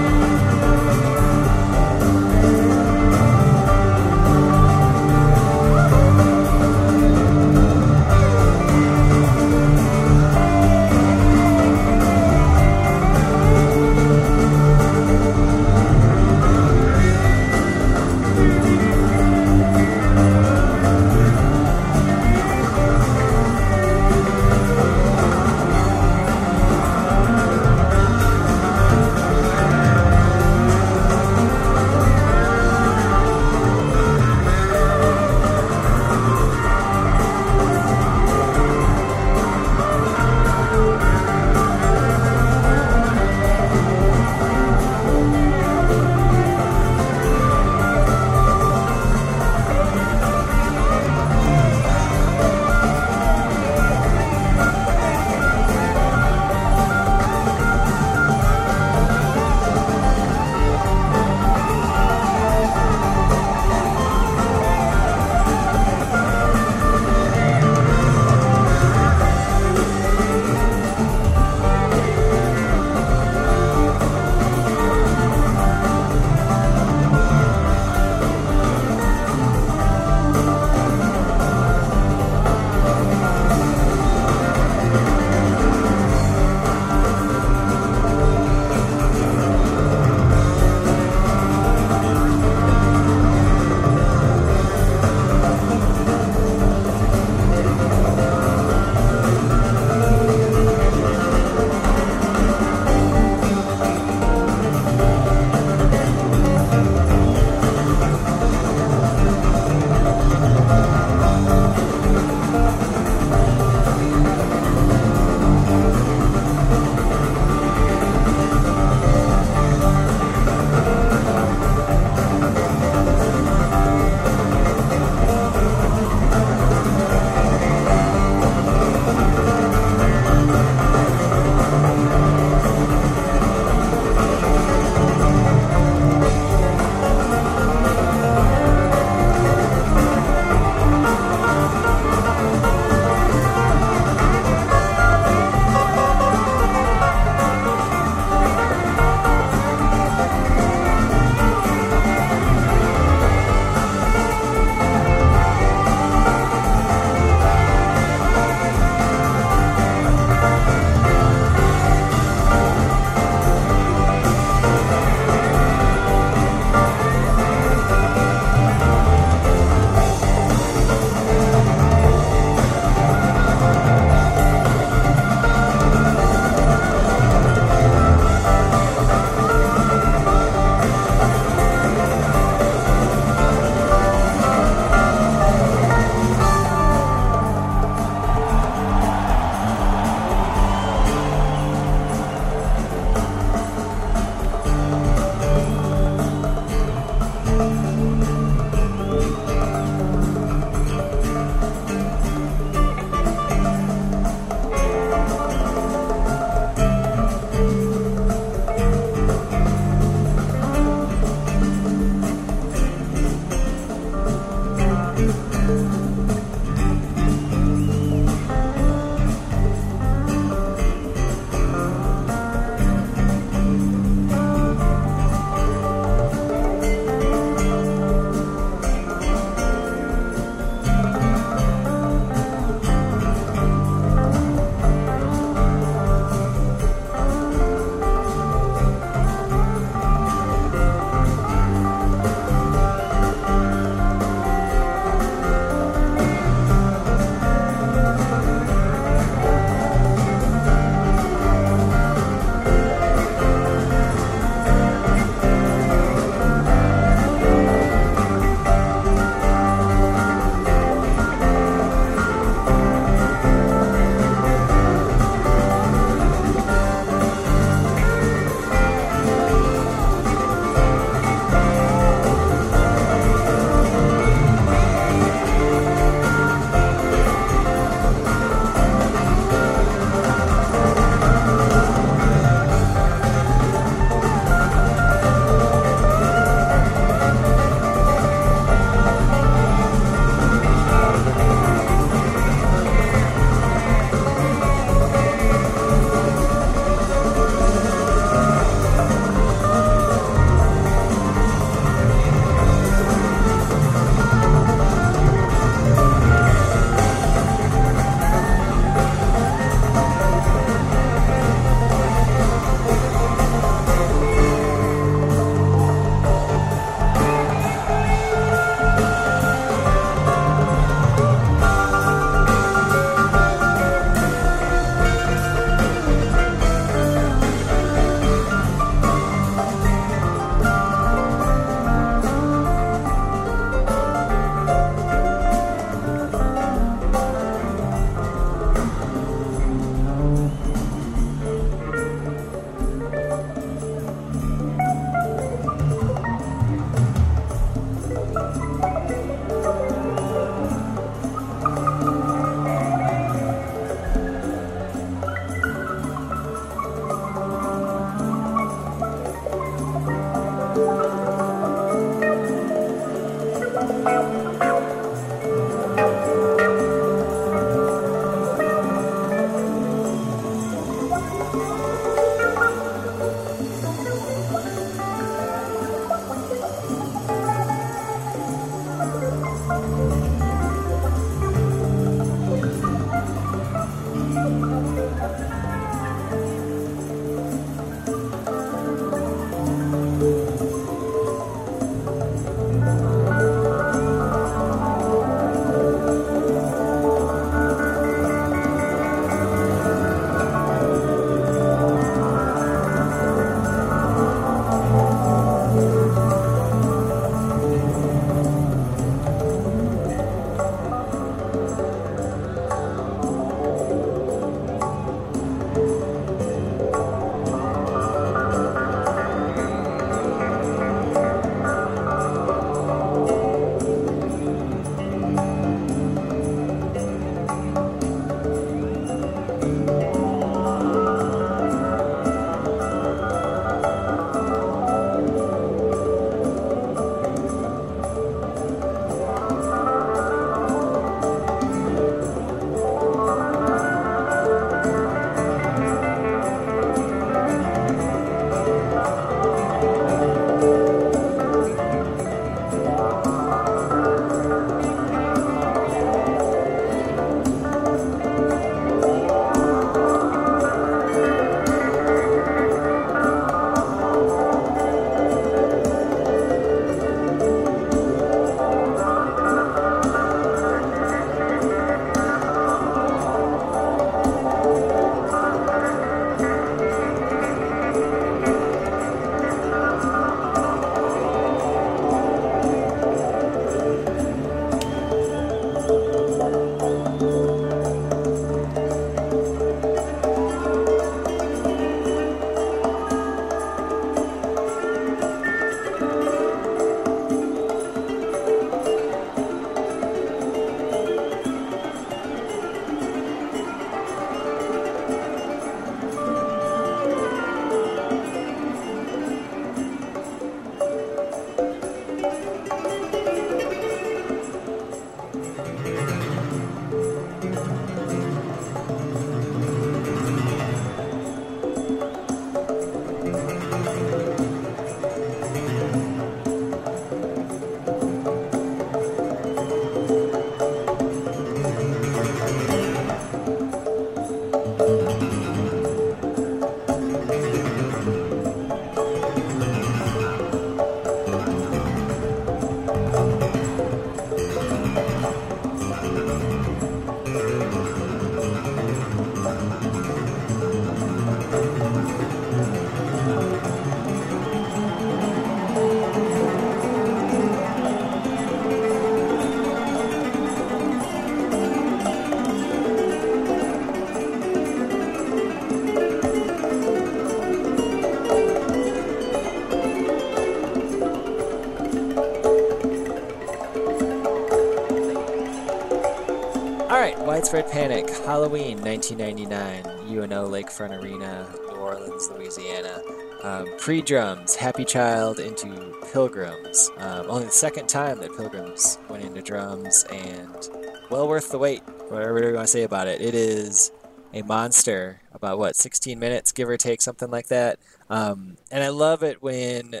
Panic, 577.62 578.10
Halloween 578.10 578.80
1999, 578.80 580.08
UNO 580.08 580.48
Lakefront 580.48 581.00
Arena, 581.00 581.48
New 581.68 581.76
Orleans, 581.76 582.28
Louisiana. 582.30 583.00
Um, 583.42 583.68
Pre 583.78 584.02
drums, 584.02 584.56
Happy 584.56 584.84
Child 584.84 585.38
into 585.38 585.94
Pilgrims. 586.12 586.90
Um, 586.96 587.26
only 587.28 587.44
the 587.44 587.52
second 587.52 587.88
time 587.88 588.18
that 588.20 588.36
Pilgrims 588.36 588.98
went 589.08 589.24
into 589.24 589.40
drums, 589.40 590.04
and 590.10 590.68
well 591.10 591.28
worth 591.28 591.52
the 591.52 591.58
wait, 591.58 591.82
whatever 592.08 592.40
you 592.40 592.54
want 592.54 592.66
to 592.66 592.72
say 592.72 592.82
about 592.82 593.06
it. 593.06 593.20
It 593.20 593.34
is 593.34 593.92
a 594.32 594.42
monster, 594.42 595.20
about 595.32 595.58
what, 595.58 595.76
16 595.76 596.18
minutes, 596.18 596.50
give 596.50 596.68
or 596.68 596.76
take, 596.76 597.00
something 597.00 597.30
like 597.30 597.46
that. 597.48 597.78
Um, 598.10 598.56
and 598.72 598.82
I 598.82 598.88
love 598.88 599.22
it 599.22 599.42
when 599.42 600.00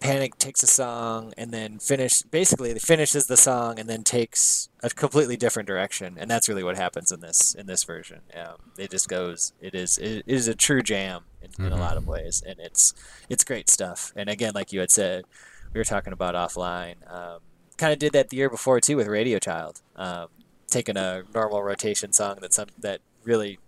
Panic 0.00 0.38
takes 0.38 0.62
a 0.62 0.66
song 0.66 1.34
and 1.36 1.52
then 1.52 1.78
finish 1.78 2.22
basically 2.22 2.74
finishes 2.78 3.26
the 3.26 3.36
song 3.36 3.78
and 3.78 3.88
then 3.88 4.02
takes 4.02 4.70
a 4.82 4.88
completely 4.88 5.36
different 5.36 5.66
direction, 5.66 6.16
and 6.18 6.30
that's 6.30 6.48
really 6.48 6.64
what 6.64 6.76
happens 6.76 7.12
in 7.12 7.20
this 7.20 7.54
in 7.54 7.66
this 7.66 7.84
version. 7.84 8.20
Um, 8.34 8.56
it 8.78 8.90
just 8.90 9.08
goes. 9.08 9.52
It 9.60 9.74
is 9.74 9.98
it 9.98 10.24
is 10.26 10.48
a 10.48 10.54
true 10.54 10.82
jam 10.82 11.24
in, 11.42 11.66
in 11.66 11.72
a 11.72 11.76
lot 11.76 11.98
of 11.98 12.06
ways, 12.06 12.42
and 12.46 12.58
it's 12.58 12.94
it's 13.28 13.44
great 13.44 13.68
stuff. 13.68 14.12
And 14.16 14.30
again, 14.30 14.52
like 14.54 14.72
you 14.72 14.80
had 14.80 14.90
said, 14.90 15.26
we 15.74 15.78
were 15.78 15.84
talking 15.84 16.14
about 16.14 16.34
offline. 16.34 16.96
Um, 17.12 17.40
kind 17.76 17.92
of 17.92 17.98
did 17.98 18.14
that 18.14 18.30
the 18.30 18.38
year 18.38 18.48
before 18.48 18.80
too 18.80 18.96
with 18.96 19.06
Radio 19.06 19.38
Child, 19.38 19.82
um, 19.96 20.28
taking 20.68 20.96
a 20.96 21.24
normal 21.34 21.62
rotation 21.62 22.14
song 22.14 22.38
that 22.40 22.54
some 22.54 22.68
that 22.78 23.02
really 23.22 23.58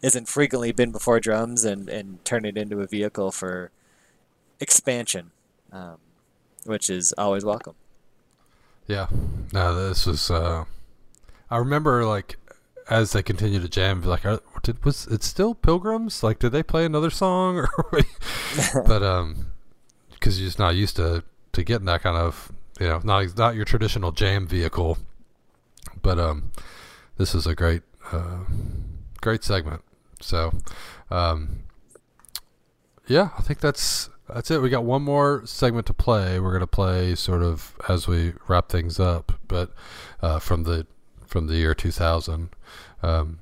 isn't 0.00 0.28
frequently 0.28 0.70
been 0.70 0.92
before 0.92 1.18
drums 1.18 1.64
and 1.64 1.88
and 1.88 2.24
turn 2.24 2.44
it 2.44 2.56
into 2.56 2.80
a 2.80 2.86
vehicle 2.86 3.32
for 3.32 3.72
expansion 4.60 5.32
um, 5.72 5.98
which 6.64 6.90
is 6.90 7.12
always 7.18 7.44
welcome. 7.44 7.74
Yeah. 8.86 9.06
No, 9.52 9.88
this 9.88 10.06
was. 10.06 10.30
Uh, 10.30 10.64
I 11.50 11.56
remember 11.56 12.04
like 12.04 12.36
as 12.88 13.12
they 13.12 13.22
continue 13.22 13.60
to 13.60 13.68
jam, 13.68 14.02
like, 14.02 14.24
are, 14.26 14.40
did 14.62 14.84
was 14.84 15.06
it 15.06 15.22
still 15.22 15.54
Pilgrims? 15.54 16.22
Like, 16.22 16.38
did 16.38 16.52
they 16.52 16.62
play 16.62 16.84
another 16.84 17.10
song 17.10 17.58
or? 17.78 18.00
but 18.86 19.02
um, 19.02 19.52
because 20.12 20.40
you're 20.40 20.48
just 20.48 20.58
not 20.58 20.74
used 20.74 20.96
to 20.96 21.24
to 21.52 21.62
getting 21.64 21.86
that 21.86 22.02
kind 22.02 22.16
of 22.16 22.50
you 22.80 22.88
know 22.88 23.00
not 23.04 23.36
not 23.36 23.54
your 23.54 23.64
traditional 23.64 24.12
jam 24.12 24.46
vehicle. 24.46 24.98
But 26.00 26.18
um, 26.18 26.52
this 27.16 27.34
is 27.34 27.46
a 27.46 27.54
great 27.54 27.82
uh, 28.12 28.44
great 29.20 29.44
segment. 29.44 29.82
So 30.20 30.52
um, 31.10 31.64
yeah, 33.06 33.30
I 33.38 33.42
think 33.42 33.60
that's 33.60 34.08
that's 34.34 34.50
it. 34.50 34.62
We 34.62 34.70
got 34.70 34.84
one 34.84 35.02
more 35.02 35.42
segment 35.46 35.86
to 35.86 35.94
play. 35.94 36.40
We're 36.40 36.52
gonna 36.52 36.66
play 36.66 37.14
sort 37.14 37.42
of 37.42 37.74
as 37.88 38.08
we 38.08 38.34
wrap 38.48 38.68
things 38.68 38.98
up, 38.98 39.32
but 39.48 39.72
uh, 40.20 40.38
from 40.38 40.64
the 40.64 40.86
from 41.26 41.46
the 41.46 41.56
year 41.56 41.74
2000, 41.74 42.50
um, 43.02 43.40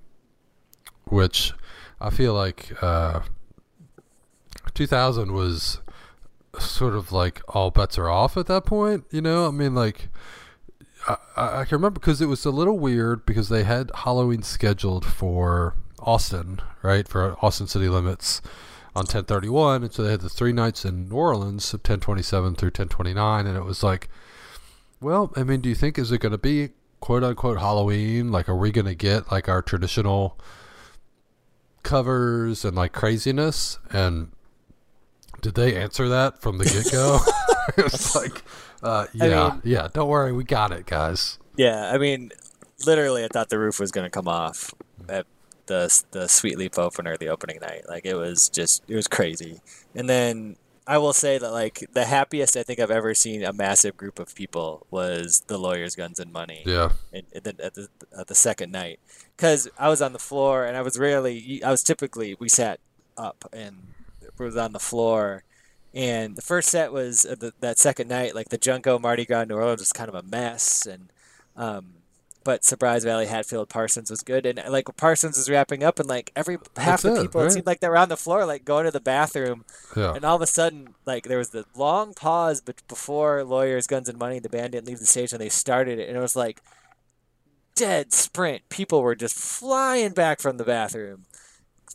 which 1.06 1.52
I 2.00 2.10
feel 2.10 2.34
like 2.34 2.72
uh, 2.82 3.20
2000 4.74 5.32
was 5.32 5.80
sort 6.58 6.94
of 6.94 7.12
like 7.12 7.42
all 7.48 7.70
bets 7.70 7.98
are 7.98 8.08
off 8.08 8.36
at 8.36 8.46
that 8.46 8.64
point. 8.64 9.04
You 9.10 9.20
know, 9.20 9.46
I 9.46 9.50
mean, 9.50 9.74
like 9.74 10.08
I, 11.08 11.16
I 11.60 11.64
can 11.64 11.76
remember 11.76 12.00
because 12.00 12.20
it 12.20 12.26
was 12.26 12.44
a 12.44 12.50
little 12.50 12.78
weird 12.78 13.26
because 13.26 13.48
they 13.48 13.64
had 13.64 13.90
Halloween 13.94 14.42
scheduled 14.42 15.04
for 15.04 15.74
Austin, 15.98 16.60
right, 16.82 17.06
for 17.06 17.36
Austin 17.44 17.66
City 17.66 17.88
Limits 17.88 18.40
on 18.94 19.02
1031 19.02 19.84
and 19.84 19.92
so 19.92 20.02
they 20.02 20.10
had 20.10 20.20
the 20.20 20.28
three 20.28 20.52
nights 20.52 20.84
in 20.84 21.08
new 21.08 21.14
orleans 21.16 21.72
of 21.72 21.80
1027 21.80 22.54
through 22.56 22.68
1029 22.68 23.46
and 23.46 23.56
it 23.56 23.64
was 23.64 23.82
like 23.82 24.08
well 25.00 25.32
i 25.36 25.42
mean 25.42 25.60
do 25.60 25.68
you 25.68 25.74
think 25.74 25.98
is 25.98 26.10
it 26.10 26.18
going 26.18 26.32
to 26.32 26.38
be 26.38 26.70
quote 27.00 27.24
unquote 27.24 27.58
halloween? 27.58 28.30
Like 28.30 28.48
are 28.48 28.56
we 28.56 28.70
going 28.70 28.86
to 28.86 28.94
get 28.94 29.32
like 29.32 29.48
our 29.48 29.62
traditional 29.62 30.38
covers 31.82 32.64
and 32.64 32.76
like 32.76 32.92
craziness? 32.92 33.78
And 33.90 34.30
did 35.40 35.54
they 35.54 35.74
answer 35.74 36.08
that 36.08 36.40
from 36.40 36.58
the 36.58 36.64
get-go? 36.64 37.18
It 37.76 37.84
was 37.84 38.16
like 38.16 38.42
uh, 38.82 39.06
yeah 39.14 39.50
mean- 39.50 39.62
yeah 39.64 39.88
don't 39.92 40.08
worry 40.08 40.32
we 40.32 40.44
got 40.44 40.72
it 40.72 40.86
guys. 40.86 41.38
Yeah, 41.56 41.90
I 41.92 41.98
mean, 41.98 42.30
literally, 42.86 43.22
I 43.24 43.28
thought 43.28 43.48
the 43.50 43.58
roof 43.58 43.78
was 43.78 43.90
going 43.90 44.06
to 44.06 44.10
come 44.10 44.26
off 44.26 44.72
the 45.70 46.02
the 46.10 46.28
Sweet 46.28 46.58
Leaf 46.58 46.78
opener, 46.78 47.16
the 47.16 47.28
opening 47.28 47.60
night. 47.60 47.84
Like 47.88 48.04
it 48.04 48.16
was 48.16 48.48
just, 48.48 48.82
it 48.88 48.96
was 48.96 49.06
crazy. 49.06 49.60
And 49.94 50.08
then 50.08 50.56
I 50.86 50.98
will 50.98 51.12
say 51.12 51.38
that 51.38 51.52
like 51.52 51.86
the 51.92 52.04
happiest 52.04 52.56
I 52.56 52.64
think 52.64 52.80
I've 52.80 52.90
ever 52.90 53.14
seen 53.14 53.44
a 53.44 53.52
massive 53.52 53.96
group 53.96 54.18
of 54.18 54.34
people 54.34 54.86
was 54.90 55.44
the 55.46 55.56
Lawyers, 55.56 55.94
Guns, 55.94 56.18
and 56.18 56.32
Money. 56.32 56.64
yeah 56.66 56.90
at, 57.14 57.24
at, 57.32 57.44
the, 57.44 57.64
at, 57.64 57.74
the, 57.74 57.88
at 58.18 58.26
the 58.26 58.34
second 58.34 58.72
night 58.72 58.98
because 59.36 59.68
I 59.78 59.88
was 59.88 60.02
on 60.02 60.12
the 60.12 60.18
floor 60.18 60.64
and 60.64 60.76
I 60.76 60.82
was 60.82 60.98
rarely 60.98 61.62
I 61.64 61.70
was 61.70 61.84
typically 61.84 62.36
we 62.40 62.48
sat 62.48 62.80
up 63.16 63.44
and 63.52 63.94
it 64.20 64.32
was 64.36 64.56
on 64.56 64.72
the 64.72 64.80
floor 64.80 65.44
and 65.94 66.34
the 66.34 66.42
first 66.42 66.68
set 66.68 66.92
was 66.92 67.24
uh, 67.24 67.36
the, 67.38 67.52
that 67.60 67.78
second 67.78 68.08
night 68.08 68.34
like 68.34 68.48
the 68.48 68.58
Junko 68.58 68.98
Mardi 68.98 69.24
Gras 69.24 69.44
New 69.44 69.54
Orleans 69.54 69.80
was 69.80 69.92
kind 69.92 70.08
of 70.08 70.16
a 70.16 70.22
mess 70.22 70.86
and 70.86 71.12
um, 71.56 71.99
but 72.44 72.64
Surprise 72.64 73.04
Valley 73.04 73.26
Hatfield 73.26 73.68
Parsons 73.68 74.10
was 74.10 74.22
good 74.22 74.46
and 74.46 74.62
like 74.70 74.86
Parsons 74.96 75.36
was 75.36 75.50
wrapping 75.50 75.82
up 75.82 75.98
and 75.98 76.08
like 76.08 76.32
every 76.34 76.58
half 76.76 77.02
That's 77.02 77.02
the 77.02 77.14
it, 77.14 77.22
people 77.22 77.42
it 77.42 77.50
seemed 77.50 77.66
like 77.66 77.80
they 77.80 77.88
were 77.88 77.98
on 77.98 78.08
the 78.08 78.16
floor 78.16 78.44
like 78.46 78.64
going 78.64 78.84
to 78.84 78.90
the 78.90 79.00
bathroom 79.00 79.64
yeah 79.96 80.14
and 80.14 80.24
all 80.24 80.36
of 80.36 80.42
a 80.42 80.46
sudden, 80.46 80.94
like 81.06 81.24
there 81.24 81.38
was 81.38 81.50
the 81.50 81.64
long 81.74 82.14
pause, 82.14 82.60
but 82.60 82.86
before 82.88 83.42
Lawyers, 83.44 83.86
Guns, 83.86 84.08
and 84.08 84.18
Money, 84.18 84.38
the 84.38 84.48
band 84.48 84.72
didn't 84.72 84.86
leave 84.86 84.98
the 84.98 85.06
stage, 85.06 85.32
and 85.32 85.40
they 85.40 85.48
started 85.48 85.98
it, 85.98 86.08
and 86.08 86.16
it 86.16 86.20
was 86.20 86.36
like 86.36 86.60
dead 87.74 88.12
sprint. 88.12 88.68
People 88.68 89.02
were 89.02 89.14
just 89.14 89.34
flying 89.34 90.12
back 90.12 90.40
from 90.40 90.56
the 90.56 90.64
bathroom 90.64 91.24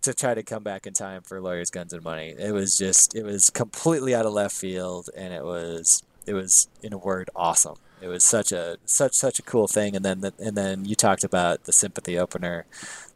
to 0.02 0.14
try 0.14 0.34
to 0.34 0.44
come 0.44 0.64
back 0.64 0.86
in 0.86 0.94
time 0.94 1.22
for 1.22 1.40
Lawyers, 1.40 1.70
Guns, 1.70 1.94
and 1.94 2.04
Money. 2.04 2.36
It 2.38 2.52
was 2.52 2.78
just, 2.78 3.16
it 3.16 3.24
was 3.24 3.50
completely 3.50 4.14
out 4.14 4.26
of 4.26 4.34
left 4.34 4.56
field, 4.56 5.10
and 5.16 5.34
it 5.34 5.44
was, 5.44 6.04
it 6.26 6.34
was 6.34 6.68
in 6.82 6.94
a 6.94 6.98
word, 6.98 7.30
awesome. 7.36 7.76
It 8.06 8.10
was 8.10 8.23
such 8.23 8.52
a 8.52 8.77
such 8.86 9.15
such 9.15 9.40
a 9.40 9.41
cool 9.41 9.68
thing, 9.68 9.95
and 9.95 10.06
then 10.06 10.22
the, 10.22 10.32
and 10.38 10.56
then 10.56 10.86
you 10.86 10.94
talked 10.94 11.23
about 11.23 11.64
the 11.64 11.73
sympathy 11.73 12.19
opener, 12.19 12.68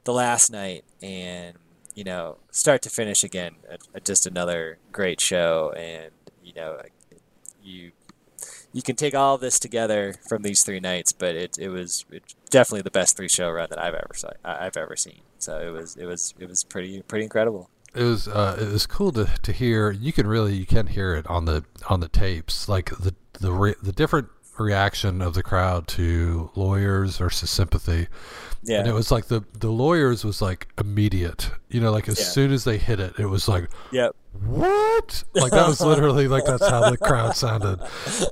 the 0.03 0.13
last 0.13 0.51
night, 0.51 0.83
and 0.99 1.57
you 1.93 2.03
know, 2.03 2.37
start 2.49 2.81
to 2.81 2.89
finish 2.89 3.23
again, 3.23 3.53
a, 3.93 3.99
just 3.99 4.25
another 4.25 4.79
great 4.91 5.21
show, 5.21 5.71
and 5.77 6.09
you 6.43 6.53
know, 6.55 6.81
you 7.61 7.91
you 8.73 8.81
can 8.81 8.95
take 8.95 9.13
all 9.13 9.37
this 9.37 9.59
together 9.59 10.15
from 10.27 10.41
these 10.41 10.63
three 10.63 10.79
nights, 10.79 11.11
but 11.11 11.35
it 11.35 11.59
it 11.59 11.69
was 11.69 12.05
it, 12.09 12.33
definitely 12.49 12.81
the 12.81 12.89
best 12.89 13.15
three 13.15 13.29
show 13.29 13.51
run 13.51 13.67
that 13.69 13.77
I've 13.77 13.93
ever 13.93 14.15
saw, 14.15 14.31
I've 14.43 14.75
ever 14.75 14.95
seen. 14.95 15.21
So 15.37 15.59
it 15.59 15.69
was 15.69 15.95
it 15.97 16.05
was 16.05 16.33
it 16.39 16.49
was 16.49 16.63
pretty 16.63 17.03
pretty 17.03 17.25
incredible. 17.25 17.69
it 17.93 18.03
was 18.03 18.27
uh, 18.27 18.57
it 18.59 18.71
was 18.71 18.87
cool 18.87 19.11
to, 19.11 19.25
to 19.43 19.51
hear. 19.51 19.91
You 19.91 20.13
can 20.13 20.25
really 20.25 20.55
you 20.55 20.65
can 20.65 20.87
hear 20.87 21.13
it 21.13 21.27
on 21.27 21.45
the 21.45 21.63
on 21.89 21.99
the 21.99 22.09
tapes, 22.09 22.67
like 22.67 22.89
the 22.89 23.13
the 23.39 23.75
the 23.83 23.91
different 23.91 24.29
reaction 24.59 25.21
of 25.21 25.33
the 25.33 25.43
crowd 25.43 25.87
to 25.89 26.51
lawyers 26.55 27.17
versus 27.17 27.49
sympathy. 27.49 28.07
Yeah, 28.63 28.79
And 28.79 28.87
it 28.87 28.93
was 28.93 29.11
like 29.11 29.27
the 29.27 29.43
the 29.53 29.71
lawyers 29.71 30.25
was 30.25 30.41
like 30.41 30.67
immediate. 30.77 31.51
You 31.69 31.79
know, 31.81 31.91
like 31.91 32.07
as 32.07 32.19
Yeah. 32.19 32.25
soon 32.25 32.51
as 32.51 32.63
they 32.63 32.77
hit 32.77 32.99
it, 32.99 33.13
it 33.19 33.27
was 33.27 33.47
like 33.47 33.69
yep, 33.91 34.15
what? 34.45 35.23
Like 35.33 35.51
that 35.51 35.67
was 35.67 35.81
literally 35.81 36.27
like 36.27 36.45
that's 36.45 36.67
how 36.67 36.89
the 36.89 36.97
crowd 36.97 37.35
sounded. 37.35 37.79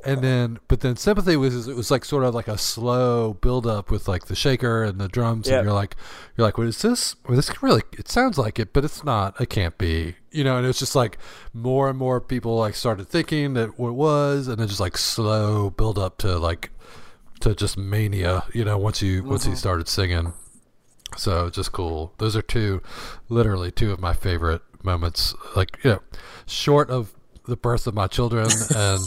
And 0.05 0.21
then, 0.21 0.59
but 0.67 0.79
then 0.79 0.95
sympathy 0.95 1.35
was 1.35 1.67
it 1.67 1.75
was 1.75 1.91
like 1.91 2.05
sort 2.05 2.23
of 2.23 2.33
like 2.33 2.47
a 2.47 2.57
slow 2.57 3.33
build 3.33 3.67
up 3.67 3.91
with 3.91 4.07
like 4.07 4.25
the 4.25 4.35
shaker 4.35 4.83
and 4.83 4.99
the 4.99 5.07
drums, 5.07 5.47
Yep. 5.47 5.59
and 5.59 5.65
you're 5.65 5.73
like, 5.73 5.95
you're 6.35 6.47
like, 6.47 6.57
what 6.57 6.67
is 6.67 6.81
this? 6.81 7.15
Well, 7.27 7.35
this 7.35 7.61
really 7.61 7.83
it 7.93 8.07
sounds 8.09 8.37
like 8.37 8.57
it, 8.59 8.73
but 8.73 8.83
it's 8.85 9.03
not. 9.03 9.39
It 9.39 9.49
can't 9.49 9.77
be. 9.77 10.15
You 10.31 10.43
know, 10.43 10.57
and 10.57 10.65
it's 10.65 10.79
just 10.79 10.95
like 10.95 11.17
more 11.53 11.89
and 11.89 11.97
more 11.97 12.21
people 12.21 12.57
like 12.57 12.75
started 12.75 13.07
thinking 13.07 13.53
that 13.53 13.69
it 13.69 13.79
was, 13.79 14.47
and 14.47 14.57
then 14.57 14.67
just 14.67 14.79
like 14.79 14.97
slow 14.97 15.69
build 15.71 15.97
up 15.99 16.17
to 16.19 16.37
like 16.37 16.71
to 17.41 17.53
just 17.53 17.77
mania. 17.77 18.43
You 18.53 18.65
know, 18.65 18.77
once 18.77 19.01
you 19.01 19.23
once 19.23 19.43
he 19.43 19.51
mm-hmm. 19.51 19.57
started 19.57 19.87
singing. 19.87 20.33
So 21.17 21.49
just 21.49 21.71
cool. 21.71 22.13
Those 22.17 22.35
are 22.35 22.41
two, 22.41 22.81
literally 23.29 23.71
two 23.71 23.91
of 23.91 23.99
my 23.99 24.13
favorite 24.13 24.61
moments. 24.83 25.33
Like 25.55 25.77
you 25.83 25.91
know, 25.91 25.99
short 26.45 26.89
of 26.89 27.13
the 27.45 27.57
birth 27.57 27.87
of 27.87 27.93
my 27.93 28.07
children 28.07 28.49
and 28.75 29.01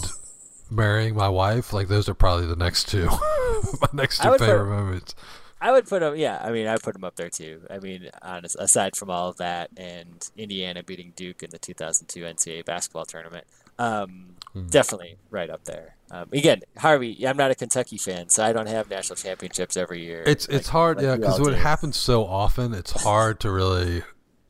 marrying 0.71 1.15
my 1.15 1.29
wife, 1.29 1.73
like 1.73 1.89
those 1.89 2.09
are 2.09 2.15
probably 2.15 2.47
the 2.47 2.57
next 2.57 2.89
two, 2.89 3.07
my 3.81 3.89
next 3.93 4.21
two 4.23 4.31
would 4.31 4.39
put- 4.39 4.47
favorite 4.49 4.71
moments. 4.71 5.15
I 5.63 5.73
would 5.73 5.87
put 5.87 6.03
him. 6.03 6.17
Yeah, 6.17 6.41
I 6.43 6.53
mean, 6.53 6.67
I 6.67 6.79
put 6.79 6.97
him 6.97 7.05
up 7.05 7.17
there 7.17 7.29
too. 7.29 7.61
I 7.69 7.81
mean, 7.81 8.09
honest, 8.23 8.57
aside 8.59 8.97
from 8.97 9.11
all 9.11 9.29
of 9.29 9.37
that, 9.37 9.69
and 9.77 10.27
Indiana 10.35 10.83
beating 10.83 11.13
Duke 11.15 11.43
in 11.43 11.51
the 11.51 11.59
2002 11.59 12.23
NCAA 12.23 12.65
basketball 12.65 13.05
tournament, 13.05 13.45
um, 13.79 14.37
Hmm. 14.55 14.67
definitely 14.69 15.19
right 15.31 15.51
up 15.51 15.65
there. 15.65 15.97
Um, 16.13 16.29
again, 16.33 16.63
Harvey, 16.77 17.27
I'm 17.27 17.37
not 17.37 17.51
a 17.51 17.55
Kentucky 17.55 17.97
fan, 17.97 18.29
so 18.31 18.45
I 18.45 18.53
don't 18.53 18.67
have 18.69 18.91
national 18.91 19.17
championships 19.17 19.77
every 19.77 20.03
year. 20.05 20.25
It's 20.27 20.49
like- 20.49 20.57
it's 20.59 20.69
hard, 20.69 20.97
like 20.97 21.05
yeah, 21.07 21.17
because 21.17 21.41
when 21.41 21.55
it 21.55 21.59
happens 21.59 21.97
so 21.97 22.25
often, 22.27 22.75
it's 22.75 22.91
hard 23.03 23.39
to 23.41 23.51
really, 23.51 24.03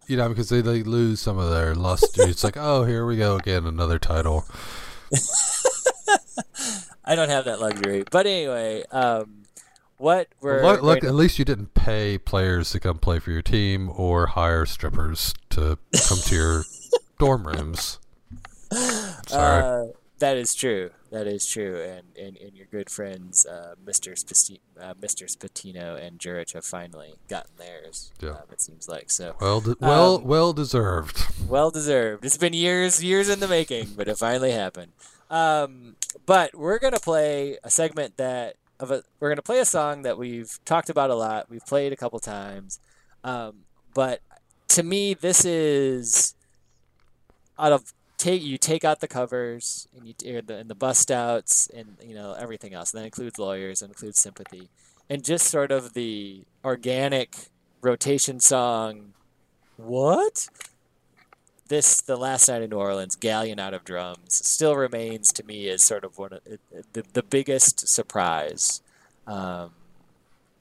you 0.06 0.16
know, 0.16 0.28
because 0.30 0.48
they, 0.48 0.62
they 0.62 0.82
lose 0.82 1.20
some 1.20 1.36
of 1.38 1.50
their 1.50 1.74
luster. 1.74 2.22
it's 2.28 2.42
like, 2.44 2.56
oh, 2.56 2.84
here 2.84 3.04
we 3.04 3.16
go 3.16 3.36
again, 3.36 3.66
another 3.66 3.98
title. 3.98 4.46
I 7.04 7.14
don't 7.14 7.28
have 7.28 7.44
that 7.46 7.60
luxury. 7.60 8.04
But 8.10 8.26
anyway, 8.26 8.84
um, 8.90 9.42
what 9.98 10.28
we're 10.40 10.62
Look, 10.62 10.82
look, 10.82 11.04
at 11.04 11.14
least 11.14 11.38
you 11.38 11.44
didn't 11.44 11.74
pay 11.74 12.16
players 12.18 12.70
to 12.70 12.80
come 12.80 12.98
play 12.98 13.18
for 13.18 13.32
your 13.32 13.42
team 13.42 13.90
or 13.94 14.26
hire 14.28 14.64
strippers 14.64 15.34
to 15.50 15.76
come 16.08 16.18
to 16.24 16.34
your 16.34 16.62
dorm 17.18 17.46
rooms. 17.46 17.98
Sorry. 18.72 19.62
Uh, 19.62 19.86
that 20.20 20.36
is 20.36 20.54
true. 20.54 20.90
That 21.10 21.26
is 21.26 21.46
true. 21.46 21.80
And 21.80 22.16
and, 22.16 22.36
and 22.36 22.54
your 22.54 22.66
good 22.70 22.88
friends, 22.88 23.44
uh, 23.44 23.74
Mr. 23.84 24.12
Spati- 24.12 24.60
uh, 24.80 24.94
Mr. 24.94 25.24
Spatino 25.24 26.00
and 26.00 26.18
Jurich 26.18 26.52
have 26.52 26.64
finally 26.64 27.14
gotten 27.28 27.50
theirs. 27.58 28.12
Yeah. 28.20 28.30
Um, 28.30 28.36
it 28.52 28.60
seems 28.60 28.88
like 28.88 29.10
so. 29.10 29.34
well, 29.40 29.60
de- 29.60 29.76
well, 29.80 30.16
um, 30.16 30.24
well 30.24 30.52
deserved. 30.52 31.26
Well 31.48 31.70
deserved. 31.70 32.24
It's 32.24 32.36
been 32.36 32.52
years, 32.52 33.02
years 33.02 33.28
in 33.28 33.40
the 33.40 33.48
making, 33.48 33.94
but 33.96 34.06
it 34.08 34.16
finally 34.18 34.52
happened. 34.52 34.92
Um, 35.28 35.96
but 36.26 36.54
we're 36.54 36.78
gonna 36.78 37.00
play 37.00 37.58
a 37.64 37.70
segment 37.70 38.16
that 38.16 38.56
of 38.78 38.90
a. 38.90 39.02
We're 39.18 39.30
gonna 39.30 39.42
play 39.42 39.58
a 39.58 39.64
song 39.64 40.02
that 40.02 40.18
we've 40.18 40.58
talked 40.64 40.90
about 40.90 41.10
a 41.10 41.14
lot. 41.14 41.50
We've 41.50 41.64
played 41.66 41.92
a 41.92 41.96
couple 41.96 42.18
times, 42.20 42.78
um, 43.24 43.64
but 43.94 44.20
to 44.68 44.82
me, 44.82 45.14
this 45.14 45.44
is 45.44 46.34
out 47.58 47.72
of 47.72 47.92
take 48.20 48.42
you 48.42 48.58
take 48.58 48.84
out 48.84 49.00
the 49.00 49.08
covers 49.08 49.88
and 49.96 50.06
you 50.06 50.42
the 50.42 50.56
and 50.56 50.68
the 50.68 50.74
bust 50.74 51.10
outs 51.10 51.68
and 51.74 51.96
you 52.06 52.14
know 52.14 52.34
everything 52.38 52.74
else. 52.74 52.92
And 52.92 53.00
that 53.00 53.06
includes 53.06 53.38
lawyers 53.38 53.80
and 53.82 53.90
includes 53.90 54.20
sympathy 54.20 54.68
and 55.08 55.24
just 55.24 55.46
sort 55.46 55.72
of 55.72 55.94
the 55.94 56.44
organic 56.64 57.48
rotation 57.80 58.38
song. 58.38 59.14
What? 59.76 60.48
This 61.68 62.00
the 62.00 62.16
last 62.16 62.48
night 62.48 62.62
in 62.62 62.70
New 62.70 62.76
Orleans, 62.76 63.16
Galleon 63.16 63.58
out 63.58 63.74
of 63.74 63.84
drums, 63.84 64.34
still 64.34 64.76
remains 64.76 65.32
to 65.32 65.44
me 65.44 65.68
as 65.68 65.82
sort 65.82 66.04
of 66.04 66.18
one 66.18 66.32
of 66.34 66.40
the 66.92 67.04
the 67.12 67.22
biggest 67.22 67.88
surprise. 67.88 68.82
Um, 69.26 69.70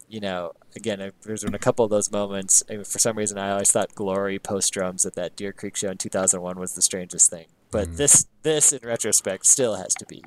you 0.09 0.19
know, 0.19 0.53
again, 0.75 1.11
there's 1.21 1.43
been 1.43 1.53
a 1.53 1.59
couple 1.59 1.85
of 1.85 1.91
those 1.91 2.11
moments. 2.11 2.63
For 2.67 2.99
some 2.99 3.17
reason, 3.17 3.37
I 3.37 3.51
always 3.51 3.71
thought 3.71 3.93
Glory 3.93 4.39
post 4.39 4.73
drums 4.73 5.05
at 5.05 5.13
that 5.13 5.35
Deer 5.35 5.53
Creek 5.53 5.75
show 5.75 5.91
in 5.91 5.97
2001 5.97 6.59
was 6.59 6.73
the 6.73 6.81
strangest 6.81 7.29
thing. 7.29 7.45
But 7.69 7.97
this, 7.97 8.25
this 8.41 8.73
in 8.73 8.79
retrospect, 8.83 9.45
still 9.45 9.75
has 9.75 9.93
to 9.93 10.05
be 10.07 10.23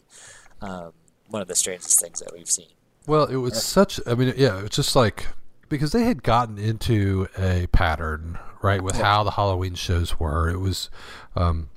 um, 0.61 0.93
one 1.29 1.43
of 1.43 1.49
the 1.49 1.57
strangest 1.57 2.01
things 2.01 2.21
that 2.21 2.33
we've 2.33 2.49
seen. 2.49 2.69
Well, 3.07 3.25
it 3.25 3.37
was 3.37 3.61
such. 3.61 3.99
I 4.07 4.15
mean, 4.15 4.33
yeah, 4.37 4.65
it's 4.65 4.77
just 4.77 4.95
like 4.95 5.27
because 5.69 5.91
they 5.91 6.05
had 6.05 6.23
gotten 6.23 6.57
into 6.57 7.27
a 7.37 7.67
pattern, 7.73 8.39
right, 8.63 8.81
with 8.81 8.97
how 8.97 9.25
the 9.25 9.33
Halloween 9.33 9.75
shows 9.75 10.21
were. 10.21 10.49
It 10.49 10.59
was 10.59 10.89
um, 11.35 11.69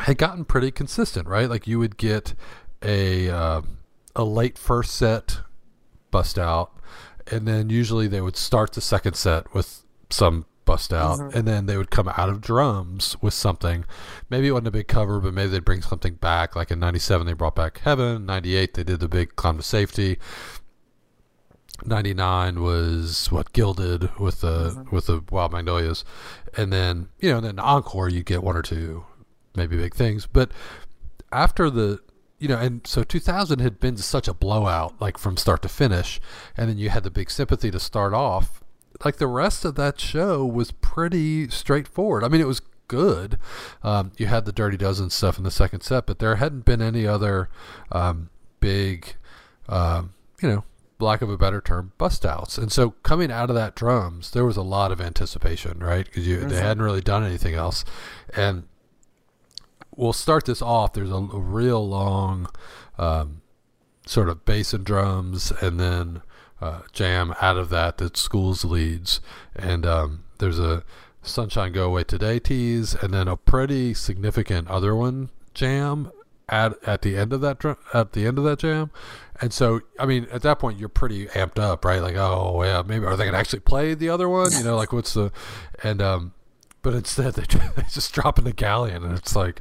had 0.00 0.18
gotten 0.18 0.44
pretty 0.44 0.72
consistent, 0.72 1.28
right? 1.28 1.48
Like 1.48 1.68
you 1.68 1.78
would 1.78 1.96
get 1.96 2.34
a 2.82 3.30
uh, 3.30 3.62
a 4.16 4.24
late 4.24 4.58
first 4.58 4.96
set 4.96 5.38
bust 6.10 6.38
out, 6.38 6.72
and 7.30 7.46
then 7.46 7.70
usually 7.70 8.08
they 8.08 8.20
would 8.20 8.36
start 8.36 8.72
the 8.72 8.80
second 8.80 9.14
set 9.14 9.52
with 9.54 9.82
some 10.10 10.46
bust 10.64 10.92
out, 10.92 11.18
mm-hmm. 11.18 11.38
and 11.38 11.48
then 11.48 11.66
they 11.66 11.76
would 11.76 11.90
come 11.90 12.08
out 12.08 12.28
of 12.28 12.40
drums 12.40 13.16
with 13.20 13.34
something. 13.34 13.84
Maybe 14.30 14.48
it 14.48 14.52
wasn't 14.52 14.68
a 14.68 14.72
big 14.72 14.88
cover, 14.88 15.20
but 15.20 15.34
maybe 15.34 15.50
they'd 15.50 15.64
bring 15.64 15.82
something 15.82 16.14
back. 16.14 16.54
Like 16.56 16.70
in 16.70 16.78
'97, 16.78 17.26
they 17.26 17.32
brought 17.32 17.56
back 17.56 17.78
Heaven. 17.78 18.26
'98, 18.26 18.74
they 18.74 18.84
did 18.84 19.00
the 19.00 19.08
big 19.08 19.36
Climb 19.36 19.56
to 19.56 19.62
Safety. 19.62 20.18
99 21.84 22.62
was 22.62 23.30
what 23.32 23.52
gilded 23.52 24.16
with 24.18 24.40
the 24.40 24.70
mm-hmm. 24.70 24.94
with 24.94 25.06
the 25.06 25.22
wild 25.30 25.52
magnolias 25.52 26.04
and 26.56 26.72
then 26.72 27.08
you 27.18 27.28
know 27.28 27.40
then 27.40 27.58
encore 27.58 28.08
you 28.08 28.22
get 28.22 28.42
one 28.42 28.56
or 28.56 28.62
two 28.62 29.04
maybe 29.56 29.76
big 29.76 29.92
things 29.92 30.26
but 30.26 30.52
after 31.32 31.70
the 31.70 31.98
you 32.42 32.48
know 32.48 32.58
and 32.58 32.86
so 32.86 33.04
2000 33.04 33.60
had 33.60 33.78
been 33.78 33.96
such 33.96 34.26
a 34.26 34.34
blowout 34.34 35.00
like 35.00 35.16
from 35.16 35.36
start 35.36 35.62
to 35.62 35.68
finish 35.68 36.20
and 36.56 36.68
then 36.68 36.78
you 36.78 36.90
had 36.90 37.04
the 37.04 37.10
big 37.10 37.30
sympathy 37.30 37.70
to 37.70 37.78
start 37.78 38.12
off 38.12 38.62
like 39.04 39.16
the 39.16 39.26
rest 39.26 39.64
of 39.64 39.76
that 39.76 40.00
show 40.00 40.44
was 40.44 40.72
pretty 40.72 41.48
straightforward 41.48 42.24
i 42.24 42.28
mean 42.28 42.40
it 42.40 42.46
was 42.46 42.60
good 42.88 43.38
um, 43.82 44.12
you 44.18 44.26
had 44.26 44.44
the 44.44 44.52
dirty 44.52 44.76
dozen 44.76 45.08
stuff 45.08 45.38
in 45.38 45.44
the 45.44 45.50
second 45.50 45.80
set 45.80 46.04
but 46.04 46.18
there 46.18 46.36
hadn't 46.36 46.64
been 46.64 46.82
any 46.82 47.06
other 47.06 47.48
um, 47.90 48.28
big 48.60 49.14
um, 49.68 50.12
you 50.42 50.48
know 50.48 50.64
lack 51.02 51.20
of 51.20 51.28
a 51.28 51.36
better 51.36 51.60
term, 51.60 51.92
bust 51.98 52.24
outs. 52.24 52.56
And 52.56 52.70
so 52.70 52.90
coming 53.02 53.30
out 53.30 53.50
of 53.50 53.56
that 53.56 53.74
drums, 53.74 54.30
there 54.30 54.44
was 54.44 54.56
a 54.56 54.62
lot 54.62 54.92
of 54.92 55.00
anticipation, 55.00 55.80
right? 55.80 56.06
Because 56.06 56.24
they 56.24 56.60
hadn't 56.60 56.82
really 56.82 57.00
done 57.00 57.24
anything 57.24 57.54
else. 57.54 57.84
And 58.34 58.68
we'll 59.96 60.12
start 60.12 60.46
this 60.46 60.62
off. 60.62 60.92
There's 60.92 61.10
a, 61.10 61.14
a 61.14 61.40
real 61.40 61.86
long 61.86 62.48
um, 62.98 63.42
sort 64.06 64.28
of 64.28 64.44
bass 64.44 64.72
and 64.72 64.84
drums, 64.84 65.52
and 65.60 65.78
then 65.78 66.22
uh, 66.60 66.82
jam 66.92 67.34
out 67.40 67.56
of 67.56 67.68
that 67.70 67.98
that 67.98 68.16
schools 68.16 68.64
leads. 68.64 69.20
And 69.54 69.84
um, 69.86 70.24
there's 70.38 70.58
a 70.58 70.84
Sunshine 71.22 71.72
Go 71.72 71.86
Away 71.86 72.04
Today 72.04 72.38
tease, 72.38 72.94
and 72.94 73.12
then 73.14 73.28
a 73.28 73.36
pretty 73.36 73.94
significant 73.94 74.68
other 74.68 74.94
one 74.94 75.30
jam 75.54 76.10
at 76.48 76.74
at 76.86 77.02
the 77.02 77.16
end 77.16 77.32
of 77.32 77.40
that 77.40 77.64
at 77.94 78.12
the 78.12 78.26
end 78.26 78.38
of 78.38 78.44
that 78.44 78.58
jam. 78.58 78.90
And 79.40 79.52
so, 79.52 79.80
I 79.98 80.06
mean, 80.06 80.28
at 80.30 80.42
that 80.42 80.58
point, 80.58 80.78
you're 80.78 80.88
pretty 80.88 81.26
amped 81.26 81.58
up, 81.58 81.84
right? 81.84 82.00
Like, 82.00 82.16
oh 82.16 82.62
yeah, 82.62 82.82
maybe 82.86 83.04
are 83.06 83.16
they 83.16 83.24
gonna 83.24 83.38
actually 83.38 83.60
play 83.60 83.94
the 83.94 84.08
other 84.08 84.28
one? 84.28 84.52
You 84.52 84.62
know, 84.62 84.76
like 84.76 84.92
what's 84.92 85.14
the 85.14 85.32
and 85.82 86.00
um, 86.00 86.32
but 86.82 86.94
instead 86.94 87.34
they, 87.34 87.42
they 87.76 87.82
just 87.90 88.12
drop 88.12 88.38
in 88.38 88.44
the 88.44 88.52
galleon, 88.52 89.04
and 89.04 89.16
it's 89.16 89.34
like, 89.34 89.60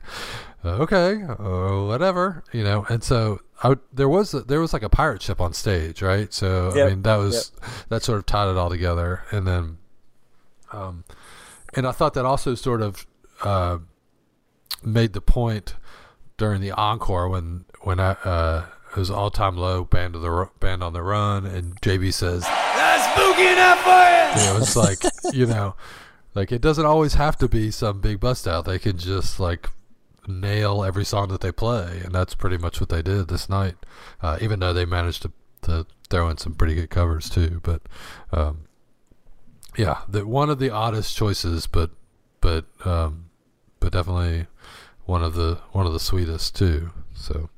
uh, 0.64 0.78
okay, 0.78 1.24
uh, 1.24 1.86
whatever, 1.86 2.44
you 2.52 2.64
know. 2.64 2.86
And 2.90 3.04
so 3.04 3.42
I 3.64 3.76
there 3.94 4.10
was 4.10 4.34
a, 4.34 4.42
there 4.42 4.60
was 4.60 4.74
like 4.74 4.84
a 4.84 4.90
pirate 4.90 5.22
ship 5.22 5.40
on 5.40 5.54
stage, 5.54 6.02
right? 6.02 6.34
So 6.34 6.72
I 6.86 6.90
mean, 6.90 7.02
that 7.04 7.16
was 7.16 7.52
that 7.90 8.04
sort 8.04 8.18
of 8.20 8.26
tied 8.26 8.50
it 8.50 8.58
all 8.58 8.70
together, 8.70 9.24
and 9.32 9.48
then, 9.48 9.78
um, 10.72 11.04
and 11.76 11.88
I 11.88 11.92
thought 11.92 12.14
that 12.16 12.26
also 12.26 12.56
sort 12.56 12.82
of 12.82 13.06
uh, 13.44 13.78
made 14.84 15.14
the 15.14 15.22
point 15.22 15.76
during 16.38 16.62
the 16.62 16.72
encore 16.72 17.30
when 17.30 17.66
when 17.82 18.00
I, 18.00 18.12
uh, 18.24 18.66
it 18.92 18.98
was 18.98 19.10
all 19.10 19.30
time 19.32 19.58
low 19.58 19.84
band 19.84 20.16
of 20.16 20.22
the 20.22 20.50
band 20.60 20.84
on 20.84 20.94
the 20.94 21.02
run, 21.04 21.46
and 21.46 21.80
JB 21.82 22.14
says 22.14 22.44
That's 22.44 23.14
spooky 23.14 23.48
enough 23.48 23.80
for 23.82 23.90
you. 23.90 24.42
you 24.42 24.54
know, 24.54 24.58
it's 24.62 24.76
like 24.76 25.00
you 25.34 25.46
know, 25.46 25.76
like 26.34 26.52
it 26.52 26.62
doesn't 26.62 26.86
always 26.86 27.16
have 27.16 27.38
to 27.38 27.48
be 27.48 27.72
some 27.72 28.02
big 28.02 28.20
bust 28.20 28.48
out. 28.48 28.66
They 28.66 28.80
can 28.80 28.98
just 28.98 29.40
like 29.40 29.70
nail 30.28 30.84
every 30.84 31.06
song 31.06 31.30
that 31.30 31.42
they 31.42 31.52
play, 31.52 32.02
and 32.04 32.14
that's 32.14 32.36
pretty 32.36 32.58
much 32.58 32.80
what 32.80 32.90
they 32.90 33.02
did 33.02 33.28
this 33.28 33.50
night. 33.50 33.76
Uh, 34.22 34.38
even 34.42 34.60
though 34.60 34.74
they 34.74 34.86
managed 34.86 35.24
to 35.24 35.32
to 35.64 35.86
throw 36.10 36.30
in 36.30 36.38
some 36.38 36.56
pretty 36.56 36.76
good 36.76 36.90
covers 36.90 37.30
too, 37.30 37.60
but 37.64 37.82
um, 38.32 38.66
yeah, 39.78 40.02
the 40.08 40.26
one 40.26 40.50
of 40.50 40.60
the 40.60 40.70
oddest 40.70 41.16
choices, 41.16 41.68
but 41.68 41.92
but 42.40 42.66
um, 42.86 43.30
but 43.80 43.94
definitely 43.94 44.48
one 45.06 45.24
of 45.24 45.36
the 45.36 45.60
one 45.72 45.86
of 45.86 45.94
the 45.94 46.00
sweetest 46.00 46.56
too. 46.56 46.92
So 47.14 47.50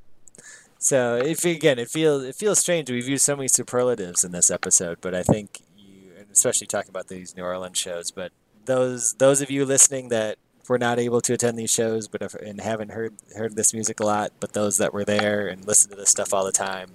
So 0.78 1.16
if 1.16 1.45
again, 1.45 1.80
it 1.80 1.90
feels 1.90 2.24
it 2.24 2.36
feels 2.36 2.60
strange. 2.60 2.90
We've 2.90 3.08
used 3.08 3.24
so 3.24 3.36
many 3.36 3.48
superlatives 3.48 4.24
in 4.24 4.32
this 4.32 4.52
episode, 4.52 4.98
but 5.02 5.16
I 5.16 5.24
think 5.24 5.62
you, 5.78 6.12
and 6.18 6.30
especially 6.32 6.68
talking 6.68 6.90
about 6.90 7.08
these 7.08 7.36
New 7.38 7.44
Orleans 7.44 7.78
shows, 7.78 8.12
but 8.12 8.32
those 8.65 9.14
those 9.15 9.41
of 9.41 9.49
you 9.49 9.65
listening 9.65 10.10
that 10.10 10.38
were 10.68 10.80
not 10.80 10.99
able 10.99 11.22
to 11.22 11.34
attend 11.34 11.57
these 11.57 11.72
shows, 11.72 12.07
but 12.07 12.22
have, 12.22 12.35
and 12.35 12.61
haven't 12.61 12.91
heard 12.91 13.14
heard 13.35 13.56
this 13.56 13.73
music 13.73 13.99
a 13.99 14.06
lot, 14.06 14.31
but 14.40 14.53
those 14.53 14.77
that 14.77 14.94
were 14.94 15.06
there 15.06 15.48
and 15.48 15.68
listen 15.68 15.90
to 15.91 15.95
this 15.95 16.10
stuff 16.10 16.34
all 16.34 16.45
the 16.45 16.52
time, 16.52 16.91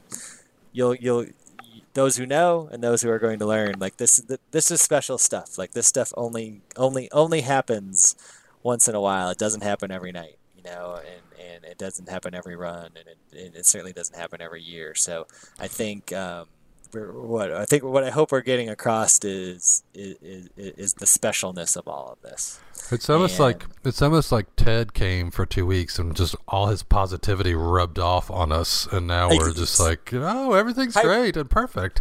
you'll 0.72 0.94
you'll 0.94 1.26
those 1.94 2.16
who 2.16 2.26
know 2.26 2.68
and 2.70 2.82
those 2.82 3.02
who 3.02 3.10
are 3.10 3.18
going 3.18 3.38
to 3.38 3.46
learn 3.46 3.74
like 3.78 3.96
this 3.96 4.22
this 4.50 4.70
is 4.70 4.80
special 4.80 5.18
stuff. 5.18 5.58
Like 5.58 5.72
this 5.72 5.86
stuff 5.86 6.12
only 6.16 6.62
only 6.76 7.10
only 7.12 7.42
happens 7.42 8.16
once 8.62 8.88
in 8.88 8.94
a 8.94 9.00
while. 9.00 9.30
It 9.30 9.38
doesn't 9.38 9.62
happen 9.62 9.90
every 9.90 10.12
night, 10.12 10.38
you 10.56 10.62
know, 10.62 10.98
and, 10.98 11.46
and 11.46 11.64
it 11.64 11.78
doesn't 11.78 12.08
happen 12.08 12.34
every 12.34 12.56
run, 12.56 12.90
and 12.96 13.08
it, 13.32 13.56
it, 13.56 13.66
certainly 13.66 13.92
doesn't 13.92 14.16
happen 14.16 14.40
every 14.40 14.62
year. 14.62 14.94
So 14.94 15.26
I 15.58 15.68
think 15.68 16.12
um, 16.12 16.46
what 16.94 17.52
I 17.52 17.64
think 17.64 17.82
what 17.82 18.04
I 18.04 18.10
hope 18.10 18.32
we're 18.32 18.40
getting 18.40 18.68
across 18.68 19.22
is 19.24 19.82
is, 19.94 20.16
is 20.22 20.48
is 20.56 20.94
the 20.94 21.06
specialness 21.06 21.76
of 21.76 21.86
all 21.88 22.12
of 22.12 22.22
this. 22.22 22.60
It's 22.90 23.10
almost 23.10 23.38
like 23.38 23.64
it's 23.84 24.00
almost 24.00 24.32
like 24.32 24.46
Ted 24.56 24.94
came 24.94 25.30
for 25.30 25.44
two 25.44 25.66
weeks 25.66 25.98
and 25.98 26.14
just 26.16 26.34
all 26.46 26.68
his 26.68 26.82
positivity 26.82 27.54
rubbed 27.54 27.98
off 27.98 28.30
on 28.30 28.50
us, 28.52 28.86
and 28.90 29.06
now 29.06 29.28
we're 29.28 29.52
just 29.52 29.78
like, 29.78 30.10
oh, 30.14 30.54
everything's 30.54 30.94
Hi- 30.94 31.02
great 31.02 31.36
and 31.36 31.50
perfect. 31.50 32.00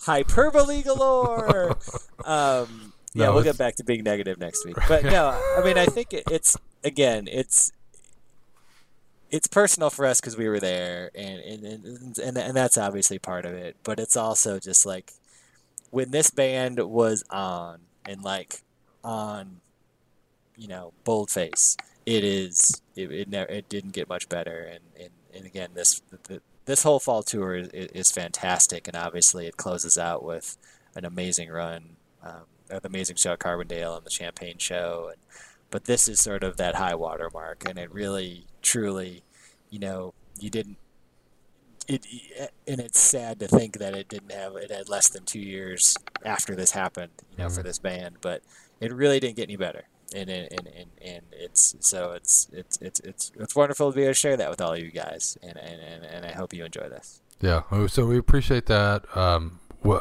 hyperbole 0.00 0.82
galore. 0.82 1.70
um, 2.24 2.92
yeah, 3.14 3.26
No, 3.26 3.34
we'll 3.34 3.42
get 3.44 3.58
back 3.58 3.76
to 3.76 3.84
being 3.84 4.04
negative 4.04 4.38
next 4.38 4.64
week. 4.64 4.76
But 4.88 5.04
no, 5.04 5.28
I 5.58 5.62
mean, 5.64 5.76
I 5.78 5.86
think 5.86 6.12
it- 6.12 6.24
it's 6.30 6.56
again, 6.84 7.28
it's 7.30 7.72
it's 9.32 9.48
personal 9.48 9.90
for 9.90 10.06
us 10.06 10.20
because 10.20 10.36
we 10.36 10.48
were 10.48 10.60
there, 10.60 11.10
and 11.14 11.40
and, 11.40 11.64
and 11.64 12.18
and 12.18 12.38
and 12.38 12.56
that's 12.56 12.78
obviously 12.78 13.18
part 13.18 13.44
of 13.44 13.54
it. 13.54 13.76
But 13.82 13.98
it's 13.98 14.16
also 14.16 14.60
just 14.60 14.86
like 14.86 15.12
when 15.90 16.12
this 16.12 16.30
band 16.30 16.78
was 16.78 17.24
on 17.30 17.80
and 18.04 18.22
like 18.22 18.62
on, 19.02 19.60
you 20.56 20.68
know, 20.68 20.92
boldface. 21.04 21.76
It 22.04 22.24
is. 22.24 22.82
It 22.96 23.10
it, 23.10 23.28
never, 23.28 23.50
it 23.50 23.68
didn't 23.68 23.92
get 23.92 24.08
much 24.08 24.28
better, 24.28 24.60
and, 24.60 24.80
and, 25.00 25.10
and 25.34 25.46
again, 25.46 25.70
this 25.74 26.02
the, 26.24 26.40
this 26.64 26.82
whole 26.82 27.00
fall 27.00 27.22
tour 27.22 27.54
is, 27.54 27.68
is 27.68 28.10
fantastic, 28.10 28.86
and 28.88 28.96
obviously 28.96 29.46
it 29.46 29.56
closes 29.56 29.96
out 29.96 30.24
with 30.24 30.56
an 30.94 31.04
amazing 31.04 31.50
run, 31.50 31.96
um, 32.22 32.42
an 32.70 32.80
amazing 32.84 33.16
show 33.16 33.32
at 33.32 33.38
Carbondale 33.38 33.96
and 33.96 34.04
the 34.04 34.10
Champaign 34.10 34.58
Show, 34.58 35.10
and, 35.12 35.20
but 35.70 35.84
this 35.84 36.08
is 36.08 36.20
sort 36.20 36.42
of 36.42 36.56
that 36.58 36.74
high 36.74 36.94
water 36.94 37.30
mark, 37.32 37.64
and 37.68 37.78
it 37.78 37.92
really, 37.92 38.44
truly, 38.62 39.22
you 39.72 39.80
know, 39.80 40.14
you 40.38 40.50
didn't. 40.50 40.76
It, 41.88 42.06
and 42.68 42.80
it's 42.80 43.00
sad 43.00 43.40
to 43.40 43.48
think 43.48 43.78
that 43.78 43.94
it 43.96 44.08
didn't 44.08 44.30
have 44.30 44.54
it 44.54 44.70
had 44.70 44.88
less 44.88 45.08
than 45.08 45.24
two 45.24 45.40
years 45.40 45.96
after 46.24 46.54
this 46.54 46.70
happened, 46.70 47.10
you 47.32 47.38
know, 47.42 47.50
for 47.50 47.60
Mhm. 47.60 47.64
this 47.64 47.78
band. 47.80 48.18
But 48.20 48.42
it 48.80 48.92
really 48.92 49.18
didn't 49.18 49.34
get 49.34 49.44
any 49.48 49.56
better, 49.56 49.84
and 50.14 50.30
and, 50.30 50.48
and, 50.52 50.90
and, 51.02 51.22
it's 51.32 51.74
so 51.80 52.12
it's 52.12 52.46
it's 52.52 52.78
it's 52.80 53.00
it's 53.00 53.32
it's 53.36 53.56
wonderful 53.56 53.90
to 53.90 53.96
be 53.96 54.02
able 54.02 54.10
to 54.10 54.14
share 54.14 54.36
that 54.36 54.48
with 54.48 54.60
all 54.60 54.74
of 54.74 54.78
you 54.78 54.92
guys, 54.92 55.36
and 55.42 55.56
and, 55.56 55.80
and, 55.80 56.04
and 56.04 56.24
I 56.24 56.32
hope 56.32 56.54
you 56.54 56.64
enjoy 56.64 56.88
this. 56.88 57.20
Yeah, 57.40 57.62
so 57.88 58.06
we 58.06 58.16
appreciate 58.16 58.66
that. 58.66 59.04
Um, 59.16 59.58
wha- 59.82 60.00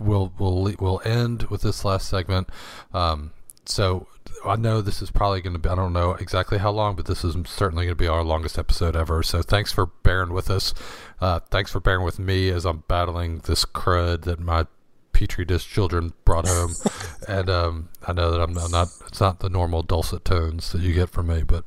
we'll 0.00 0.32
we'll 0.38 0.74
we'll 0.80 1.02
end 1.04 1.44
with 1.44 1.62
this 1.62 1.84
last 1.84 2.08
segment. 2.08 2.48
Um, 2.92 3.30
so 3.64 4.08
I 4.44 4.56
know 4.56 4.80
this 4.80 5.02
is 5.02 5.10
probably 5.10 5.40
going 5.40 5.52
to 5.54 5.58
be 5.58 5.68
I 5.68 5.74
don't 5.74 5.92
know 5.92 6.12
exactly 6.12 6.58
how 6.58 6.70
long, 6.70 6.96
but 6.96 7.06
this 7.06 7.24
is 7.24 7.36
certainly 7.46 7.84
going 7.84 7.96
to 7.96 8.02
be 8.02 8.08
our 8.08 8.24
longest 8.24 8.58
episode 8.58 8.96
ever. 8.96 9.22
So 9.22 9.42
thanks 9.42 9.72
for 9.72 9.86
bearing 9.86 10.32
with 10.32 10.50
us. 10.50 10.74
Uh, 11.20 11.40
thanks 11.50 11.70
for 11.70 11.80
bearing 11.80 12.04
with 12.04 12.18
me 12.18 12.48
as 12.50 12.64
I'm 12.64 12.84
battling 12.88 13.38
this 13.40 13.64
crud 13.64 14.22
that 14.22 14.40
my 14.40 14.66
petri 15.12 15.44
dish 15.44 15.66
children 15.68 16.12
brought 16.24 16.48
home, 16.48 16.74
and 17.28 17.48
um, 17.48 17.88
I 18.06 18.12
know 18.12 18.30
that 18.30 18.40
I'm 18.40 18.52
not, 18.52 18.88
it's 19.06 19.20
not 19.20 19.40
the 19.40 19.50
normal 19.50 19.82
dulcet 19.82 20.24
tones 20.24 20.72
that 20.72 20.82
you 20.82 20.92
get 20.92 21.10
from 21.10 21.28
me, 21.28 21.42
but 21.42 21.64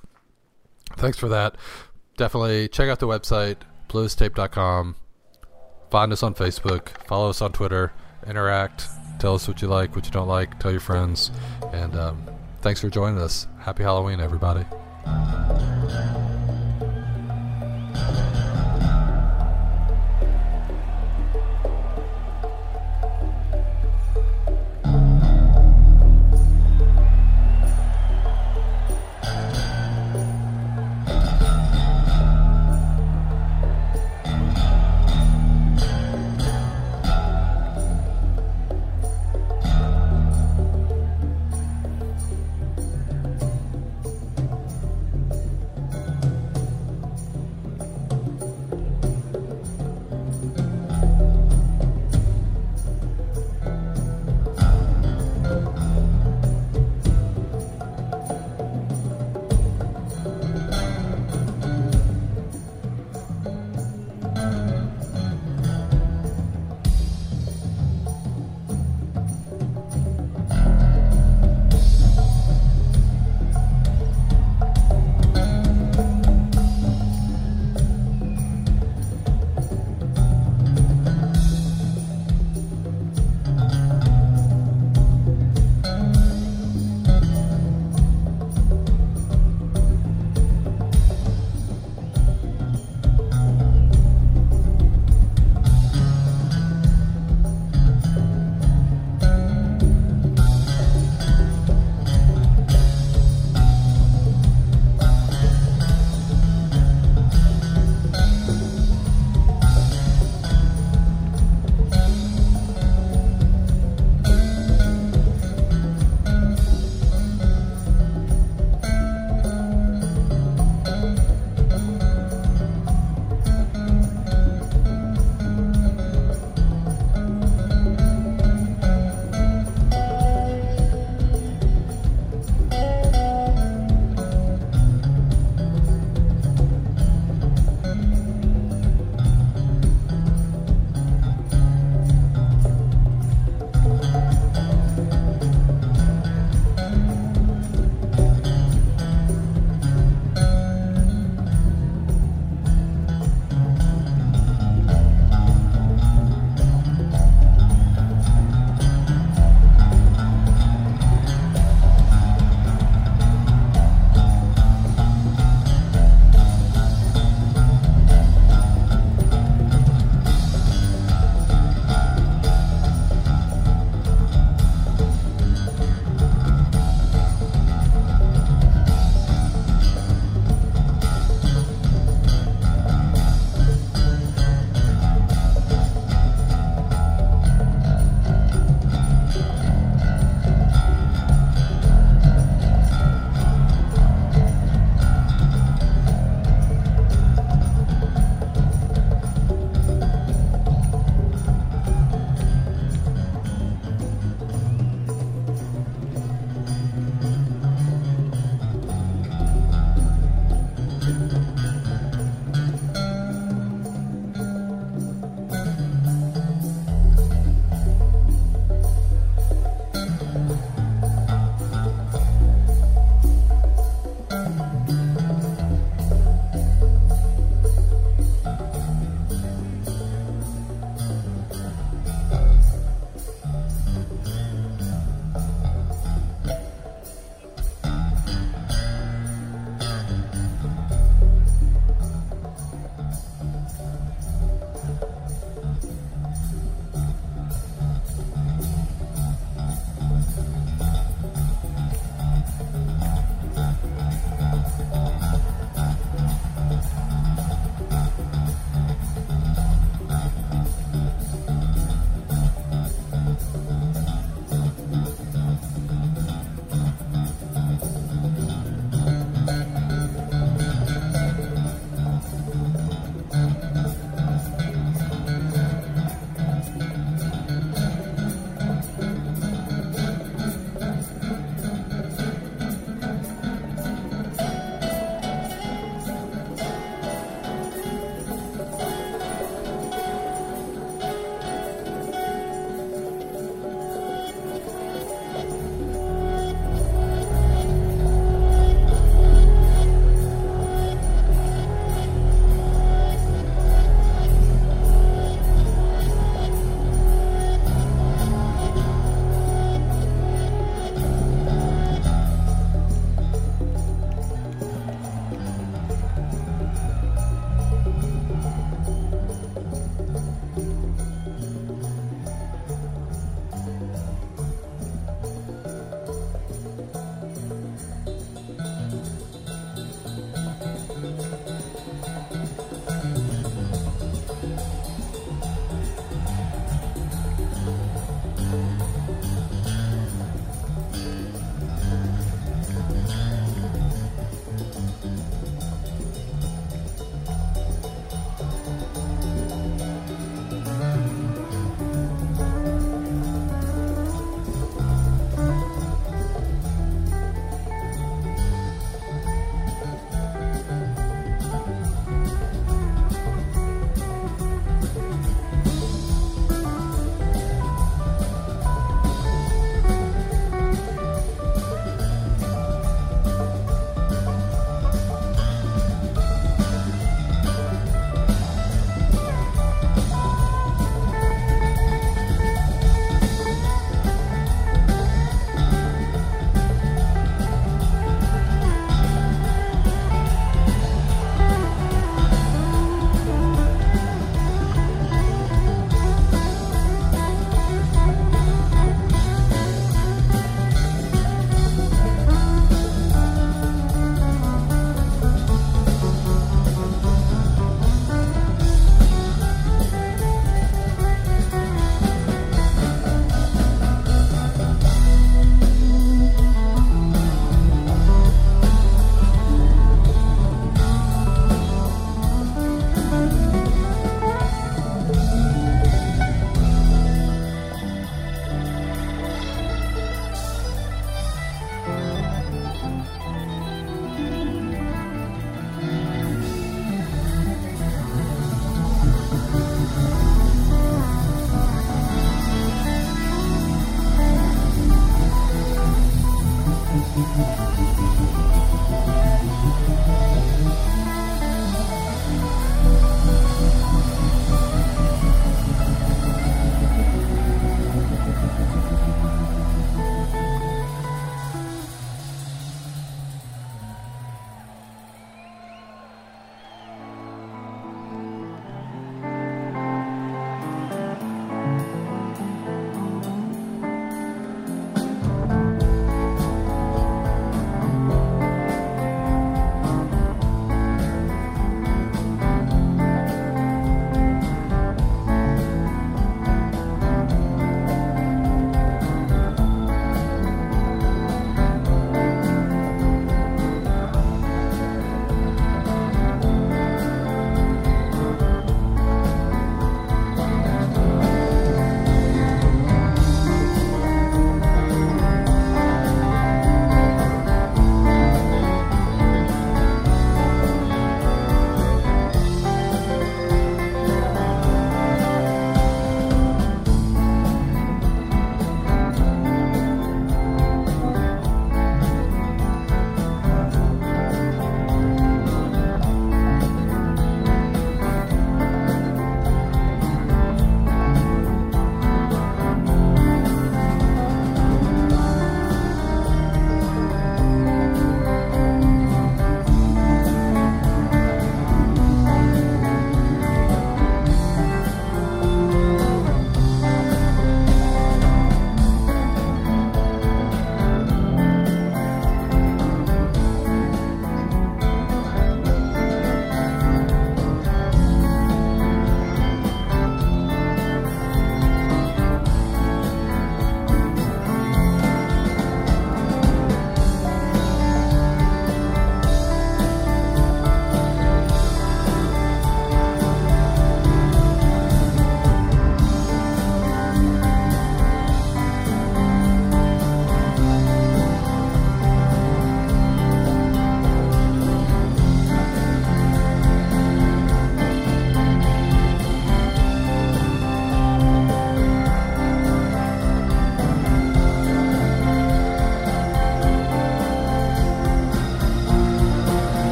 thanks 0.98 1.18
for 1.18 1.30
that. 1.30 1.56
Definitely 2.18 2.68
check 2.68 2.90
out 2.90 3.00
the 3.00 3.08
website 3.08 3.58
bluestape.com. 3.90 4.96
Find 5.90 6.12
us 6.12 6.24
on 6.24 6.34
Facebook. 6.34 6.90
Follow 7.08 7.30
us 7.30 7.42
on 7.42 7.52
Twitter. 7.52 7.94
Interact. 8.28 8.88
Tell 9.20 9.36
us 9.36 9.48
what 9.48 9.62
you 9.62 9.68
like, 9.68 9.96
what 9.96 10.06
you 10.06 10.12
don't 10.12 10.28
like. 10.28 10.60
Tell 10.60 10.72
your 10.72 10.82
friends. 10.82 11.32
And 11.72 11.96
um, 11.96 12.35
thanks 12.66 12.82
for 12.82 12.90
joining 12.90 13.20
us. 13.20 13.48
Happy 13.60 13.84
Halloween, 13.84 14.20
everybody. 14.20 14.66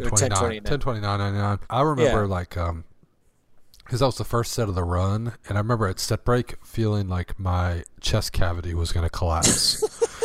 1029 0.00 0.62
1029.99 1.02 1.60
i 1.70 1.80
remember 1.82 2.20
Yeah. 2.22 2.26
like 2.26 2.56
um 2.56 2.84
because 3.84 4.00
that 4.00 4.06
was 4.06 4.18
the 4.18 4.24
first 4.24 4.52
set 4.52 4.68
of 4.68 4.74
the 4.74 4.84
run 4.84 5.34
and 5.48 5.56
i 5.56 5.60
remember 5.60 5.86
at 5.86 5.98
set 5.98 6.24
break 6.24 6.56
feeling 6.64 7.08
like 7.08 7.38
my 7.38 7.84
chest 8.00 8.32
cavity 8.32 8.74
was 8.74 8.92
going 8.92 9.04
to 9.04 9.10
collapse. 9.10 9.82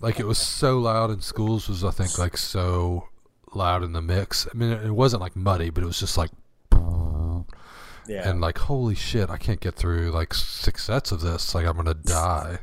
Like 0.00 0.20
it 0.20 0.26
was 0.26 0.38
so 0.38 0.78
loud 0.80 1.08
and 1.10 1.22
schools 1.22 1.66
was 1.68 1.82
i 1.84 1.90
think 1.90 2.18
like 2.18 2.36
so 2.36 3.08
loud 3.54 3.82
in 3.82 3.92
the 3.92 4.02
mix. 4.02 4.46
I 4.52 4.56
mean 4.56 4.70
it, 4.72 4.90
wasn't 4.90 5.22
like 5.22 5.34
muddy 5.34 5.70
but 5.70 5.82
it 5.82 5.86
was 5.86 5.98
just 5.98 6.18
like 6.18 6.30
Yeah. 8.06 8.28
and 8.28 8.40
like 8.40 8.58
holy 8.58 8.94
shit 8.96 9.30
i 9.30 9.38
can't 9.38 9.60
get 9.60 9.76
through 9.76 10.10
like 10.10 10.34
six 10.34 10.84
sets 10.84 11.10
of 11.12 11.20
this. 11.22 11.54
Like 11.54 11.64
i'm 11.66 11.76
gonna 11.76 11.94
die. 11.94 12.58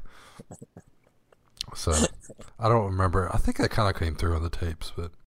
So 1.74 1.94
i 2.60 2.68
don't 2.70 2.86
remember. 2.86 3.34
I 3.34 3.38
think 3.38 3.58
that 3.58 3.72
kind 3.72 3.90
of 3.90 4.00
came 4.00 4.14
through 4.16 4.36
on 4.36 4.44
the 4.44 4.50
tapes 4.50 4.92
but 4.96 5.12